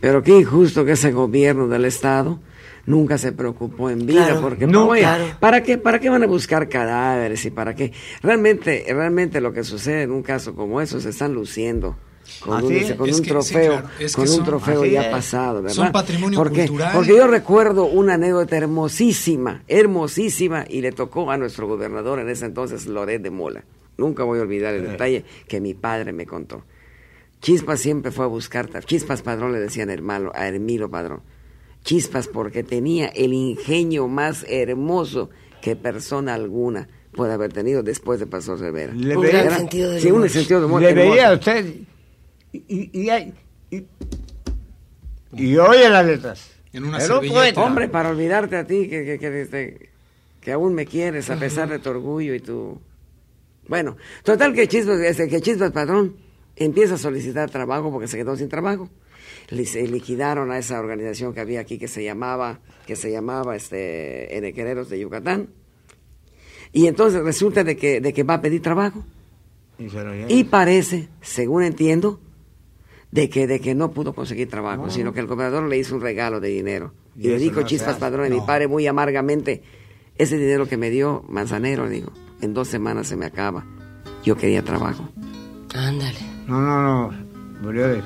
Pero 0.00 0.22
qué 0.22 0.38
injusto 0.38 0.84
que 0.84 0.92
ese 0.92 1.12
gobierno 1.12 1.68
del 1.68 1.84
Estado 1.84 2.40
nunca 2.86 3.18
se 3.18 3.32
preocupó 3.32 3.90
en 3.90 4.06
vida, 4.06 4.26
Claro, 4.26 4.40
porque 4.40 4.66
no, 4.66 4.88
oye, 4.88 5.02
claro. 5.02 5.24
¿para 5.40 5.62
qué, 5.62 5.78
¿para 5.78 5.98
qué 6.00 6.10
van 6.10 6.22
a 6.22 6.26
buscar 6.26 6.68
cadáveres 6.68 7.44
y 7.44 7.50
para 7.50 7.74
qué? 7.74 7.92
Realmente, 8.22 8.84
realmente 8.88 9.40
lo 9.40 9.52
que 9.52 9.64
sucede 9.64 10.02
en 10.02 10.10
un 10.12 10.22
caso 10.22 10.54
como 10.54 10.80
eso, 10.80 11.00
se 11.00 11.10
están 11.10 11.32
luciendo 11.34 11.96
con 12.40 12.64
un, 12.64 12.72
es. 12.72 12.92
con 12.94 13.08
Es 13.08 13.16
un 13.16 13.22
que- 13.22 13.24
sí, 13.24 13.30
trofeo, 13.30 13.72
claro, 13.72 13.88
es 14.00 14.12
que 14.14 14.22
con 14.22 14.28
un 14.30 14.36
son- 14.36 14.44
trofeo 14.44 14.84
ya 14.84 15.02
es. 15.02 15.08
pasado, 15.08 15.62
¿verdad? 15.62 15.74
Son 15.76 15.92
patrimonio 15.92 16.38
porque, 16.38 16.60
cultural. 16.66 16.92
Porque 16.94 17.16
yo 17.16 17.26
recuerdo 17.26 17.84
una 17.84 18.14
anécdota 18.14 18.56
hermosísima, 18.56 19.62
hermosísima, 19.68 20.64
y 20.68 20.80
le 20.80 20.92
tocó 20.92 21.30
a 21.30 21.36
nuestro 21.36 21.66
gobernador 21.68 22.18
en 22.20 22.28
ese 22.28 22.46
entonces, 22.46 22.86
Loret 22.86 23.22
de 23.22 23.30
Mola. 23.30 23.64
Nunca 23.98 24.24
voy 24.24 24.38
a 24.38 24.42
olvidar 24.42 24.72
el 24.74 24.84
detalle 24.88 25.24
que 25.46 25.60
mi 25.60 25.74
padre 25.74 26.12
me 26.12 26.24
contó. 26.26 26.64
Chispas 27.40 27.80
siempre 27.80 28.10
fue 28.12 28.24
a 28.24 28.28
buscar, 28.28 28.68
Chispas 28.84 29.20
Padrón 29.22 29.52
le 29.52 29.58
decían 29.58 29.90
hermano, 29.90 30.30
a 30.34 30.46
Hermilo 30.46 30.88
Padrón. 30.90 31.20
Chispas 31.84 32.28
porque 32.28 32.62
tenía 32.62 33.06
el 33.08 33.32
ingenio 33.32 34.08
más 34.08 34.44
hermoso 34.48 35.30
que 35.60 35.76
persona 35.76 36.34
alguna 36.34 36.88
puede 37.12 37.32
haber 37.32 37.52
tenido 37.52 37.82
después 37.82 38.18
de 38.20 38.26
Pastor 38.26 38.58
Cervera. 38.58 38.92
Le 38.94 39.16
Un 39.16 39.22
veía- 39.22 39.42
gran 39.44 39.58
sentido 39.58 39.90
del 39.90 40.00
sí, 40.00 40.08
un 40.10 40.16
humor. 40.18 40.30
sentido 40.30 40.60
de 40.60 40.66
humor 40.66 40.80
Le 40.82 40.88
hermoso. 40.90 41.10
veía 41.10 41.28
a 41.28 41.32
usted 41.34 41.66
y, 42.52 42.64
y, 42.68 42.90
y, 43.02 43.10
hay- 43.10 43.34
y- 43.70 43.84
y 45.34 45.56
oye 45.56 45.88
las 45.88 46.06
letras. 46.06 46.50
En 46.72 46.84
una 46.84 47.00
servilleta. 47.00 47.34
poeta. 47.34 47.62
Hombre, 47.64 47.88
para 47.88 48.10
olvidarte 48.10 48.56
a 48.56 48.66
ti 48.66 48.88
que, 48.88 49.04
que, 49.04 49.18
que, 49.18 49.40
este, 49.42 49.90
que 50.40 50.52
aún 50.52 50.74
me 50.74 50.86
quieres 50.86 51.28
a 51.30 51.36
pesar 51.38 51.68
de 51.68 51.78
tu 51.78 51.90
orgullo 51.90 52.34
y 52.34 52.40
tu... 52.40 52.80
Bueno, 53.68 53.96
total 54.24 54.54
que 54.54 54.66
Chispas, 54.68 54.98
este, 55.00 55.28
que 55.28 55.40
Chispas 55.40 55.70
Padrón 55.72 56.16
empieza 56.56 56.94
a 56.94 56.98
solicitar 56.98 57.50
trabajo 57.50 57.90
porque 57.92 58.08
se 58.08 58.16
quedó 58.16 58.36
sin 58.36 58.48
trabajo. 58.48 58.88
Le, 59.50 59.66
se 59.66 59.86
liquidaron 59.86 60.50
a 60.50 60.58
esa 60.58 60.78
organización 60.80 61.34
que 61.34 61.40
había 61.40 61.60
aquí 61.60 61.78
que 61.78 61.88
se 61.88 62.02
llamaba, 62.04 62.60
que 62.86 62.96
se 62.96 63.10
llamaba 63.10 63.54
este, 63.56 64.36
Enequereros 64.36 64.88
de 64.88 65.00
Yucatán. 65.00 65.48
Y 66.72 66.86
entonces 66.86 67.22
resulta 67.22 67.64
de 67.64 67.76
que, 67.76 68.00
de 68.00 68.12
que 68.12 68.22
va 68.22 68.34
a 68.34 68.40
pedir 68.40 68.62
trabajo. 68.62 69.04
Y. 69.78 69.88
Y 70.38 70.44
parece, 70.44 71.08
según 71.20 71.62
entiendo, 71.64 72.20
de 73.10 73.28
que, 73.28 73.46
de 73.46 73.60
que 73.60 73.74
no 73.74 73.90
pudo 73.90 74.14
conseguir 74.14 74.48
trabajo, 74.48 74.88
sino 74.90 75.12
que 75.12 75.20
el 75.20 75.26
gobernador 75.26 75.68
le 75.68 75.76
hizo 75.76 75.94
un 75.94 76.00
regalo 76.00 76.40
de 76.40 76.48
dinero. 76.48 76.94
Y, 77.16 77.26
Y 77.26 77.30
le 77.30 77.38
dijo 77.38 77.60
no 77.60 77.66
Chispas. 77.66 77.96
Padrón, 77.96 78.26
a 78.26 78.28
mi 78.30 78.38
No. 78.38 78.46
padre 78.46 78.68
muy 78.68 78.86
amargamente, 78.86 79.62
ese 80.16 80.38
dinero 80.38 80.66
que 80.66 80.76
me 80.78 80.88
dio 80.88 81.24
Manzanero, 81.28 81.88
digo, 81.88 82.10
en 82.40 82.54
dos 82.54 82.68
semanas 82.68 83.08
se 83.08 83.16
me 83.16 83.26
acaba. 83.26 83.66
Yo 84.24 84.36
quería 84.36 84.62
trabajo. 84.62 85.06
Ándale. 85.74 86.18
No, 86.46 86.60
no, 86.60 87.10
no. 87.12 87.72
De, 87.72 88.02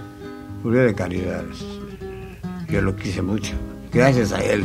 murió 0.67 0.83
de 0.83 0.97
caridad. 0.97 1.45
Yo 2.69 2.81
lo 2.83 2.97
quise 2.97 3.23
mucho. 3.23 3.55
Gracias 3.93 4.33
a 4.33 4.41
él. 4.41 4.65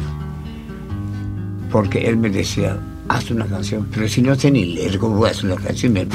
Porque 1.71 2.09
él 2.09 2.17
me 2.17 2.31
decía, 2.31 2.79
haz 3.07 3.29
una 3.29 3.45
canción. 3.45 3.87
Pero 3.93 4.07
si 4.07 4.23
no 4.23 4.33
sé 4.33 4.49
ni 4.49 4.65
leer, 4.73 4.97
¿cómo 4.97 5.17
voy 5.17 5.27
a 5.27 5.31
hacer 5.31 5.45
una 5.45 5.61
canción? 5.61 6.09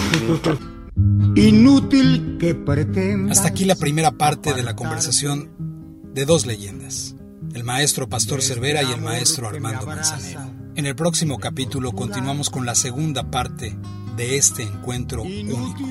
Inútil 1.37 2.37
que 2.41 2.57
pretenda. 2.57 3.31
Hasta 3.31 3.47
aquí 3.47 3.65
la 3.65 3.77
primera 3.77 4.11
parte 4.11 4.55
de 4.55 4.65
la 4.65 4.75
conversación 4.75 5.51
de 6.13 6.25
dos 6.25 6.47
leyendas, 6.47 7.15
el 7.55 7.63
maestro 7.63 8.09
Pastor 8.09 8.43
Cervera 8.43 8.83
y 8.83 8.91
el 8.91 9.01
maestro 9.01 9.47
Armando 9.47 9.87
Manzanero. 9.87 10.51
En 10.75 10.87
el 10.87 10.97
próximo 10.97 11.39
capítulo 11.39 11.93
continuamos 11.93 12.51
con 12.51 12.67
la 12.67 12.75
segunda 12.75 13.31
parte 13.31 13.79
de 14.17 14.37
este 14.37 14.65
encuentro 14.65 15.23
único. 15.23 15.87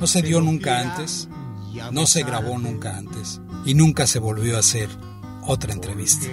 No 0.00 0.06
se 0.06 0.22
dio 0.22 0.40
nunca 0.40 0.80
antes, 0.80 1.28
no 1.92 2.06
se 2.06 2.22
grabó 2.22 2.58
nunca 2.58 2.96
antes 2.96 3.40
y 3.64 3.74
nunca 3.74 4.06
se 4.06 4.18
volvió 4.18 4.56
a 4.56 4.60
hacer 4.60 4.88
otra 5.46 5.72
entrevista. 5.72 6.26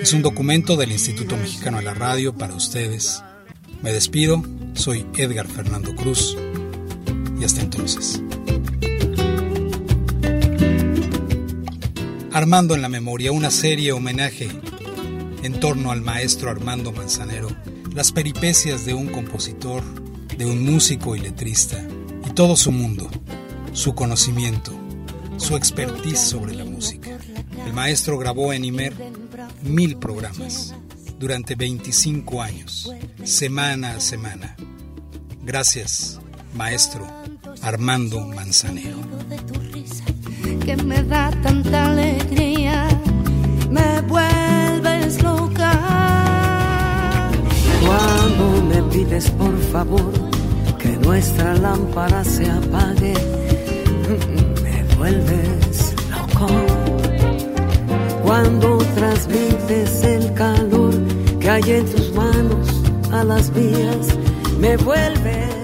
Es 0.00 0.12
un 0.12 0.22
documento 0.22 0.76
del 0.76 0.92
Instituto 0.92 1.36
Mexicano 1.36 1.78
de 1.78 1.84
la 1.84 1.94
Radio 1.94 2.34
para 2.34 2.54
ustedes. 2.54 3.22
Me 3.82 3.92
despido, 3.92 4.42
soy 4.74 5.06
Edgar 5.16 5.46
Fernando 5.46 5.94
Cruz 5.94 6.36
y 7.38 7.44
hasta 7.44 7.60
entonces. 7.60 8.22
Armando 12.32 12.74
en 12.74 12.82
la 12.82 12.88
Memoria, 12.88 13.32
una 13.32 13.50
serie 13.50 13.92
homenaje 13.92 14.50
en 15.42 15.60
torno 15.60 15.90
al 15.90 16.02
maestro 16.02 16.50
Armando 16.50 16.92
Manzanero, 16.92 17.48
las 17.94 18.12
peripecias 18.12 18.84
de 18.84 18.94
un 18.94 19.08
compositor, 19.08 19.82
de 20.36 20.44
un 20.44 20.62
músico 20.64 21.16
y 21.16 21.20
letrista, 21.20 21.82
y 22.28 22.30
todo 22.32 22.56
su 22.56 22.72
mundo, 22.72 23.08
su 23.72 23.94
conocimiento, 23.94 24.75
su 25.36 25.56
expertise 25.56 26.20
sobre 26.20 26.54
la 26.54 26.64
música. 26.64 27.18
El 27.64 27.72
maestro 27.72 28.18
grabó 28.18 28.52
en 28.52 28.64
Imer 28.64 28.94
mil 29.62 29.96
programas, 29.96 30.74
durante 31.18 31.54
25 31.54 32.42
años, 32.42 32.92
semana 33.24 33.96
a 33.96 34.00
semana. 34.00 34.56
Gracias, 35.42 36.20
maestro 36.54 37.06
Armando 37.62 38.20
Manzanero. 38.26 38.98
Que 40.64 40.76
me 40.76 41.02
da 41.02 41.30
tanta 41.42 41.86
alegría, 41.86 42.88
me 43.70 44.00
vuelves 44.02 45.22
loca. 45.22 45.72
Cuando 47.84 48.62
me 48.62 48.82
pides 48.92 49.30
por 49.30 49.58
favor 49.72 50.12
que 50.78 50.88
nuestra 50.98 51.54
lámpara 51.54 52.24
se 52.24 52.50
apague, 52.50 53.14
vuelves 54.96 55.94
loco. 56.10 56.48
Cuando 58.22 58.78
transmites 58.94 60.02
el 60.04 60.34
calor 60.34 60.94
que 61.38 61.50
hay 61.50 61.70
en 61.70 61.86
tus 61.86 62.12
manos 62.14 62.82
a 63.12 63.24
las 63.24 63.52
vías, 63.54 64.08
me 64.58 64.76
vuelves. 64.78 65.56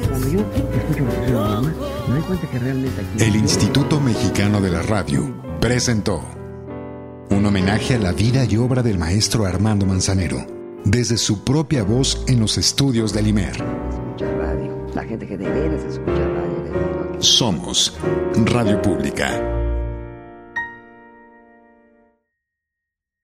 El 3.18 3.36
Instituto 3.36 4.00
Mexicano 4.00 4.60
de 4.60 4.70
la 4.70 4.82
Radio 4.82 5.34
presentó 5.60 6.22
un 7.30 7.46
homenaje 7.46 7.94
a 7.94 7.98
la 7.98 8.12
vida 8.12 8.44
y 8.44 8.56
obra 8.56 8.82
del 8.82 8.98
maestro 8.98 9.46
Armando 9.46 9.86
Manzanero, 9.86 10.46
desde 10.84 11.16
su 11.16 11.44
propia 11.44 11.82
voz 11.82 12.24
en 12.28 12.40
los 12.40 12.58
estudios 12.58 13.12
del 13.12 13.28
IMER. 13.28 13.58
radio. 13.58 14.86
La 14.94 15.04
gente 15.04 15.26
que 15.26 15.36
de 15.36 15.48
veras 15.48 15.82
escucha 15.84 16.12
radio. 16.12 16.51
Somos 17.22 17.92
Radio 18.46 18.82
Pública 18.82 19.61